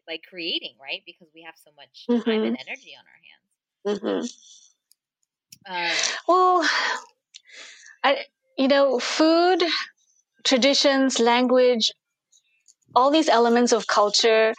like 0.07 0.23
creating, 0.27 0.75
right? 0.81 1.01
Because 1.05 1.27
we 1.33 1.43
have 1.43 1.55
so 1.63 1.71
much 1.75 2.05
mm-hmm. 2.09 2.29
time 2.29 2.43
and 2.43 2.57
energy 2.67 2.93
on 2.97 3.05
our 3.05 3.21
hands. 3.27 4.01
Mm-hmm. 4.01 4.25
Um, 5.69 5.91
well, 6.27 6.69
I, 8.03 8.25
you 8.57 8.67
know, 8.67 8.99
food, 8.99 9.63
traditions, 10.43 11.19
language, 11.19 11.91
all 12.95 13.11
these 13.11 13.29
elements 13.29 13.71
of 13.71 13.87
culture 13.87 14.53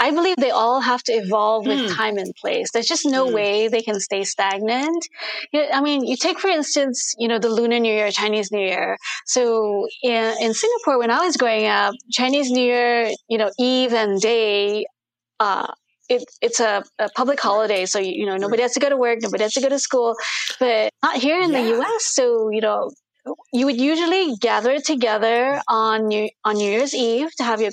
I 0.00 0.10
believe 0.10 0.36
they 0.36 0.50
all 0.50 0.80
have 0.80 1.02
to 1.04 1.12
evolve 1.12 1.66
with 1.66 1.78
mm. 1.78 1.96
time 1.96 2.18
and 2.18 2.34
place. 2.36 2.70
There's 2.70 2.86
just 2.86 3.04
no 3.04 3.26
mm. 3.26 3.32
way 3.32 3.68
they 3.68 3.82
can 3.82 3.98
stay 4.00 4.24
stagnant. 4.24 5.08
I 5.54 5.80
mean, 5.80 6.04
you 6.04 6.16
take, 6.16 6.38
for 6.38 6.48
instance, 6.48 7.14
you 7.18 7.26
know, 7.26 7.38
the 7.38 7.48
Lunar 7.48 7.78
New 7.80 7.92
Year, 7.92 8.10
Chinese 8.10 8.52
New 8.52 8.60
Year. 8.60 8.96
So 9.26 9.88
in, 10.02 10.34
in 10.40 10.54
Singapore, 10.54 10.98
when 10.98 11.10
I 11.10 11.24
was 11.24 11.36
growing 11.36 11.66
up, 11.66 11.94
Chinese 12.12 12.50
New 12.50 12.62
Year, 12.62 13.10
you 13.28 13.38
know, 13.38 13.50
Eve 13.58 13.92
and 13.92 14.20
day, 14.20 14.86
uh, 15.40 15.72
it, 16.08 16.24
it's 16.40 16.60
a, 16.60 16.82
a, 16.98 17.10
public 17.10 17.38
holiday, 17.38 17.84
so 17.84 17.98
you, 17.98 18.24
know 18.24 18.36
nobody 18.36 18.62
has 18.62 18.72
to 18.72 18.80
go 18.80 18.88
to 18.88 18.96
work, 18.96 19.18
nobody 19.20 19.42
has 19.42 19.52
to 19.52 19.60
go 19.60 19.68
to 19.68 19.78
school, 19.78 20.14
but 20.58 20.90
not 21.02 21.16
here 21.16 21.38
in 21.40 21.52
yeah. 21.52 21.62
the 21.62 21.68
U.S. 21.68 22.06
So 22.06 22.48
you 22.50 22.62
know 22.62 22.90
you 23.52 23.66
would 23.66 23.80
usually 23.80 24.36
gather 24.36 24.78
together 24.80 25.60
on 25.68 26.08
New 26.08 26.28
on 26.44 26.56
New 26.56 26.70
Year's 26.70 26.94
Eve 26.94 27.28
to 27.36 27.44
have 27.44 27.60
your 27.60 27.72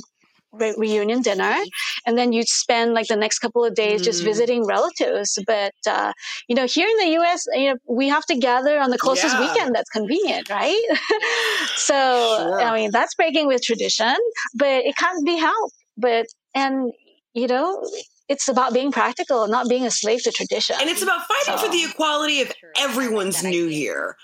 re- 0.60 0.76
reunion 0.78 1.22
dinner, 1.22 1.56
and 2.06 2.18
then 2.18 2.34
you'd 2.34 2.48
spend 2.48 2.94
like 2.94 3.08
the 3.08 3.16
next 3.16 3.40
couple 3.40 3.64
of 3.64 3.76
days 3.76 4.02
mm. 4.02 4.06
just 4.06 4.24
visiting 4.24 4.66
relatives. 4.66 5.38
But 5.46 5.74
uh, 5.88 6.14
you 6.48 6.56
know, 6.56 6.66
here 6.66 6.88
in 6.88 6.98
the 6.98 7.14
U.S., 7.14 7.46
you 7.54 7.72
know, 7.72 7.78
we 7.88 8.08
have 8.10 8.26
to 8.26 8.36
gather 8.36 8.80
on 8.80 8.90
the 8.90 8.98
closest 8.98 9.36
yeah. 9.36 9.48
weekend 9.48 9.76
that's 9.76 9.90
convenient, 9.90 10.50
right? 10.50 10.82
so 11.76 11.94
sure. 11.94 12.62
I 12.62 12.76
mean, 12.76 12.92
that's 12.92 13.16
breaking 13.16 13.48
with 13.48 13.62
tradition, 13.62 14.16
but 14.56 14.86
it 14.86 14.96
can't 14.96 15.26
be 15.26 15.38
helped. 15.38 15.76
But 15.98 16.28
and 16.54 16.92
you 17.34 17.48
know, 17.48 17.84
it's 18.30 18.48
about 18.48 18.74
being 18.74 18.92
practical, 18.92 19.48
not 19.48 19.70
being 19.70 19.86
a 19.86 19.92
slave 19.92 20.24
to 20.24 20.32
tradition. 20.32 20.76
And 20.80 20.90
it's 20.90 21.02
about 21.02 21.22
fighting 21.28 21.60
so. 21.60 21.66
for 21.66 21.72
the 21.72 21.84
equality 21.84 22.42
of 22.42 22.52
everyone's 22.78 23.44
New 23.44 23.66
Year 23.66 24.16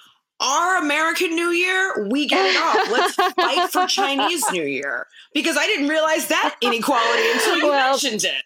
our 0.41 0.77
American 0.77 1.35
New 1.35 1.51
Year, 1.51 2.07
we 2.09 2.27
get 2.27 2.45
it 2.45 2.57
off. 2.57 2.91
Let's 2.91 3.15
fight 3.35 3.69
for 3.69 3.85
Chinese 3.87 4.43
New 4.51 4.65
Year 4.65 5.07
because 5.33 5.55
I 5.55 5.65
didn't 5.67 5.87
realize 5.87 6.27
that 6.27 6.55
inequality 6.61 7.31
until 7.31 7.57
you 7.57 7.67
well, 7.67 7.91
mentioned 7.91 8.23
it. 8.23 8.43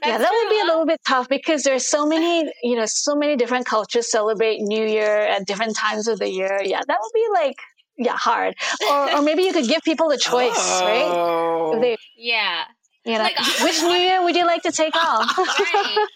yeah, 0.04 0.18
that 0.18 0.30
would 0.30 0.50
be 0.50 0.60
a 0.60 0.64
little 0.64 0.86
bit 0.86 1.00
tough 1.06 1.28
because 1.28 1.64
there's 1.64 1.86
so 1.86 2.06
many, 2.06 2.50
you 2.62 2.76
know, 2.76 2.86
so 2.86 3.16
many 3.16 3.36
different 3.36 3.66
cultures 3.66 4.10
celebrate 4.10 4.60
New 4.60 4.86
Year 4.86 5.18
at 5.18 5.46
different 5.46 5.76
times 5.76 6.06
of 6.06 6.18
the 6.18 6.30
year. 6.30 6.60
Yeah, 6.62 6.82
that 6.86 6.98
would 7.00 7.12
be 7.12 7.26
like, 7.32 7.56
yeah, 7.98 8.16
hard. 8.16 8.54
Or, 8.88 9.16
or 9.16 9.22
maybe 9.22 9.42
you 9.42 9.52
could 9.52 9.68
give 9.68 9.82
people 9.82 10.10
a 10.10 10.18
choice, 10.18 10.52
oh. 10.56 11.72
right? 11.72 11.80
They, 11.80 11.96
yeah. 12.16 12.64
You 13.04 13.14
know, 13.14 13.24
like, 13.24 13.38
which 13.62 13.80
New 13.82 13.90
Year 13.90 14.22
would 14.22 14.36
you 14.36 14.46
like 14.46 14.62
to 14.62 14.72
take 14.72 14.94
off? 14.94 15.36
right. 15.36 16.06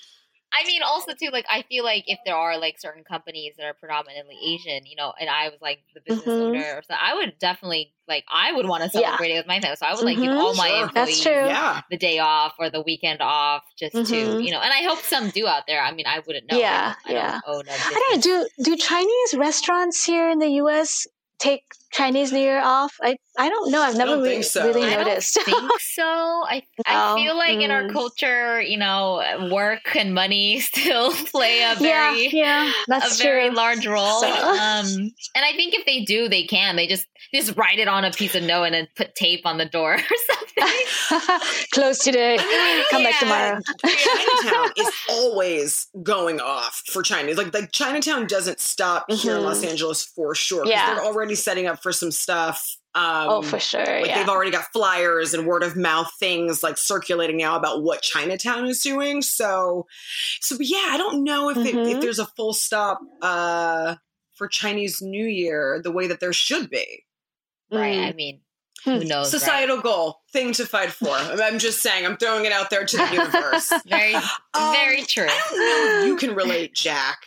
I 0.52 0.66
mean, 0.66 0.82
also 0.82 1.12
too, 1.12 1.30
like 1.32 1.44
I 1.50 1.62
feel 1.62 1.84
like 1.84 2.04
if 2.06 2.18
there 2.24 2.36
are 2.36 2.58
like 2.58 2.78
certain 2.78 3.04
companies 3.04 3.54
that 3.58 3.64
are 3.64 3.74
predominantly 3.74 4.36
Asian, 4.42 4.86
you 4.86 4.96
know, 4.96 5.12
and 5.20 5.28
I 5.28 5.48
was 5.48 5.60
like 5.60 5.80
the 5.94 6.00
business 6.00 6.26
mm-hmm. 6.26 6.56
owner, 6.56 6.76
or 6.76 6.82
so 6.82 6.94
I 6.94 7.14
would 7.14 7.38
definitely 7.38 7.92
like 8.08 8.24
I 8.30 8.52
would 8.52 8.66
want 8.66 8.82
to 8.84 8.88
celebrate 8.88 9.28
yeah. 9.28 9.34
it 9.34 9.38
with 9.40 9.46
my 9.46 9.60
family. 9.60 9.76
So 9.76 9.86
I 9.86 9.94
would 9.94 10.04
like 10.04 10.16
mm-hmm. 10.16 10.26
give 10.26 10.36
all 10.36 10.54
my 10.54 10.68
sure. 10.68 10.82
employees 10.84 11.24
yeah. 11.24 11.82
the 11.90 11.98
day 11.98 12.20
off 12.20 12.54
or 12.58 12.70
the 12.70 12.80
weekend 12.80 13.20
off, 13.20 13.64
just 13.78 13.94
mm-hmm. 13.94 14.10
to 14.10 14.42
you 14.42 14.50
know. 14.50 14.60
And 14.60 14.72
I 14.72 14.82
hope 14.82 15.00
some 15.00 15.30
do 15.30 15.46
out 15.46 15.64
there. 15.66 15.82
I 15.82 15.92
mean, 15.92 16.06
I 16.06 16.20
wouldn't 16.26 16.50
know. 16.50 16.58
Yeah, 16.58 16.94
I 17.04 17.12
don't, 17.12 17.16
yeah. 17.16 17.40
I 17.46 17.52
don't, 17.52 17.68
I 17.68 18.08
don't 18.10 18.22
do 18.22 18.48
do 18.62 18.76
Chinese 18.76 19.34
restaurants 19.34 20.04
here 20.04 20.30
in 20.30 20.38
the 20.38 20.48
U.S. 20.48 21.06
take 21.38 21.64
Chinese 21.96 22.30
New 22.30 22.40
Year 22.40 22.60
off? 22.62 22.94
I 23.00 23.16
I 23.38 23.48
don't 23.48 23.70
know. 23.70 23.82
I've 23.82 23.96
never 23.96 24.20
re- 24.20 24.42
so. 24.42 24.66
really 24.66 24.84
I 24.84 24.96
noticed. 24.96 25.38
I 25.38 25.42
think 25.42 25.72
so. 25.80 26.02
I 26.02 26.62
no. 26.78 26.82
I 26.86 27.14
feel 27.16 27.36
like 27.36 27.58
mm. 27.58 27.62
in 27.62 27.70
our 27.70 27.84
mm. 27.84 27.92
culture, 27.92 28.60
you 28.60 28.78
know, 28.78 29.48
work 29.50 29.94
and 29.94 30.14
money 30.14 30.60
still 30.60 31.12
play 31.12 31.62
a 31.62 31.74
very 31.76 32.28
yeah, 32.28 32.64
yeah 32.64 32.72
that's 32.88 33.18
a 33.18 33.22
true. 33.22 33.30
very 33.30 33.50
large 33.50 33.86
role. 33.86 34.20
So. 34.20 34.26
Um, 34.66 34.86
and 34.86 35.44
I 35.44 35.52
think 35.52 35.74
if 35.74 35.84
they 35.86 36.02
do, 36.04 36.28
they 36.28 36.44
can. 36.44 36.76
They 36.76 36.86
just 36.86 37.06
just 37.34 37.56
write 37.56 37.78
it 37.78 37.88
on 37.88 38.04
a 38.04 38.10
piece 38.10 38.34
of 38.34 38.42
note 38.42 38.64
and 38.64 38.74
then 38.74 38.88
put 38.96 39.14
tape 39.14 39.44
on 39.44 39.58
the 39.58 39.66
door 39.66 39.94
or 39.94 40.16
something. 40.58 41.68
Close 41.72 41.98
today. 41.98 42.36
Come 42.90 43.02
yeah. 43.02 43.10
back 43.10 43.20
tomorrow. 43.20 43.60
Chinatown 43.84 44.72
is 44.76 44.90
always 45.08 45.88
going 46.02 46.40
off 46.40 46.82
for 46.86 47.02
Chinese. 47.02 47.36
Like 47.36 47.52
like 47.52 47.72
Chinatown 47.72 48.26
doesn't 48.26 48.60
stop 48.60 49.08
mm-hmm. 49.08 49.20
here 49.20 49.36
in 49.36 49.44
Los 49.44 49.60
mm-hmm. 49.60 49.70
Angeles 49.70 50.04
for 50.04 50.34
sure. 50.34 50.66
Yeah. 50.66 50.94
They're 50.94 51.04
already 51.04 51.34
setting 51.34 51.66
up 51.66 51.82
for 51.82 51.92
some 51.92 52.10
stuff. 52.10 52.76
Um, 52.96 53.28
oh, 53.28 53.42
for 53.42 53.60
sure. 53.60 53.84
Like 53.84 54.06
yeah. 54.06 54.20
they've 54.20 54.28
already 54.28 54.50
got 54.50 54.72
flyers 54.72 55.34
and 55.34 55.46
word 55.46 55.62
of 55.62 55.76
mouth 55.76 56.10
things 56.18 56.62
like 56.62 56.78
circulating 56.78 57.36
now 57.36 57.54
about 57.54 57.82
what 57.82 58.00
Chinatown 58.00 58.66
is 58.66 58.82
doing. 58.82 59.20
So, 59.20 59.86
so 60.40 60.56
yeah, 60.58 60.86
I 60.88 60.96
don't 60.96 61.22
know 61.22 61.50
if, 61.50 61.58
mm-hmm. 61.58 61.66
it, 61.66 61.74
if 61.74 61.86
mm-hmm. 61.86 62.00
there's 62.00 62.18
a 62.18 62.24
full 62.24 62.54
stop 62.54 63.00
uh, 63.20 63.96
for 64.32 64.48
Chinese 64.48 65.02
New 65.02 65.26
Year 65.26 65.78
the 65.84 65.92
way 65.92 66.06
that 66.06 66.20
there 66.20 66.32
should 66.32 66.70
be. 66.70 67.04
Right. 67.70 67.98
Mm. 67.98 68.08
I 68.08 68.12
mean, 68.12 68.40
who 68.86 69.00
hmm. 69.00 69.08
knows? 69.08 69.30
Societal 69.30 69.76
right? 69.76 69.84
goal, 69.84 70.20
thing 70.32 70.54
to 70.54 70.64
fight 70.64 70.90
for. 70.90 71.10
I'm 71.12 71.58
just 71.58 71.82
saying, 71.82 72.06
I'm 72.06 72.16
throwing 72.16 72.46
it 72.46 72.52
out 72.52 72.70
there 72.70 72.86
to 72.86 72.96
the 72.96 73.10
universe. 73.12 73.72
very, 73.86 74.14
um, 74.14 74.22
very 74.54 75.02
true. 75.02 75.26
I 75.28 75.48
don't 75.50 75.58
know 75.58 76.00
if 76.00 76.06
you 76.06 76.16
can 76.16 76.34
relate, 76.34 76.74
Jack. 76.74 77.26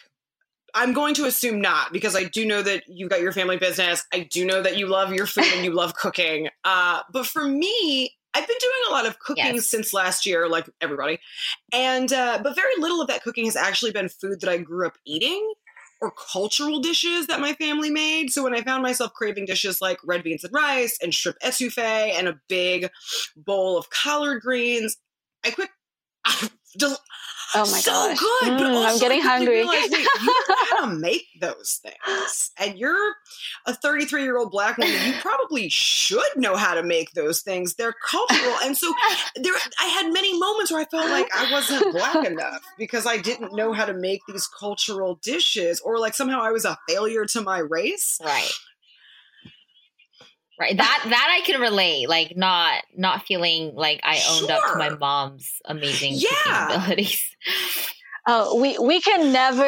I'm 0.73 0.93
going 0.93 1.13
to 1.15 1.25
assume 1.25 1.61
not 1.61 1.91
because 1.91 2.15
I 2.15 2.25
do 2.25 2.45
know 2.45 2.61
that 2.61 2.83
you've 2.87 3.09
got 3.09 3.21
your 3.21 3.31
family 3.31 3.57
business. 3.57 4.05
I 4.13 4.21
do 4.21 4.45
know 4.45 4.61
that 4.61 4.77
you 4.77 4.87
love 4.87 5.13
your 5.13 5.25
food 5.25 5.45
and 5.55 5.65
you 5.65 5.73
love 5.73 5.93
cooking. 5.95 6.49
Uh, 6.65 7.01
but 7.11 7.25
for 7.25 7.45
me, 7.45 8.15
I've 8.33 8.47
been 8.47 8.57
doing 8.59 8.73
a 8.89 8.91
lot 8.91 9.07
of 9.07 9.17
cooking 9.17 9.55
yes. 9.55 9.67
since 9.67 9.91
last 9.93 10.25
year, 10.25 10.47
like 10.47 10.69
everybody, 10.81 11.19
and 11.73 12.11
uh, 12.13 12.39
but 12.43 12.55
very 12.55 12.73
little 12.77 13.01
of 13.01 13.07
that 13.07 13.23
cooking 13.23 13.45
has 13.45 13.55
actually 13.55 13.91
been 13.91 14.07
food 14.07 14.41
that 14.41 14.49
I 14.49 14.57
grew 14.57 14.85
up 14.85 14.97
eating 15.05 15.53
or 16.01 16.11
cultural 16.11 16.79
dishes 16.79 17.27
that 17.27 17.39
my 17.39 17.53
family 17.53 17.89
made. 17.89 18.31
So 18.31 18.43
when 18.43 18.53
I 18.53 18.61
found 18.61 18.83
myself 18.83 19.13
craving 19.13 19.45
dishes 19.45 19.81
like 19.81 19.97
red 20.05 20.23
beans 20.23 20.43
and 20.43 20.53
rice 20.53 20.97
and 21.01 21.13
shrimp 21.13 21.39
etouffee 21.39 22.13
and 22.13 22.27
a 22.27 22.39
big 22.47 22.89
bowl 23.35 23.77
of 23.77 23.89
collard 23.89 24.41
greens, 24.41 24.97
I 25.43 25.51
quit. 25.51 25.69
Oh 27.55 27.65
my 27.65 27.71
god. 27.71 27.81
so 27.81 27.91
gosh. 27.91 28.19
good. 28.19 28.49
Mm, 28.51 28.57
but 28.59 28.91
I'm 28.91 28.99
getting 28.99 29.21
hungry. 29.21 29.55
Realized, 29.55 29.91
wait, 29.91 30.07
you 30.21 30.45
know 30.47 30.55
how 30.69 30.85
to 30.85 30.95
make 30.95 31.27
those 31.39 31.81
things. 31.81 32.51
And 32.57 32.77
you're 32.77 33.13
a 33.65 33.73
33 33.73 34.23
year 34.23 34.37
old 34.37 34.51
black 34.51 34.77
woman. 34.77 34.95
You 35.05 35.13
probably 35.19 35.69
should 35.69 36.35
know 36.35 36.55
how 36.55 36.75
to 36.75 36.83
make 36.83 37.11
those 37.11 37.41
things. 37.41 37.75
They're 37.75 37.95
cultural. 38.09 38.55
And 38.63 38.77
so 38.77 38.93
there 39.35 39.53
I 39.79 39.85
had 39.85 40.13
many 40.13 40.37
moments 40.37 40.71
where 40.71 40.81
I 40.81 40.85
felt 40.85 41.09
like 41.09 41.27
I 41.33 41.51
wasn't 41.51 41.91
black 41.91 42.25
enough 42.25 42.61
because 42.77 43.05
I 43.05 43.17
didn't 43.17 43.55
know 43.55 43.73
how 43.73 43.85
to 43.85 43.93
make 43.93 44.21
these 44.27 44.47
cultural 44.47 45.15
dishes 45.21 45.79
or 45.79 45.99
like 45.99 46.13
somehow 46.13 46.41
I 46.41 46.51
was 46.51 46.65
a 46.65 46.77
failure 46.87 47.25
to 47.25 47.41
my 47.41 47.59
race. 47.59 48.19
Right 48.23 48.51
right 50.59 50.77
that 50.77 51.05
that 51.05 51.37
i 51.39 51.45
can 51.45 51.59
relate 51.59 52.09
like 52.09 52.35
not 52.35 52.83
not 52.95 53.25
feeling 53.25 53.73
like 53.75 53.99
i 54.03 54.21
owned 54.29 54.47
sure. 54.47 54.51
up 54.51 54.73
to 54.73 54.77
my 54.77 54.89
mom's 54.89 55.61
amazing 55.65 56.13
yeah. 56.15 56.75
abilities 56.75 57.35
Oh, 58.31 58.61
we 58.61 58.77
we 58.77 59.01
can 59.01 59.31
never 59.31 59.63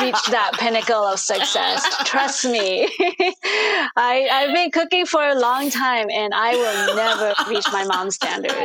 reach 0.00 0.22
that 0.30 0.52
pinnacle 0.54 1.04
of 1.04 1.18
success. 1.18 1.84
Trust 2.04 2.46
me. 2.46 2.84
I 3.96 4.28
I've 4.32 4.54
been 4.54 4.70
cooking 4.70 5.04
for 5.04 5.22
a 5.22 5.38
long 5.38 5.68
time, 5.68 6.08
and 6.10 6.32
I 6.32 6.54
will 6.54 6.96
never 6.96 7.34
reach 7.50 7.66
my 7.70 7.84
mom's 7.84 8.14
standards. 8.14 8.54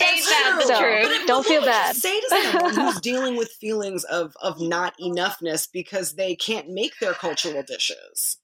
Ain't 0.00 0.24
that 0.24 0.62
so, 0.66 0.78
true? 0.78 1.26
don't 1.26 1.44
feel 1.44 1.62
bad. 1.62 1.96
Say 1.96 2.20
to 2.20 2.50
someone 2.52 2.74
who's 2.74 3.00
dealing 3.00 3.36
with 3.36 3.50
feelings 3.50 4.04
of 4.04 4.36
of 4.40 4.60
not 4.60 4.94
enoughness 5.00 5.66
because 5.72 6.14
they 6.14 6.36
can't 6.36 6.68
make 6.68 6.92
their 7.00 7.12
cultural 7.12 7.64
dishes. 7.64 8.37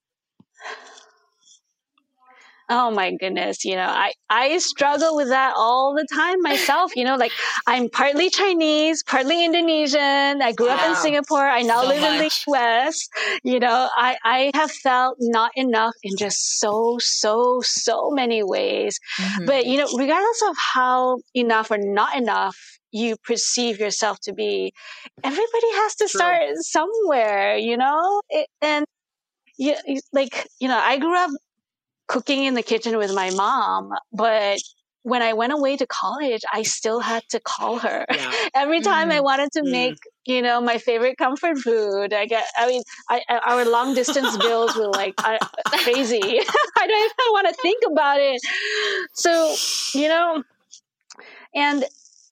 Oh 2.71 2.91
my 2.91 3.15
goodness, 3.15 3.65
you 3.67 3.77
know, 3.77 3.87
I, 3.87 4.13
I 4.31 4.57
struggle 4.57 5.17
with 5.17 5.29
that 5.29 5.53
all 5.55 5.95
the 5.95 6.07
time 6.15 6.41
myself. 6.41 6.97
You 6.97 7.05
know, 7.05 7.17
like 7.17 7.33
I'm 7.67 7.91
partly 7.91 8.31
Chinese, 8.31 9.03
partly 9.03 9.45
Indonesian. 9.45 10.41
I 10.41 10.53
grew 10.53 10.69
wow. 10.69 10.77
up 10.77 10.89
in 10.89 10.97
Singapore. 10.97 11.47
I 11.47 11.61
now 11.61 11.83
so 11.83 11.89
live 11.89 12.01
much. 12.01 12.11
in 12.13 12.19
the 12.19 12.57
US. 12.57 13.09
You 13.43 13.61
know, 13.61 13.89
I, 13.95 14.17
I 14.25 14.51
have 14.55 14.71
felt 14.71 15.17
not 15.21 15.53
enough 15.57 15.95
in 16.03 16.17
just 16.17 16.59
so, 16.59 16.97
so, 17.01 17.61
so 17.63 18.11
many 18.11 18.43
ways. 18.43 18.99
Mm-hmm. 19.21 19.45
But, 19.45 19.67
you 19.67 19.77
know, 19.77 19.89
regardless 19.99 20.43
of 20.49 20.57
how 20.75 21.19
enough 21.35 21.71
or 21.71 21.79
not 21.79 22.17
enough 22.17 22.57
you 22.93 23.17
perceive 23.25 23.79
yourself 23.79 24.21
to 24.23 24.33
be, 24.33 24.73
everybody 25.23 25.73
has 25.73 25.97
to 25.97 26.09
True. 26.09 26.19
start 26.19 26.43
somewhere, 26.61 27.57
you 27.57 27.77
know? 27.77 28.23
It, 28.31 28.49
and 28.63 28.87
yeah, 29.59 29.81
like, 30.13 30.47
you 30.61 30.69
know, 30.69 30.79
I 30.79 30.99
grew 30.99 31.17
up 31.17 31.31
cooking 32.07 32.45
in 32.45 32.55
the 32.55 32.63
kitchen 32.63 32.97
with 32.99 33.15
my 33.15 33.31
mom, 33.31 33.93
but 34.13 34.59
when 35.05 35.21
I 35.21 35.35
went 35.35 35.53
away 35.53 35.77
to 35.77 35.87
college, 35.87 36.43
I 36.53 36.63
still 36.63 36.99
had 36.99 37.23
to 37.29 37.39
call 37.39 37.79
her 37.79 38.07
yeah. 38.11 38.33
every 38.55 38.81
time 38.81 39.11
mm. 39.11 39.13
I 39.13 39.21
wanted 39.21 39.53
to 39.53 39.61
mm. 39.61 39.71
make, 39.71 39.99
you 40.25 40.41
know, 40.41 40.63
my 40.63 40.79
favorite 40.79 41.19
comfort 41.19 41.59
food. 41.59 42.15
I 42.15 42.25
get, 42.25 42.45
I 42.57 42.67
mean, 42.67 42.83
I, 43.11 43.21
our 43.45 43.67
long 43.67 43.95
distance 43.95 44.35
bills 44.39 44.75
were 44.77 44.89
like 44.89 45.15
uh, 45.23 45.37
crazy. 45.67 46.23
I 46.23 46.87
don't 46.87 47.05
even 47.05 47.33
want 47.33 47.49
to 47.49 47.55
think 47.61 47.83
about 47.87 48.19
it. 48.19 48.41
So, 49.13 49.55
you 49.93 50.09
know, 50.09 50.43
and 51.55 51.85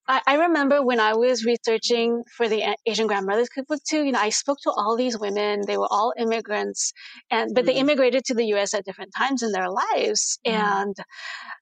I, 0.08 0.20
I 0.26 0.34
remember 0.34 0.84
when 0.84 1.00
I 1.00 1.14
was 1.14 1.44
researching 1.44 2.22
for 2.36 2.48
the 2.48 2.76
Asian 2.86 3.06
grandmothers 3.06 3.48
cookbook 3.48 3.80
too. 3.88 4.04
You 4.04 4.12
know, 4.12 4.18
I 4.18 4.30
spoke 4.30 4.58
to 4.64 4.70
all 4.70 4.96
these 4.96 5.18
women. 5.18 5.62
They 5.66 5.78
were 5.78 5.88
all 5.90 6.12
immigrants, 6.18 6.92
and 7.30 7.54
but 7.54 7.64
mm. 7.64 7.66
they 7.68 7.74
immigrated 7.74 8.24
to 8.26 8.34
the 8.34 8.46
U.S. 8.46 8.74
at 8.74 8.84
different 8.84 9.12
times 9.16 9.42
in 9.42 9.52
their 9.52 9.70
lives, 9.70 10.38
mm. 10.46 10.52
and 10.52 10.94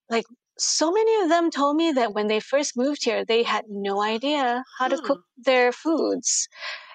like 0.09 0.24
so 0.59 0.93
many 0.93 1.22
of 1.22 1.28
them 1.28 1.51
told 1.51 1.76
me 1.76 1.93
that 1.93 2.14
when 2.14 2.28
they 2.28 2.41
first 2.41 2.76
moved 2.76 3.05
here, 3.05 3.24
they 3.24 3.43
had 3.43 3.64
no 3.68 4.03
idea 4.03 4.62
how 4.78 4.88
hmm. 4.88 4.97
to 4.97 5.03
cook 5.03 5.20
their 5.38 5.72
foods 5.72 6.49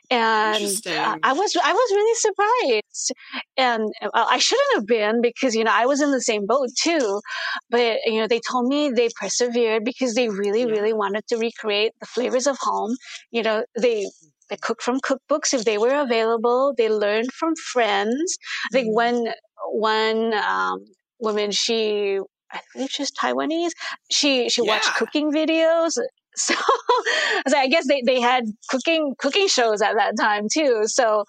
and 0.10 0.88
uh, 0.88 1.18
I 1.24 1.34
was 1.34 1.56
I 1.64 1.74
was 1.74 1.92
really 1.92 2.16
surprised, 2.16 3.14
and 3.58 3.92
uh, 4.02 4.26
I 4.30 4.38
shouldn't 4.40 4.76
have 4.76 4.86
been 4.86 5.22
because 5.22 5.56
you 5.56 5.64
know 5.64 5.72
I 5.74 5.86
was 5.86 6.02
in 6.02 6.12
the 6.12 6.22
same 6.22 6.46
boat 6.46 6.70
too, 6.80 7.22
but 7.70 7.98
you 8.06 8.20
know 8.20 8.28
they 8.28 8.42
told 8.50 8.68
me 8.68 8.90
they 8.90 9.10
persevered 9.20 9.84
because 9.84 10.14
they 10.14 10.30
really 10.30 10.62
yeah. 10.62 10.68
really 10.68 10.94
wanted 10.94 11.28
to 11.28 11.38
recreate 11.38 11.94
the 12.00 12.06
flavors 12.06 12.48
of 12.48 12.58
home. 12.60 12.96
You 13.32 13.44
know 13.44 13.64
they 13.80 14.08
they 14.50 14.58
cooked 14.58 14.84
from 14.84 15.00
cookbooks 15.00 15.54
if 15.54 15.66
they 15.66 15.78
were 15.78 15.96
available. 15.96 16.74
They 16.78 16.90
learned 16.90 17.32
from 17.34 17.56
friends. 17.56 18.38
I 18.68 18.70
think 18.72 18.96
one 18.96 19.28
one 19.70 20.34
um, 20.34 20.86
woman 21.20 21.52
she 21.52 22.20
I 22.52 22.62
think 22.76 22.92
she's 22.92 23.12
Taiwanese. 23.12 23.72
She 24.12 24.50
she 24.50 24.64
yeah. 24.64 24.74
watched 24.74 24.96
cooking 24.96 25.32
videos 25.32 25.98
so, 26.36 26.54
so 27.48 27.58
I 27.58 27.68
guess 27.68 27.88
they, 27.88 28.02
they 28.06 28.20
had 28.20 28.46
cooking 28.70 29.16
cooking 29.18 29.48
shows 29.48 29.82
at 29.82 29.96
that 29.96 30.14
time 30.20 30.48
too. 30.52 30.84
So, 30.86 31.26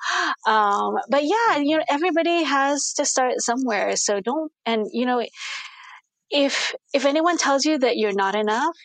um, 0.47 0.97
but 1.09 1.25
yeah, 1.25 1.59
you 1.59 1.79
know, 1.79 1.85
everybody 1.89 2.43
has 2.43 2.93
to 2.95 3.05
start 3.05 3.35
somewhere. 3.39 3.97
So 3.97 4.21
don't 4.21 4.53
and 4.65 4.87
you 4.93 5.07
know, 5.07 5.25
if 6.31 6.75
if 6.93 7.05
anyone 7.05 7.39
tells 7.39 7.65
you 7.65 7.79
that 7.79 7.97
you're 7.97 8.13
not 8.13 8.35
enough, 8.35 8.77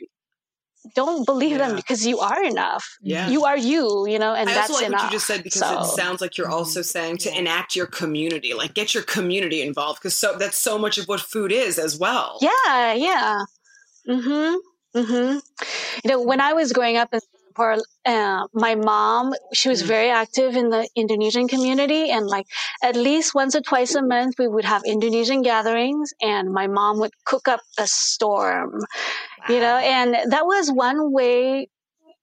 don't 0.95 1.25
believe 1.25 1.51
yeah. 1.51 1.67
them 1.67 1.75
because 1.75 2.05
you 2.05 2.19
are 2.19 2.43
enough. 2.43 2.97
Yeah. 3.01 3.29
You 3.29 3.45
are 3.45 3.57
you, 3.57 4.07
you 4.07 4.17
know, 4.17 4.33
and 4.33 4.49
I 4.49 4.53
that's 4.53 4.69
also 4.69 4.81
like 4.81 4.89
enough. 4.89 5.03
what 5.03 5.11
you 5.11 5.15
just 5.17 5.27
said 5.27 5.43
because 5.43 5.61
so. 5.61 5.81
it 5.81 5.85
sounds 5.85 6.21
like 6.21 6.37
you're 6.37 6.47
mm-hmm. 6.47 6.55
also 6.55 6.81
saying 6.81 7.17
to 7.17 7.37
enact 7.37 7.75
your 7.75 7.85
community, 7.85 8.53
like 8.53 8.73
get 8.73 8.93
your 8.93 9.03
community 9.03 9.61
involved 9.61 9.99
because 9.99 10.15
so 10.15 10.37
that's 10.37 10.57
so 10.57 10.77
much 10.77 10.97
of 10.97 11.07
what 11.07 11.19
food 11.19 11.51
is 11.51 11.77
as 11.77 11.97
well. 11.97 12.37
Yeah, 12.41 12.93
yeah. 12.93 13.39
Mhm. 14.07 14.57
Mm-hmm. 14.95 15.39
You 16.03 16.09
know, 16.09 16.21
when 16.21 16.41
I 16.41 16.53
was 16.53 16.73
growing 16.73 16.97
up 16.97 17.13
in 17.13 17.19
Singapore, 17.19 17.77
uh, 18.05 18.47
my 18.53 18.75
mom, 18.75 19.33
she 19.53 19.69
was 19.69 19.81
very 19.81 20.09
active 20.09 20.55
in 20.55 20.69
the 20.69 20.87
Indonesian 20.95 21.47
community. 21.47 22.09
And 22.09 22.27
like 22.27 22.45
at 22.83 22.95
least 22.95 23.33
once 23.33 23.55
or 23.55 23.61
twice 23.61 23.95
a 23.95 24.01
month, 24.01 24.35
we 24.37 24.47
would 24.47 24.65
have 24.65 24.81
Indonesian 24.85 25.41
gatherings 25.41 26.13
and 26.21 26.51
my 26.51 26.67
mom 26.67 26.99
would 26.99 27.11
cook 27.25 27.47
up 27.47 27.61
a 27.77 27.87
storm, 27.87 28.73
wow. 28.73 29.55
you 29.55 29.59
know, 29.59 29.77
and 29.77 30.31
that 30.31 30.45
was 30.45 30.71
one 30.71 31.11
way, 31.11 31.69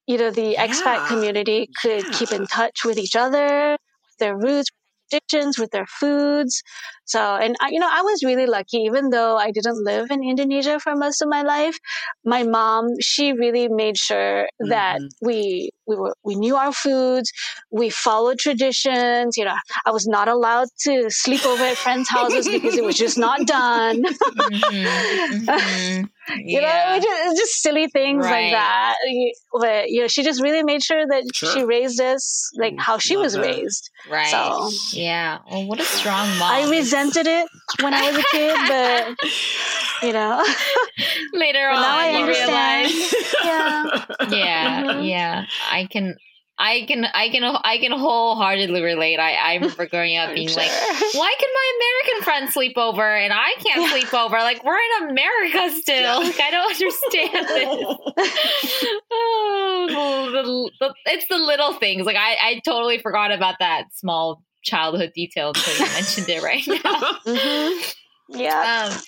you 0.07 0.19
know, 0.19 0.31
the 0.31 0.53
yeah. 0.53 0.66
expat 0.66 1.07
community 1.09 1.69
could 1.81 2.05
yeah. 2.05 2.12
keep 2.12 2.33
in 2.33 2.47
touch 2.47 2.85
with 2.85 2.99
each 2.99 3.16
other, 3.16 3.79
their 4.19 4.37
roots, 4.37 4.71
traditions, 5.11 5.59
with 5.59 5.71
their 5.71 5.87
foods. 5.87 6.63
So, 7.05 7.37
and 7.37 7.57
I, 7.61 7.69
you 7.71 7.81
know, 7.81 7.89
I 7.91 8.03
was 8.03 8.23
really 8.23 8.47
lucky, 8.47 8.79
even 8.79 9.11
though 9.11 9.37
I 9.37 9.51
didn't 9.51 9.83
live 9.83 10.11
in 10.11 10.23
Indonesia 10.23 10.79
for 10.79 10.95
most 10.95 11.23
of 11.23 11.29
my 11.29 11.43
life. 11.43 11.79
My 12.25 12.43
mom, 12.43 12.89
she 13.01 13.33
really 13.33 13.69
made 13.69 13.97
sure 13.97 14.49
that 14.61 14.99
mm-hmm. 14.99 15.27
we 15.27 15.71
we 15.87 15.97
were 15.97 16.15
we 16.23 16.35
knew 16.35 16.57
our 16.57 16.73
foods, 16.73 17.33
we 17.71 17.89
followed 17.89 18.39
traditions. 18.39 19.37
You 19.37 19.47
know, 19.47 19.57
I 19.87 19.91
was 19.91 20.07
not 20.07 20.29
allowed 20.29 20.69
to 20.85 21.07
sleep 21.09 21.47
over 21.47 21.65
at 21.65 21.77
friends' 21.77 22.09
houses 22.09 22.47
because 22.49 22.77
it 22.77 22.85
was 22.85 22.97
just 22.97 23.19
not 23.19 23.47
done. 23.47 24.03
mm-hmm. 24.05 25.49
Mm-hmm. 25.59 26.05
You 26.37 26.61
yeah. 26.61 26.97
know, 26.97 27.03
just, 27.03 27.37
just, 27.37 27.62
silly 27.62 27.89
things 27.89 28.24
right. 28.24 28.45
like 28.45 28.53
that. 28.53 28.97
But 29.53 29.91
you 29.91 30.03
know, 30.03 30.09
she 30.09 30.22
just 30.22 30.43
really 30.43 30.62
made 30.62 30.83
sure 30.83 31.07
that 31.07 31.24
sure. 31.35 31.51
she 31.51 31.64
raised 31.64 32.01
us 32.01 32.51
like 32.57 32.74
how 32.79 32.99
she 32.99 33.16
Love 33.16 33.24
was 33.24 33.33
that. 33.35 33.43
raised. 33.43 33.91
Right. 34.11 34.26
So, 34.29 34.70
yeah. 34.93 35.39
Well, 35.51 35.66
what 35.66 35.81
a 35.81 35.85
strong 35.85 36.29
mom. 36.39 36.53
I 36.53 36.70
resented 36.70 37.26
it 37.26 37.49
when 37.81 37.95
I 37.95 38.11
was 38.11 38.18
a 38.18 38.24
kid, 38.31 38.57
but 38.68 40.07
you 40.07 40.12
know, 40.12 40.45
later 41.33 41.68
on, 41.68 41.81
now 41.81 41.99
I 41.99 42.11
understand. 42.14 42.93
yeah. 43.45 44.05
Yeah. 44.39 44.83
Mm-hmm. 44.83 45.03
Yeah. 45.05 45.47
I 45.70 45.87
can 45.87 46.16
I 46.61 46.85
can 46.89 47.05
I 47.05 47.29
can 47.29 47.45
I 47.45 47.79
can 47.79 47.93
wholeheartedly 47.93 48.83
relate. 48.83 49.19
I, 49.19 49.35
I 49.35 49.55
remember 49.55 49.87
growing 49.91 50.17
up 50.17 50.35
being 50.35 50.49
sure. 50.49 50.63
like, 50.63 50.71
why 51.13 51.35
can 51.39 51.49
my 51.55 51.73
American 51.77 52.25
friends 52.25 52.55
sleep 52.55 52.77
over 52.77 53.15
and 53.15 53.33
I 53.33 53.55
can't 53.61 53.83
yeah. 53.83 53.91
sleep 53.91 54.13
over? 54.13 54.37
Like 54.39 54.65
we're 54.65 54.77
in 54.77 55.11
America 55.11 55.71
still. 55.77 56.23
Yeah. 56.23 56.29
Like 56.29 56.41
I 56.41 56.51
don't 56.51 56.71
understand 56.71 57.49
this. 57.49 58.89
oh, 59.13 60.31
the, 60.33 60.71
the, 60.81 60.95
it's 61.07 61.29
the 61.29 61.39
little 61.39 61.75
things. 61.75 62.07
Like 62.07 62.17
I, 62.17 62.37
I 62.43 62.61
totally 62.65 62.99
forgot 62.99 63.31
about 63.31 63.57
that 63.61 63.85
small 63.95 64.43
childhood 64.65 65.13
detail 65.15 65.53
until 65.55 65.75
you 65.75 65.93
mentioned 65.93 66.29
it 66.29 66.43
right 66.43 66.67
now. 66.67 67.19
Mm-hmm. 67.25 68.41
Yeah. 68.41 68.91
Um, 68.91 68.99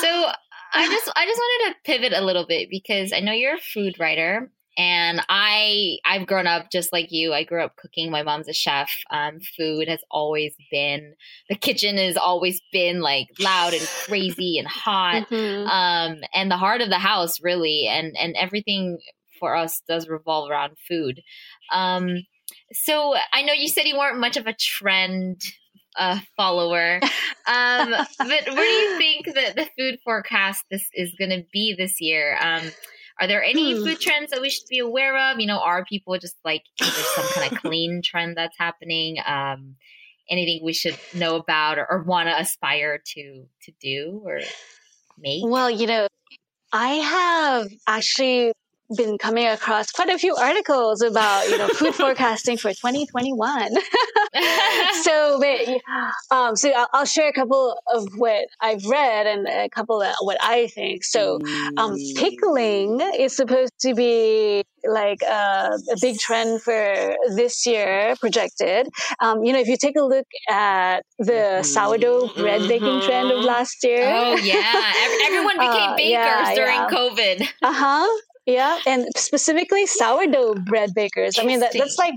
so 0.00 0.30
I 0.72 0.86
just 0.86 1.12
I 1.16 1.26
just 1.26 1.40
wanted 1.40 1.74
to 1.74 1.80
pivot 1.84 2.12
a 2.12 2.24
little 2.24 2.46
bit 2.46 2.70
because 2.70 3.12
I 3.12 3.18
know 3.18 3.32
you're 3.32 3.56
a 3.56 3.60
food 3.60 3.98
writer 3.98 4.50
and 4.80 5.20
I 5.28 5.98
I've 6.06 6.26
grown 6.26 6.46
up 6.46 6.70
just 6.72 6.90
like 6.90 7.12
you. 7.12 7.34
I 7.34 7.44
grew 7.44 7.62
up 7.62 7.76
cooking. 7.76 8.10
My 8.10 8.22
mom's 8.22 8.48
a 8.48 8.54
chef. 8.54 8.90
Um, 9.10 9.38
food 9.58 9.88
has 9.88 10.00
always 10.10 10.54
been 10.70 11.16
the 11.50 11.54
kitchen 11.54 11.98
has 11.98 12.16
always 12.16 12.62
been 12.72 13.02
like 13.02 13.28
loud 13.38 13.74
and 13.74 13.86
crazy 14.06 14.58
and 14.58 14.66
hot. 14.66 15.26
Mm-hmm. 15.40 15.68
Um, 15.68 16.22
and 16.34 16.50
the 16.50 16.56
heart 16.56 16.80
of 16.80 16.88
the 16.88 16.98
house 16.98 17.40
really, 17.42 17.86
and 17.86 18.16
and 18.18 18.34
everything 18.36 18.98
for 19.38 19.54
us 19.54 19.82
does 19.86 20.08
revolve 20.08 20.50
around 20.50 20.76
food. 20.88 21.20
Um, 21.72 22.24
so 22.72 23.14
I 23.32 23.42
know 23.42 23.52
you 23.52 23.68
said 23.68 23.84
you 23.84 23.98
weren't 23.98 24.18
much 24.18 24.36
of 24.36 24.46
a 24.46 24.54
trend 24.54 25.42
uh, 25.96 26.18
follower. 26.36 27.00
Um, 27.46 27.90
but 27.90 28.28
where 28.46 28.54
do 28.54 28.62
you 28.62 28.98
think 28.98 29.34
that 29.34 29.56
the 29.56 29.68
food 29.76 29.98
forecast 30.04 30.62
this 30.70 30.86
is 30.94 31.16
going 31.18 31.30
to 31.30 31.42
be 31.52 31.74
this 31.76 32.00
year? 32.00 32.38
Are 33.20 33.26
there 33.26 33.44
any 33.44 33.76
hmm. 33.76 33.84
food 33.84 34.00
trends 34.00 34.30
that 34.30 34.40
we 34.40 34.48
should 34.48 34.66
be 34.68 34.78
aware 34.78 35.30
of? 35.30 35.38
You 35.38 35.46
know, 35.46 35.60
are 35.60 35.84
people 35.84 36.16
just 36.18 36.36
like 36.44 36.62
is 36.80 36.94
there 36.94 37.04
some 37.14 37.26
kind 37.34 37.52
of 37.52 37.58
clean 37.60 38.00
trend 38.02 38.36
that's 38.36 38.56
happening? 38.58 39.16
Um, 39.24 39.76
anything 40.30 40.60
we 40.64 40.72
should 40.72 40.98
know 41.14 41.36
about 41.36 41.78
or, 41.78 41.86
or 41.90 42.02
want 42.02 42.28
to 42.28 42.38
aspire 42.38 43.00
to 43.14 43.44
to 43.64 43.72
do 43.80 44.22
or 44.24 44.40
make? 45.18 45.44
Well, 45.44 45.70
you 45.70 45.86
know, 45.86 46.06
I 46.72 46.94
have 46.94 47.68
actually 47.86 48.52
been 48.96 49.18
coming 49.18 49.46
across 49.46 49.90
quite 49.90 50.08
a 50.08 50.18
few 50.18 50.34
articles 50.34 51.02
about 51.02 51.48
you 51.48 51.56
know 51.58 51.68
food 51.68 51.94
forecasting 52.02 52.56
for 52.56 52.70
2021 52.70 53.70
so 55.02 55.40
but, 55.40 56.36
um, 56.36 56.56
so 56.56 56.70
I'll, 56.70 56.88
I'll, 56.92 57.04
share 57.04 57.28
a 57.28 57.32
couple 57.32 57.76
of 57.92 58.06
what 58.16 58.46
i've 58.60 58.84
read 58.84 59.26
and 59.26 59.46
a 59.48 59.68
couple 59.68 60.00
of 60.02 60.14
what 60.20 60.38
i 60.40 60.68
think. 60.68 61.04
So 61.04 61.40
um, 61.76 61.96
pickling 62.16 63.00
is 63.18 63.34
supposed 63.34 63.72
to 63.80 63.94
be 63.94 64.64
like 64.84 65.22
uh, 65.22 65.76
a 65.92 65.96
big 66.00 66.18
trend 66.18 66.62
for 66.62 67.16
this 67.34 67.66
year 67.66 68.14
projected. 68.20 68.88
Um, 69.20 69.42
you 69.44 69.52
know 69.52 69.60
if 69.60 69.66
you 69.66 69.76
take 69.76 69.96
a 69.96 70.04
look 70.04 70.26
at 70.48 71.04
the 71.18 71.62
sourdough 71.62 72.28
bread 72.34 72.68
baking 72.68 73.00
trend 73.02 73.30
of 73.30 73.38
mm-hmm. 73.38 73.46
last 73.46 73.82
year. 73.82 74.04
Oh 74.06 74.36
yeah. 74.36 74.92
Everyone 75.26 75.56
became 75.56 75.90
uh, 75.90 75.96
bakers 75.96 76.10
yeah, 76.12 76.54
during 76.54 76.76
yeah. 76.76 76.88
covid. 76.88 77.48
Uh-huh 77.62 78.20
yeah, 78.50 78.78
and 78.86 79.06
specifically 79.16 79.86
sourdough 79.86 80.54
bread 80.54 80.90
bakers. 80.94 81.38
I 81.38 81.44
mean, 81.44 81.60
that, 81.60 81.72
that's 81.72 81.98
like 81.98 82.14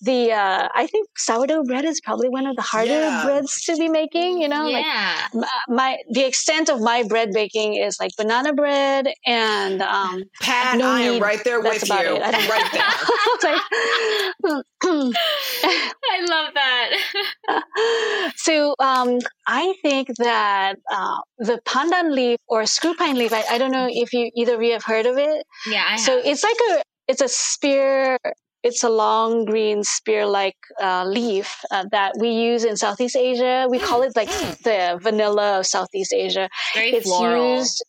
the 0.00 0.32
uh, 0.32 0.68
I 0.74 0.86
think 0.86 1.08
sourdough 1.16 1.64
bread 1.64 1.84
is 1.84 2.00
probably 2.00 2.28
one 2.28 2.46
of 2.46 2.56
the 2.56 2.62
harder 2.62 3.00
yeah. 3.00 3.24
breads 3.24 3.62
to 3.64 3.76
be 3.76 3.88
making. 3.88 4.40
You 4.40 4.48
know, 4.48 4.66
yeah. 4.66 5.28
like 5.32 5.50
my 5.68 5.98
the 6.10 6.26
extent 6.26 6.68
of 6.68 6.80
my 6.80 7.02
bread 7.02 7.30
baking 7.32 7.74
is 7.74 7.98
like 8.00 8.12
banana 8.16 8.54
bread 8.54 9.08
and 9.26 9.82
um, 9.82 10.24
Pat. 10.40 10.78
No 10.78 10.86
I 10.88 11.00
am 11.02 11.22
right 11.22 11.42
there 11.44 11.60
with 11.60 11.86
you. 11.88 11.94
It. 11.94 12.22
I'm 12.22 12.50
right 12.50 12.72
there. 12.72 12.82
I 14.82 16.24
love 16.28 16.54
that. 16.54 18.32
so 18.36 18.74
um, 18.78 19.18
I 19.46 19.74
think 19.82 20.08
that 20.18 20.76
uh, 20.90 21.18
the 21.38 21.60
pandan 21.66 22.12
leaf 22.14 22.38
or 22.48 22.64
screw 22.66 22.94
pine 22.94 23.16
leaf. 23.16 23.32
I, 23.32 23.44
I, 23.50 23.58
don't 23.58 23.72
know 23.72 23.88
if 23.90 24.12
you 24.12 24.30
either 24.34 24.54
of 24.54 24.62
you 24.62 24.72
have 24.72 24.84
heard 24.84 25.06
of 25.06 25.18
it. 25.18 25.44
Yeah. 25.66 25.96
so 25.96 26.18
it's 26.24 26.42
like 26.42 26.56
a 26.70 26.82
it's 27.08 27.20
a 27.20 27.28
spear 27.28 28.16
it's 28.62 28.84
a 28.84 28.90
long 28.90 29.44
green 29.44 29.82
spear-like 29.82 30.56
uh, 30.80 31.04
leaf 31.04 31.60
uh, 31.70 31.84
that 31.92 32.12
we 32.18 32.30
use 32.30 32.64
in 32.64 32.76
Southeast 32.76 33.16
Asia. 33.16 33.66
We 33.70 33.78
call 33.78 34.02
it 34.02 34.12
like 34.14 34.28
the 34.64 34.98
vanilla 35.02 35.60
of 35.60 35.66
Southeast 35.66 36.12
Asia. 36.12 36.48
Very 36.74 36.90
it's 36.90 37.06
floral. 37.06 37.58
used. 37.58 37.84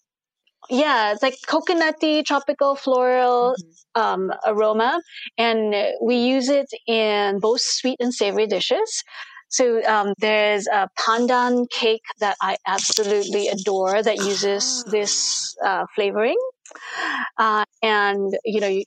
Yeah, 0.70 1.12
it's 1.12 1.22
like 1.22 1.36
coconutty, 1.48 2.24
tropical, 2.24 2.76
floral 2.76 3.56
mm-hmm. 3.60 4.02
um, 4.02 4.32
aroma, 4.46 5.02
and 5.38 5.76
we 6.02 6.16
use 6.16 6.48
it 6.48 6.70
in 6.88 7.40
both 7.40 7.62
sweet 7.62 7.98
and 8.00 8.14
savory 8.14 8.48
dishes. 8.48 9.04
So 9.50 9.84
um, 9.84 10.14
there's 10.20 10.68
a 10.68 10.88
pandan 10.98 11.70
cake 11.70 12.04
that 12.20 12.38
I 12.42 12.56
absolutely 12.66 13.50
adore 13.50 14.02
that 14.02 14.16
uses 14.18 14.86
this 14.86 15.54
uh, 15.66 15.86
flavoring. 15.94 16.38
uh, 17.38 17.66
and 17.84 18.32
you 18.46 18.62
know 18.62 18.68
you, 18.68 18.86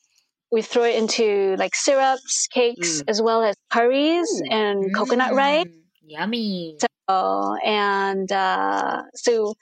we 0.54 0.62
throw 0.62 0.84
it 0.84 0.94
into 0.94 1.56
like 1.58 1.74
syrups, 1.74 2.46
cakes, 2.46 3.02
mm. 3.02 3.04
as 3.08 3.20
well 3.20 3.42
as 3.42 3.56
curries 3.70 4.30
Ooh. 4.30 4.52
and 4.52 4.84
mm. 4.84 4.94
coconut 4.94 5.34
rice. 5.34 5.66
Yummy. 6.06 6.76
So 7.10 7.56
and 7.64 8.30
uh, 8.30 9.02
so 9.14 9.54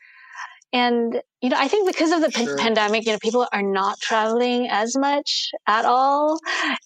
and 0.73 1.21
you 1.41 1.49
know, 1.49 1.57
I 1.59 1.67
think 1.67 1.87
because 1.87 2.13
of 2.13 2.21
the 2.21 2.31
sure. 2.31 2.59
pandemic, 2.59 3.07
you 3.07 3.13
know, 3.13 3.19
people 3.21 3.47
are 3.53 3.63
not 3.63 3.99
traveling 4.01 4.69
as 4.69 4.97
much 4.97 5.51
at 5.67 5.87
all, 5.87 6.39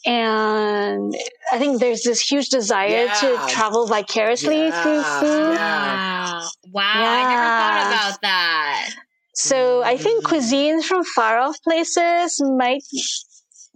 and 0.07 1.13
I 1.53 1.59
think 1.59 1.81
there's 1.81 2.03
this 2.03 2.21
huge 2.21 2.49
desire 2.49 3.07
yeah. 3.07 3.15
to 3.15 3.47
travel 3.49 3.87
vicariously 3.87 4.69
yeah. 4.69 4.83
through 4.83 5.03
food. 5.03 5.55
Yeah. 5.55 6.43
Wow, 6.73 6.83
I 6.95 7.23
never 7.35 7.49
thought 7.59 7.87
about 7.89 8.21
that. 8.23 8.91
So 9.35 9.83
I 9.83 9.97
think 9.97 10.25
mm. 10.25 10.31
cuisines 10.31 10.85
from 10.85 11.05
far 11.05 11.39
off 11.39 11.57
places 11.63 12.41
might 12.41 12.83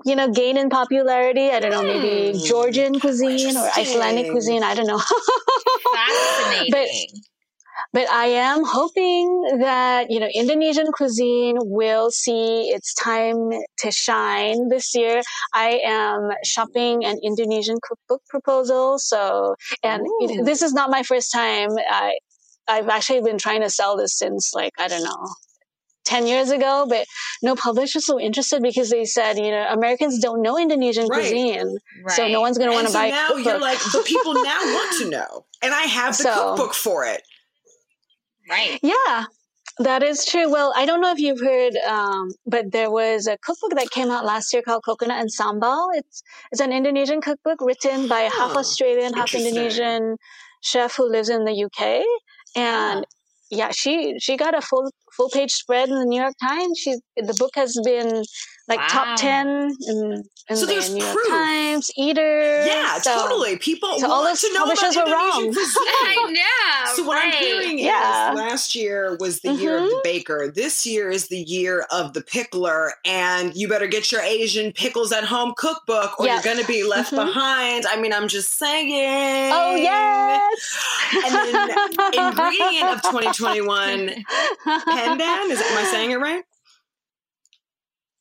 you 0.04 0.16
know, 0.16 0.30
gain 0.30 0.56
in 0.56 0.70
popularity. 0.70 1.50
I 1.50 1.60
don't 1.60 1.70
know, 1.70 1.82
maybe 1.82 2.38
mm. 2.38 2.46
Georgian 2.46 2.98
cuisine 2.98 3.56
or 3.56 3.68
Icelandic 3.76 4.30
cuisine. 4.30 4.62
I 4.62 4.74
don't 4.74 4.86
know. 4.86 5.00
Fascinating. 5.94 6.70
but 6.72 6.88
but 7.92 8.08
I 8.10 8.26
am 8.26 8.62
hoping 8.64 9.58
that, 9.60 10.10
you 10.10 10.20
know, 10.20 10.28
Indonesian 10.32 10.86
cuisine 10.92 11.56
will 11.60 12.10
see 12.10 12.68
its 12.68 12.94
time 12.94 13.50
to 13.78 13.90
shine 13.90 14.68
this 14.68 14.94
year. 14.94 15.22
I 15.54 15.80
am 15.84 16.30
shopping 16.44 17.04
an 17.04 17.18
Indonesian 17.22 17.78
cookbook 17.82 18.22
proposal. 18.28 18.98
So, 18.98 19.56
and 19.82 20.06
this 20.44 20.62
is 20.62 20.72
not 20.72 20.90
my 20.90 21.02
first 21.02 21.32
time. 21.32 21.70
I, 21.90 22.18
I've 22.68 22.88
actually 22.88 23.22
been 23.22 23.38
trying 23.38 23.62
to 23.62 23.70
sell 23.70 23.96
this 23.96 24.16
since 24.16 24.52
like, 24.54 24.72
I 24.78 24.86
don't 24.86 25.02
know, 25.02 25.28
10 26.10 26.26
years 26.26 26.50
ago, 26.50 26.86
but 26.88 27.06
no 27.40 27.54
publishers 27.54 28.04
so 28.04 28.18
interested 28.20 28.60
because 28.62 28.90
they 28.90 29.04
said, 29.04 29.38
you 29.38 29.50
know, 29.50 29.66
Americans 29.70 30.18
don't 30.18 30.42
know 30.42 30.58
Indonesian 30.58 31.06
right. 31.06 31.20
cuisine. 31.20 31.78
Right. 32.02 32.16
So 32.16 32.26
no 32.26 32.40
one's 32.40 32.58
going 32.58 32.70
to 32.70 32.74
want 32.74 32.88
to 32.88 32.92
so 32.92 32.98
buy 32.98 33.10
now 33.10 33.36
you're 33.36 33.60
like, 33.60 33.78
the 33.78 34.02
people 34.04 34.34
now 34.34 34.42
want 34.60 34.98
to 35.02 35.08
know. 35.08 35.44
And 35.62 35.72
I 35.72 35.82
have 35.82 36.16
the 36.16 36.24
so, 36.24 36.34
cookbook 36.34 36.74
for 36.74 37.04
it. 37.04 37.22
Right. 38.48 38.80
Yeah. 38.82 39.26
That 39.78 40.02
is 40.02 40.26
true. 40.26 40.50
Well, 40.50 40.74
I 40.76 40.84
don't 40.84 41.00
know 41.00 41.12
if 41.12 41.20
you've 41.20 41.40
heard, 41.40 41.76
um, 41.88 42.32
but 42.44 42.72
there 42.72 42.90
was 42.90 43.28
a 43.28 43.38
cookbook 43.38 43.70
that 43.76 43.90
came 43.90 44.10
out 44.10 44.26
last 44.26 44.52
year 44.52 44.62
called 44.62 44.84
Coconut 44.84 45.20
and 45.20 45.30
Sambal. 45.30 45.88
It's 45.94 46.22
it's 46.50 46.60
an 46.60 46.72
Indonesian 46.72 47.20
cookbook 47.22 47.60
written 47.62 48.08
by 48.08 48.20
a 48.22 48.30
half 48.30 48.56
Australian, 48.56 49.14
half 49.14 49.32
Indonesian 49.32 50.16
chef 50.60 50.96
who 50.96 51.08
lives 51.08 51.30
in 51.30 51.44
the 51.44 51.64
UK, 51.64 52.04
and 52.56 53.06
yeah, 53.50 53.70
she 53.72 54.16
she 54.20 54.36
got 54.36 54.56
a 54.56 54.60
full 54.62 54.90
full 55.16 55.28
page 55.30 55.52
spread 55.52 55.88
in 55.88 55.98
the 55.98 56.04
New 56.06 56.20
York 56.20 56.34
Times. 56.40 56.78
She 56.78 56.94
the 57.16 57.34
book 57.38 57.52
has 57.56 57.76
been 57.84 58.22
like 58.70 58.78
wow. 58.78 58.86
top 58.88 59.18
ten 59.18 59.74
in, 59.88 60.24
in 60.48 60.56
so 60.56 60.64
the 60.64 60.88
New 60.94 61.04
York 61.04 61.16
Times, 61.28 61.90
Eater. 61.98 62.64
Yeah, 62.64 62.98
so, 62.98 63.28
totally. 63.28 63.58
People 63.58 63.98
so 63.98 64.10
all 64.10 64.24
those 64.24 64.40
to 64.40 64.52
know 64.54 64.60
publishers 64.60 64.96
were 64.96 65.04
wrong. 65.04 65.52
I 65.56 66.32
know. 66.32 66.40
So 66.96 67.04
what 67.04 67.16
right. 67.16 67.32
I'm 67.32 67.42
hearing 67.42 67.78
yeah. 67.78 68.32
is 68.32 68.38
last 68.38 68.74
year 68.74 69.16
was 69.20 69.40
the 69.40 69.50
mm-hmm. 69.50 69.62
year 69.62 69.76
of 69.78 69.84
the 69.84 69.90
mm-hmm. 69.90 70.00
baker. 70.02 70.52
This 70.52 70.86
year 70.86 71.10
is 71.10 71.28
the 71.28 71.38
year 71.38 71.86
of 71.92 72.14
the 72.14 72.20
pickler, 72.20 72.90
and 73.04 73.54
you 73.54 73.68
better 73.68 73.86
get 73.86 74.10
your 74.10 74.22
Asian 74.22 74.72
pickles 74.72 75.12
at 75.12 75.24
home 75.24 75.52
cookbook, 75.56 76.18
or 76.18 76.26
yes. 76.26 76.44
you're 76.44 76.54
going 76.54 76.64
to 76.64 76.68
be 76.70 76.82
left 76.82 77.12
mm-hmm. 77.12 77.26
behind. 77.26 77.86
I 77.86 78.00
mean, 78.00 78.12
I'm 78.12 78.28
just 78.28 78.58
saying. 78.58 79.52
Oh 79.52 79.74
yes. 79.76 80.76
And 81.24 81.34
then 81.34 81.70
ingredient 82.14 82.88
of 82.88 83.02
2021, 83.02 84.24
pandan. 84.66 85.50
Is 85.50 85.60
am 85.60 85.78
I 85.78 85.88
saying 85.90 86.12
it 86.12 86.20
right? 86.20 86.44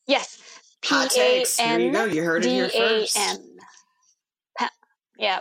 Yes. 0.09 0.41
P 0.81 0.95
A 0.95 1.45
N. 1.59 1.81
you 1.81 1.91
go. 1.91 2.05
You 2.05 2.23
heard 2.23 2.45
it 2.45 2.49
here 2.49 2.69
first. 2.69 3.17
Yeah. 5.19 5.39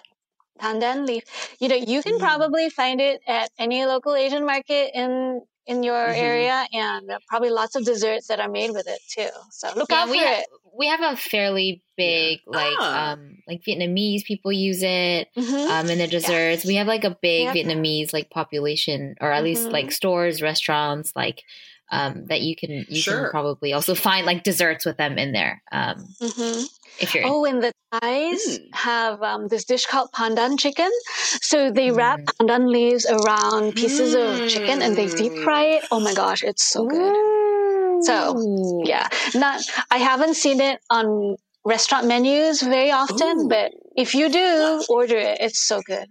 Pandan 0.60 1.06
leaf. 1.06 1.22
You 1.60 1.68
know, 1.68 1.76
you 1.76 2.02
can 2.02 2.14
mm. 2.14 2.18
probably 2.18 2.68
find 2.68 3.00
it 3.00 3.20
at 3.26 3.50
any 3.58 3.86
local 3.86 4.14
Asian 4.14 4.44
market 4.44 4.90
in 4.92 5.40
in 5.66 5.82
your 5.82 5.94
mm-hmm. 5.94 6.20
area, 6.20 6.66
and 6.72 7.10
probably 7.28 7.50
lots 7.50 7.76
of 7.76 7.84
desserts 7.84 8.26
that 8.28 8.40
are 8.40 8.48
made 8.48 8.72
with 8.72 8.88
it 8.88 8.98
too. 9.08 9.28
So 9.50 9.70
look 9.76 9.90
yeah, 9.90 10.02
out 10.02 10.08
for 10.08 10.14
it. 10.16 10.46
we 10.76 10.88
have 10.88 11.00
a 11.00 11.16
fairly 11.16 11.82
big 11.96 12.40
like 12.46 12.74
ah. 12.78 13.12
um 13.12 13.38
like 13.46 13.62
Vietnamese 13.62 14.24
people 14.24 14.50
use 14.50 14.82
it 14.82 15.28
mm-hmm. 15.36 15.70
um 15.70 15.88
in 15.88 15.98
the 15.98 16.08
desserts. 16.08 16.64
Yeah. 16.64 16.68
We 16.68 16.74
have 16.76 16.86
like 16.88 17.04
a 17.04 17.16
big 17.22 17.44
yeah. 17.44 17.54
Vietnamese 17.54 18.12
like 18.12 18.30
population, 18.30 19.14
or 19.20 19.30
at 19.30 19.36
mm-hmm. 19.36 19.44
least 19.44 19.68
like 19.68 19.92
stores, 19.92 20.42
restaurants, 20.42 21.12
like 21.14 21.44
um, 21.90 22.26
that 22.26 22.42
you 22.42 22.54
can 22.56 22.84
you 22.88 23.00
sure. 23.00 23.22
can 23.22 23.30
probably 23.30 23.72
also 23.72 23.94
find 23.94 24.26
like 24.26 24.42
desserts 24.42 24.84
with 24.84 24.96
them 24.96 25.18
in 25.18 25.32
there. 25.32 25.62
Um, 25.72 26.06
mm-hmm. 26.20 26.64
If 27.00 27.14
you're 27.14 27.24
oh, 27.26 27.44
and 27.44 27.62
the 27.62 27.72
Thais 27.92 28.58
mm. 28.58 28.74
have 28.74 29.22
um, 29.22 29.48
this 29.48 29.64
dish 29.64 29.86
called 29.86 30.10
pandan 30.12 30.58
chicken. 30.58 30.90
So 31.14 31.70
they 31.70 31.88
mm. 31.88 31.96
wrap 31.96 32.20
pandan 32.20 32.68
leaves 32.70 33.06
around 33.06 33.74
pieces 33.74 34.14
mm. 34.14 34.44
of 34.44 34.48
chicken 34.50 34.82
and 34.82 34.96
they 34.96 35.06
deep 35.06 35.32
fry 35.44 35.64
it. 35.64 35.84
Oh 35.90 36.00
my 36.00 36.14
gosh, 36.14 36.42
it's 36.42 36.64
so 36.64 36.86
good. 36.86 37.16
Ooh. 37.16 38.02
So 38.02 38.82
yeah, 38.84 39.08
not 39.34 39.62
I 39.90 39.98
haven't 39.98 40.34
seen 40.34 40.60
it 40.60 40.80
on 40.90 41.36
restaurant 41.64 42.06
menus 42.06 42.62
very 42.62 42.90
often, 42.90 43.40
Ooh. 43.40 43.48
but 43.48 43.72
if 43.96 44.14
you 44.14 44.28
do 44.28 44.84
order 44.88 45.16
it, 45.16 45.38
it's 45.40 45.66
so 45.66 45.80
good. 45.86 46.06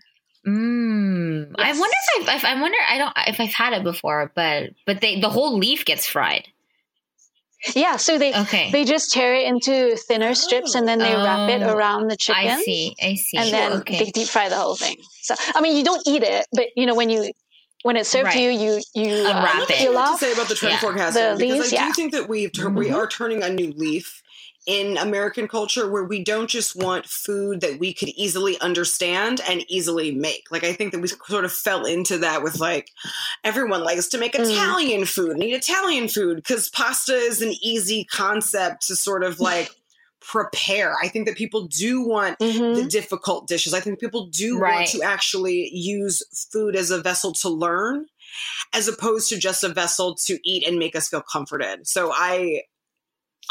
Mm. 0.48 1.37
Yes. 1.58 1.76
I 1.76 1.80
wonder 1.80 1.96
if 2.18 2.30
I've, 2.30 2.46
I 2.46 2.62
wonder 2.62 2.78
I 2.88 2.98
don't 2.98 3.14
if 3.28 3.40
I've 3.40 3.54
had 3.54 3.74
it 3.74 3.84
before, 3.84 4.32
but 4.36 4.72
but 4.86 5.02
they 5.02 5.20
the 5.20 5.30
whole 5.30 5.58
leaf 5.58 5.86
gets 5.86 6.06
fried. 6.06 6.48
Yeah, 7.76 7.98
so 7.98 8.20
they 8.20 8.34
okay. 8.36 8.72
they 8.72 8.86
just 8.86 9.12
tear 9.12 9.34
it 9.34 9.48
into 9.48 9.98
thinner 10.08 10.36
strips 10.36 10.76
and 10.76 10.88
then 10.88 11.00
they 11.00 11.16
oh, 11.16 11.24
wrap 11.24 11.50
it 11.50 11.64
oh, 11.64 11.74
around 11.74 12.10
the 12.10 12.16
chicken. 12.16 12.52
I 12.52 12.62
see, 12.62 12.96
I 13.02 13.16
see. 13.16 13.38
And 13.38 13.52
then 13.52 13.74
okay. 13.80 14.04
they 14.04 14.12
deep 14.12 14.28
fry 14.28 14.48
the 14.50 14.56
whole 14.56 14.76
thing. 14.76 14.98
So 15.22 15.34
I 15.56 15.62
mean, 15.62 15.76
you 15.76 15.84
don't 15.84 16.02
eat 16.06 16.22
it, 16.24 16.46
but 16.54 16.68
you 16.76 16.86
know 16.86 16.94
when 16.94 17.10
you 17.10 17.32
when 17.82 17.96
it's 17.96 18.10
served 18.10 18.26
right. 18.26 18.34
to 18.34 18.40
you, 18.40 18.52
you 18.52 18.82
you 18.94 19.28
unwrap 19.28 19.62
uh, 19.62 19.66
it. 19.70 19.78
Peel 19.78 19.98
off 19.98 20.20
to 20.20 20.26
say 20.26 20.34
about 20.34 20.50
the 20.50 20.56
trend 20.56 20.74
yeah. 20.74 20.80
forecasting 20.80 21.24
the 21.24 21.38
because 21.38 21.58
leaves, 21.58 21.74
I 21.74 21.78
do 21.78 21.84
yeah. 21.84 21.92
think 21.94 22.12
that 22.12 22.30
we 22.30 22.48
mm-hmm. 22.48 22.76
we 22.76 22.92
are 22.92 23.08
turning 23.08 23.42
a 23.42 23.50
new 23.50 23.72
leaf 23.72 24.22
in 24.68 24.98
American 24.98 25.48
culture 25.48 25.90
where 25.90 26.04
we 26.04 26.22
don't 26.22 26.50
just 26.50 26.76
want 26.76 27.06
food 27.06 27.62
that 27.62 27.80
we 27.80 27.94
could 27.94 28.10
easily 28.10 28.60
understand 28.60 29.42
and 29.50 29.64
easily 29.70 30.12
make. 30.12 30.52
Like 30.52 30.66
I 30.66 30.74
think 30.74 30.92
that 30.92 31.00
we 31.00 31.08
sort 31.08 31.46
of 31.46 31.54
fell 31.54 31.86
into 31.86 32.18
that 32.20 32.44
with 32.44 32.60
like 32.60 32.92
everyone 33.46 33.86
likes 33.86 34.10
to 34.10 34.18
make 34.18 34.34
mm. 34.34 34.46
Italian 34.46 35.06
food 35.06 35.32
and 35.32 35.44
eat 35.44 35.54
Italian 35.54 36.10
food 36.10 36.36
because 36.36 36.70
pasta 36.70 37.14
is 37.14 37.42
an 37.42 37.54
easy 37.62 38.04
concept 38.04 38.88
to 38.88 38.98
sort 38.98 39.24
of 39.24 39.40
like 39.48 39.70
prepare. 40.20 40.96
I 41.02 41.08
think 41.08 41.28
that 41.28 41.38
people 41.38 41.68
do 41.68 42.06
want 42.06 42.38
mm-hmm. 42.40 42.82
the 42.82 42.90
difficult 42.90 43.48
dishes. 43.48 43.74
I 43.74 43.80
think 43.80 44.02
people 44.02 44.28
do 44.28 44.60
right. 44.60 44.76
want 44.76 44.88
to 44.90 45.02
actually 45.02 45.70
use 45.74 46.22
food 46.52 46.76
as 46.76 46.92
a 46.92 47.02
vessel 47.02 47.32
to 47.34 47.50
learn 47.50 48.06
as 48.74 48.90
opposed 48.90 49.30
to 49.30 49.40
just 49.40 49.64
a 49.64 49.70
vessel 49.70 50.16
to 50.26 50.38
eat 50.44 50.68
and 50.68 50.78
make 50.78 50.94
us 50.94 51.08
feel 51.08 51.22
comforted. 51.22 51.88
So 51.88 52.12
I 52.14 52.64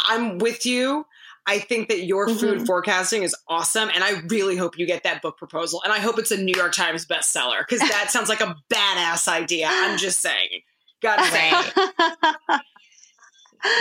I'm 0.00 0.38
with 0.38 0.66
you. 0.66 1.06
I 1.46 1.60
think 1.60 1.88
that 1.88 2.04
your 2.04 2.26
mm-hmm. 2.26 2.38
food 2.38 2.66
forecasting 2.66 3.22
is 3.22 3.34
awesome. 3.48 3.88
And 3.94 4.02
I 4.02 4.20
really 4.28 4.56
hope 4.56 4.78
you 4.78 4.86
get 4.86 5.04
that 5.04 5.22
book 5.22 5.38
proposal. 5.38 5.80
And 5.84 5.92
I 5.92 5.98
hope 5.98 6.18
it's 6.18 6.32
a 6.32 6.36
New 6.36 6.54
York 6.54 6.72
Times 6.72 7.06
bestseller 7.06 7.60
because 7.60 7.80
that 7.88 8.10
sounds 8.10 8.28
like 8.28 8.40
a 8.40 8.56
badass 8.72 9.28
idea. 9.28 9.68
I'm 9.70 9.96
just 9.96 10.20
saying. 10.20 10.62
Gotta 11.00 11.24
say. 11.30 11.50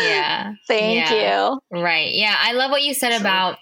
yeah. 0.01 0.53
Thank 0.68 1.09
yeah. 1.09 1.49
you. 1.49 1.59
Right. 1.72 2.13
Yeah. 2.13 2.36
I 2.38 2.53
love 2.53 2.70
what 2.70 2.84
you 2.84 2.93
said 2.93 3.11
sure. 3.11 3.20
about 3.20 3.57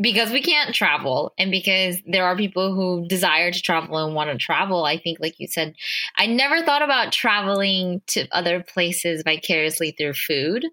because 0.00 0.30
we 0.30 0.42
can't 0.42 0.74
travel 0.74 1.32
and 1.38 1.50
because 1.50 1.98
there 2.06 2.24
are 2.24 2.36
people 2.36 2.74
who 2.74 3.06
desire 3.06 3.50
to 3.50 3.60
travel 3.60 3.98
and 3.98 4.14
want 4.14 4.30
to 4.30 4.38
travel 4.38 4.84
i 4.84 4.96
think 4.96 5.18
like 5.20 5.34
you 5.38 5.46
said 5.46 5.74
i 6.16 6.26
never 6.26 6.62
thought 6.62 6.82
about 6.82 7.12
traveling 7.12 8.00
to 8.06 8.26
other 8.32 8.62
places 8.62 9.22
vicariously 9.22 9.90
through 9.92 10.14
food 10.14 10.64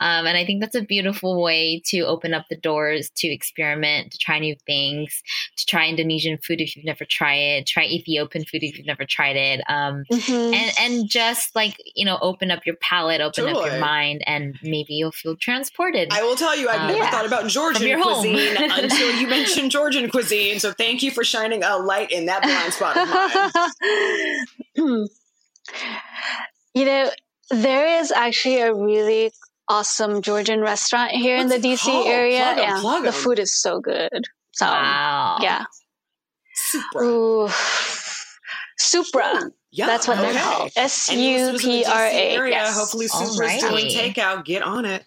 um, 0.00 0.26
and 0.26 0.36
I 0.36 0.44
think 0.44 0.60
that's 0.60 0.74
a 0.74 0.82
beautiful 0.82 1.40
way 1.40 1.80
to 1.86 2.00
open 2.00 2.34
up 2.34 2.46
the 2.50 2.56
doors 2.56 3.10
to 3.16 3.28
experiment, 3.28 4.12
to 4.12 4.18
try 4.18 4.38
new 4.38 4.56
things, 4.66 5.22
to 5.56 5.66
try 5.66 5.88
Indonesian 5.88 6.38
food 6.38 6.60
if 6.60 6.74
you've 6.74 6.84
never 6.84 7.04
tried 7.04 7.36
it, 7.36 7.66
try 7.66 7.84
Ethiopian 7.84 8.44
food 8.44 8.62
if 8.62 8.76
you've 8.76 8.86
never 8.86 9.04
tried 9.04 9.36
it, 9.36 9.60
um, 9.68 10.04
mm-hmm. 10.10 10.54
and 10.54 10.72
and 10.80 11.08
just 11.08 11.54
like 11.54 11.80
you 11.94 12.04
know, 12.04 12.18
open 12.20 12.50
up 12.50 12.66
your 12.66 12.76
palate, 12.76 13.20
open 13.20 13.44
totally. 13.44 13.66
up 13.66 13.70
your 13.72 13.80
mind, 13.80 14.22
and 14.26 14.58
maybe 14.62 14.94
you'll 14.94 15.12
feel 15.12 15.36
transported. 15.36 16.08
I 16.12 16.22
will 16.22 16.36
tell 16.36 16.56
you, 16.56 16.68
I've 16.68 16.80
um, 16.80 16.86
never 16.88 16.98
yeah. 16.98 17.10
thought 17.10 17.26
about 17.26 17.46
Georgian 17.48 18.00
cuisine 18.00 18.56
until 18.58 19.14
you 19.14 19.28
mentioned 19.28 19.70
Georgian 19.70 20.10
cuisine. 20.10 20.58
So 20.58 20.72
thank 20.72 21.02
you 21.02 21.10
for 21.10 21.22
shining 21.22 21.62
a 21.62 21.76
light 21.76 22.10
in 22.10 22.26
that 22.26 22.42
blind 22.42 22.72
spot 22.72 22.96
of 22.96 23.08
mine. 24.76 25.06
you 26.74 26.84
know, 26.84 27.10
there 27.50 28.00
is 28.00 28.10
actually 28.10 28.60
a 28.60 28.74
really 28.74 29.30
awesome 29.68 30.22
Georgian 30.22 30.60
restaurant 30.60 31.12
here 31.12 31.38
What's 31.38 31.54
in 31.54 31.60
the 31.60 31.68
DC 31.68 31.82
called? 31.82 32.06
area. 32.06 32.42
Plug 32.42 32.58
yeah, 32.58 32.80
plug 32.80 33.04
the 33.04 33.12
food 33.12 33.38
is 33.38 33.54
so 33.54 33.80
good. 33.80 34.24
So 34.52 34.66
wow. 34.66 35.38
yeah. 35.40 35.64
Supra. 36.54 37.04
Ooh. 37.04 37.48
Supra. 38.78 39.50
Yeah, 39.70 39.86
that's 39.86 40.06
what 40.06 40.18
okay. 40.18 40.32
they're 40.32 40.42
called. 40.42 40.70
S 40.76 41.10
U 41.10 41.58
P 41.58 41.84
R 41.84 42.06
A. 42.06 42.48
Yes. 42.48 42.76
Hopefully, 42.76 43.08
Supra's 43.08 43.60
doing 43.60 43.86
takeout. 43.86 44.44
Get 44.44 44.62
on 44.62 44.84
it. 44.84 45.04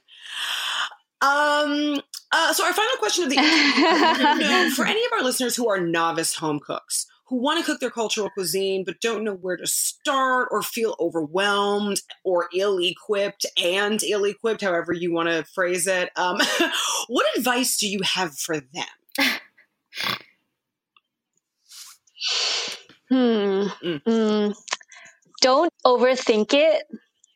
Um. 1.22 2.02
Uh, 2.30 2.52
so 2.52 2.66
our 2.66 2.74
final 2.74 2.98
question 2.98 3.24
of 3.24 3.30
the 3.30 3.38
interview, 3.38 4.70
for 4.72 4.86
any 4.86 5.04
of 5.06 5.14
our 5.14 5.24
listeners 5.24 5.56
who 5.56 5.70
are 5.70 5.80
novice 5.80 6.36
home 6.36 6.60
cooks 6.60 7.08
who 7.28 7.38
want 7.38 7.60
to 7.60 7.66
cook 7.66 7.80
their 7.80 7.90
cultural 7.90 8.30
cuisine 8.30 8.84
but 8.86 9.02
don't 9.02 9.24
know 9.24 9.34
where 9.34 9.58
to 9.58 9.68
start 9.68 10.48
or 10.52 10.62
feel 10.62 10.96
overwhelmed 11.00 12.02
or 12.24 12.48
ill-equipped 12.56 13.46
and 13.62 14.02
ill-equipped, 14.04 14.62
however 14.62 14.94
you 14.94 15.12
want 15.12 15.30
to 15.30 15.44
phrase 15.44 15.88
it, 15.88 16.10
um, 16.16 16.40
what 17.08 17.26
advice 17.38 17.78
do 17.78 17.88
you 17.88 18.00
have 18.04 18.38
for 18.38 18.60
them? 18.60 18.86
Hmm. 23.10 23.68
Mm. 23.82 24.04
Mm. 24.04 24.56
Don't 25.40 25.72
overthink 25.86 26.54
it. 26.54 26.84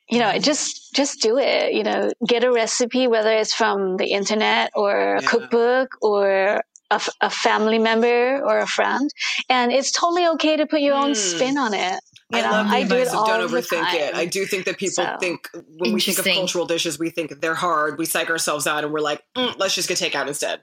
You 0.09 0.19
know, 0.19 0.25
mm-hmm. 0.25 0.41
just 0.41 0.93
just 0.93 1.21
do 1.21 1.37
it. 1.37 1.73
You 1.73 1.83
know, 1.83 2.11
get 2.27 2.43
a 2.43 2.51
recipe, 2.51 3.07
whether 3.07 3.31
it's 3.31 3.53
from 3.53 3.95
the 3.95 4.07
internet 4.07 4.71
or 4.75 5.15
a 5.15 5.21
yeah. 5.21 5.27
cookbook 5.27 5.95
or 6.01 6.61
a, 6.91 7.01
a, 7.21 7.29
family 7.29 7.79
member 7.79 8.41
or 8.43 8.59
a 8.59 8.67
friend, 8.67 9.09
and 9.49 9.71
it's 9.71 9.91
totally 9.91 10.27
okay 10.27 10.57
to 10.57 10.67
put 10.67 10.81
your 10.81 10.95
own 10.95 11.15
spin 11.15 11.57
on 11.57 11.73
it. 11.73 11.99
You 12.31 12.39
I 12.39 12.41
know, 12.41 12.51
love 12.51 12.67
the 12.67 12.75
I 12.75 12.83
do 12.83 12.95
it 12.95 13.07
all 13.09 13.25
don't 13.25 13.49
overthink 13.49 13.93
it. 13.93 14.13
I 14.13 14.25
do 14.25 14.45
think 14.45 14.65
that 14.65 14.77
people 14.77 15.03
so, 15.03 15.17
think 15.19 15.49
when 15.53 15.93
we 15.93 16.01
think 16.01 16.19
of 16.19 16.25
cultural 16.25 16.65
dishes, 16.65 16.99
we 16.99 17.09
think 17.09 17.41
they're 17.41 17.55
hard. 17.55 17.97
We 17.97 18.05
psych 18.05 18.29
ourselves 18.29 18.67
out, 18.67 18.83
and 18.83 18.93
we're 18.93 18.99
like, 18.99 19.23
mm, 19.35 19.57
let's 19.57 19.73
just 19.73 19.89
get 19.89 19.97
takeout 19.97 20.27
instead. 20.27 20.61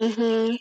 Hmm. 0.00 0.56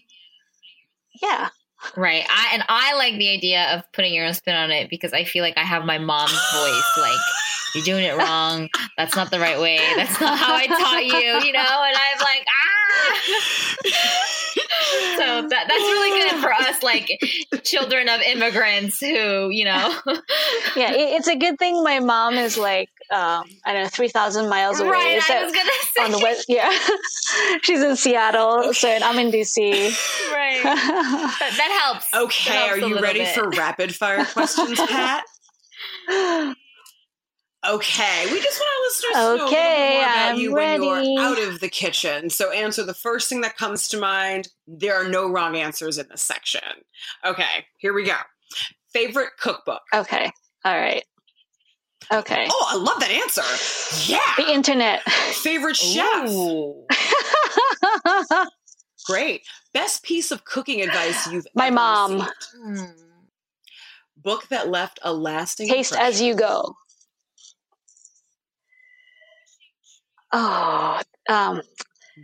Yeah. 1.22 1.50
Right. 1.96 2.26
I 2.30 2.52
and 2.54 2.64
I 2.70 2.96
like 2.96 3.18
the 3.18 3.30
idea 3.30 3.76
of 3.76 3.92
putting 3.92 4.14
your 4.14 4.26
own 4.26 4.34
spin 4.34 4.56
on 4.56 4.72
it 4.72 4.90
because 4.90 5.14
I 5.14 5.24
feel 5.24 5.44
like 5.44 5.58
I 5.58 5.64
have 5.64 5.86
my 5.86 5.98
mom's 5.98 6.32
voice 6.32 6.98
like 6.98 7.20
you're 7.76 7.84
doing 7.84 8.06
it 8.06 8.16
wrong. 8.18 8.70
That's 8.98 9.16
not 9.16 9.32
the 9.32 9.40
right 9.40 9.60
way. 9.60 9.80
That's 9.96 10.20
not 10.22 10.38
how 10.38 10.56
I 10.56 10.68
taught 10.68 11.06
you, 11.06 11.48
you 11.48 11.54
know? 11.54 11.60
And 11.60 11.98
I'm 11.98 12.20
like, 12.20 12.46
ah 12.48 12.74
so 15.18 15.48
that 15.48 15.66
that's 15.68 15.72
really 15.72 16.22
good 16.22 16.42
for 16.42 16.54
us 16.54 16.84
like 16.84 17.10
children 17.64 18.10
of 18.10 18.22
immigrants 18.22 19.00
who, 19.00 19.50
you 19.50 19.66
know. 19.66 19.96
yeah, 20.76 20.92
it's 20.94 21.28
a 21.28 21.36
good 21.36 21.58
thing 21.58 21.84
my 21.84 22.00
mom 22.00 22.36
is 22.36 22.58
like 22.58 22.90
um, 23.12 23.46
I 23.66 23.74
don't 23.74 23.84
know, 23.84 23.90
three 23.90 24.10
thousand 24.10 24.50
miles 24.50 24.80
away. 24.80 24.92
Right, 24.92 25.30
I 25.30 25.44
was 25.44 25.54
gonna 25.54 25.72
say 25.94 26.02
on 26.06 26.12
the 26.12 26.20
west. 26.20 26.46
Yeah, 26.48 26.72
she's 27.62 27.82
in 27.82 27.96
Seattle, 27.96 28.70
okay. 28.70 28.74
so 28.74 28.90
I'm 28.90 29.20
in 29.20 29.32
DC. 29.32 29.58
Right, 30.32 30.60
that, 30.64 31.54
that 31.58 31.82
helps. 31.84 32.14
Okay, 32.14 32.52
that 32.52 32.68
helps 32.70 32.84
are 32.84 32.88
you 32.88 33.00
ready 33.00 33.20
bit. 33.20 33.36
for 33.36 33.50
rapid 33.50 33.96
fire 33.96 34.26
questions, 34.26 34.80
Pat? 34.80 35.24
Okay, 37.66 38.26
we 38.30 38.42
just 38.42 38.60
want 38.60 38.72
our 38.76 38.84
listeners 38.84 39.14
to 39.14 39.38
know 39.38 39.48
okay, 39.48 39.94
more 39.94 40.04
about 40.04 40.32
I'm 40.34 40.40
you 40.40 40.56
ready. 40.56 40.86
when 40.86 41.14
you're 41.14 41.22
out 41.24 41.40
of 41.40 41.62
the 41.62 41.70
kitchen. 41.70 42.30
So 42.30 42.52
answer 42.52 42.84
the 42.84 42.94
first 42.94 43.30
thing 43.30 43.40
that 43.42 43.56
comes 43.56 43.88
to 43.90 43.98
mind. 43.98 44.50
There 44.68 44.96
are 44.96 45.08
no 45.08 45.30
wrong 45.30 45.56
answers 45.56 45.98
in 45.98 46.08
this 46.10 46.22
section. 46.22 46.62
Okay, 47.24 47.66
here 47.78 47.94
we 47.94 48.04
go. 48.04 48.18
Favorite 48.92 49.30
cookbook. 49.40 49.82
Okay, 49.94 50.30
all 50.66 50.78
right. 50.78 51.06
Okay. 52.12 52.48
Oh, 52.50 52.68
I 52.70 52.76
love 52.78 53.00
that 53.00 53.12
answer. 53.12 53.42
Yeah. 54.12 54.20
The 54.38 54.52
internet. 54.52 55.04
Favorite 55.04 55.76
chef. 55.76 56.30
Great. 59.06 59.42
Best 59.74 60.04
piece 60.04 60.32
of 60.32 60.46
cooking 60.46 60.82
advice 60.82 61.28
you've 61.32 61.46
My 61.56 61.70
mom. 61.70 62.28
Hmm. 62.62 62.84
Book 64.18 64.48
that 64.50 64.70
left 64.70 65.00
a 65.04 65.14
lasting 65.14 65.68
Taste 65.68 65.92
impression. 65.92 66.14
as 66.14 66.22
you 66.22 66.36
go. 66.36 66.76
Oh, 70.32 71.00
um, 71.30 71.62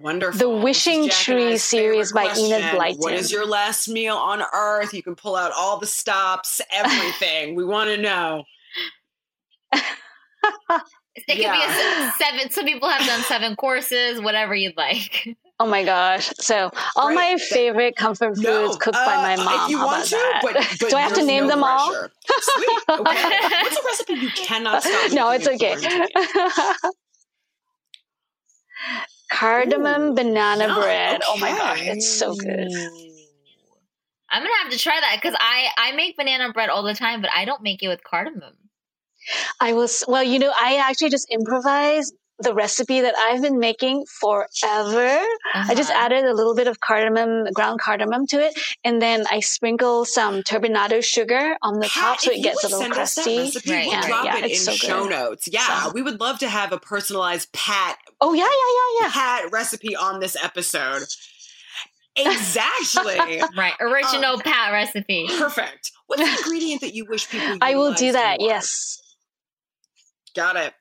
Wonderful. 0.02 0.40
The 0.40 0.50
Wishing 0.64 1.10
Tree 1.10 1.58
series 1.58 2.14
by 2.14 2.26
question. 2.26 2.46
Enid 2.46 2.62
Blyton. 2.76 3.00
What 3.00 3.14
is 3.14 3.32
your 3.32 3.46
last 3.46 3.88
meal 3.88 4.16
on 4.16 4.44
earth? 4.54 4.94
You 4.94 5.02
can 5.02 5.16
pull 5.16 5.36
out 5.36 5.52
all 5.58 5.78
the 5.78 5.88
stops, 5.88 6.62
everything. 6.72 7.56
we 7.56 7.66
want 7.66 7.90
to 7.90 7.98
know. 7.98 8.44
It 11.28 11.38
yeah. 11.38 11.54
could 11.54 11.60
be 11.60 12.06
a 12.06 12.12
seven. 12.18 12.52
Some 12.52 12.66
people 12.66 12.90
have 12.90 13.06
done 13.06 13.22
seven 13.22 13.56
courses, 13.56 14.22
whatever 14.22 14.56
you'd 14.56 14.78
like. 14.78 15.38
Oh 15.62 15.68
my 15.68 15.84
gosh! 15.84 16.32
So 16.38 16.72
all 16.96 17.10
right. 17.10 17.16
my 17.16 17.38
favorite 17.38 17.98
comfort 17.98 18.38
foods 18.38 18.44
no, 18.44 18.74
cooked 18.76 18.96
uh, 18.96 19.06
by 19.06 19.36
my 19.36 19.44
mom. 19.44 19.66
If 19.66 19.70
you 19.70 19.78
How 19.78 19.88
want 19.88 20.06
to, 20.06 20.12
that? 20.12 20.40
But, 20.42 20.54
but 20.80 20.90
do 20.90 20.96
I 20.96 21.02
have 21.02 21.14
to 21.16 21.26
name 21.26 21.48
no 21.48 21.50
them 21.50 21.60
pressure. 21.60 21.74
all? 21.76 22.08
Sweet. 22.40 22.80
Okay. 22.90 23.40
What's 23.62 23.76
a 23.76 23.82
recipe 23.84 24.14
you 24.14 24.30
cannot 24.30 24.84
stop? 24.84 25.12
No, 25.12 25.32
it's 25.32 25.50
okay. 25.50 25.76
Cardamom 29.34 30.02
Ooh, 30.02 30.16
banana 30.16 30.68
yeah, 30.68 30.76
bread. 30.76 31.16
Okay. 31.16 31.26
Oh 31.28 31.38
my 31.40 31.50
god, 31.50 31.78
it's 31.82 32.08
so 32.08 32.36
good. 32.36 32.72
I'm 34.30 34.42
gonna 34.42 34.54
have 34.64 34.72
to 34.72 34.80
try 34.80 34.98
that 34.98 35.20
because 35.22 35.36
I 35.42 35.68
I 35.78 35.92
make 35.92 36.16
banana 36.16 36.54
bread 36.54 36.70
all 36.70 36.84
the 36.84 36.96
time, 36.96 37.20
but 37.20 37.32
I 37.36 37.44
don't 37.44 37.64
make 37.64 37.84
it 37.84 37.90
with 37.90 38.02
cardamom. 38.02 38.54
I 39.60 39.74
was 39.74 40.04
well, 40.08 40.24
you 40.24 40.40
know, 40.40 40.52
I 40.60 40.78
actually 40.78 41.10
just 41.10 41.28
improvised 41.32 42.14
the 42.40 42.54
recipe 42.54 43.02
that 43.02 43.14
I've 43.18 43.42
been 43.42 43.60
making 43.60 44.06
forever. 44.20 45.08
Uh-huh. 45.08 45.66
I 45.68 45.76
just 45.76 45.92
uh-huh. 45.92 46.06
added 46.06 46.26
a 46.26 46.34
little 46.34 46.56
bit 46.56 46.68
of 46.68 46.80
cardamom, 46.80 47.52
ground 47.54 47.82
cardamom 47.82 48.28
to 48.28 48.40
it, 48.40 48.58
and 48.84 49.02
then 49.02 49.26
I 49.30 49.42
sprinkle 49.42 50.06
some 50.06 50.42
turbinado 50.42 51.04
sugar 51.04 51.58
on 51.62 51.80
the 51.80 51.88
top 51.88 52.20
so 52.20 52.32
it 52.32 52.42
gets 52.42 52.64
a 52.64 52.70
little 52.70 52.92
crusty. 52.92 53.40
Recipe, 53.40 53.72
right. 53.72 53.88
We'll 53.88 54.02
drop 54.02 54.26
yeah, 54.26 54.38
it 54.38 54.52
in 54.52 54.58
so 54.58 54.72
show 54.72 55.04
good. 55.04 55.12
notes. 55.12 55.50
Yeah, 55.52 55.84
so. 55.84 55.92
we 55.92 56.02
would 56.02 56.20
love 56.20 56.40
to 56.40 56.50
have 56.50 56.72
a 56.72 56.80
personalized 56.80 57.52
pat. 57.52 57.98
Oh 58.22 58.34
yeah, 58.34 58.44
yeah, 58.44 58.48
yeah, 58.48 59.06
yeah. 59.06 59.12
Pat 59.12 59.52
recipe 59.52 59.96
on 59.96 60.20
this 60.20 60.38
episode. 60.42 61.04
Exactly. 62.16 63.42
right. 63.58 63.74
Original 63.80 64.36
um, 64.36 64.42
pat 64.42 64.72
recipe. 64.72 65.28
Perfect. 65.38 65.92
What's 66.08 66.22
the 66.22 66.38
ingredient 66.38 66.82
that 66.82 66.94
you 66.94 67.06
wish 67.06 67.30
people 67.30 67.58
I 67.62 67.76
will 67.76 67.94
do 67.94 68.12
that, 68.12 68.40
more? 68.40 68.50
yes. 68.50 69.00
Got 70.36 70.56
it. 70.56 70.74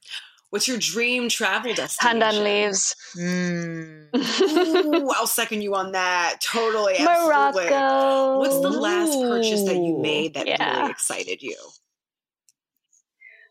What's 0.50 0.66
your 0.66 0.78
dream 0.78 1.28
travel 1.28 1.74
destination? 1.74 2.20
Pandan 2.20 2.42
leaves. 2.42 2.96
Mm. 3.14 4.14
Ooh, 4.94 5.10
I'll 5.10 5.26
second 5.26 5.60
you 5.60 5.74
on 5.74 5.92
that. 5.92 6.40
Totally. 6.40 6.94
Absolutely. 6.98 7.70
Morocco. 7.70 8.38
What's 8.38 8.60
the 8.60 8.70
last 8.70 9.12
purchase 9.20 9.64
that 9.64 9.76
you 9.76 9.98
made 9.98 10.34
that 10.34 10.46
yeah. 10.46 10.78
really 10.78 10.90
excited 10.90 11.42
you? 11.42 11.56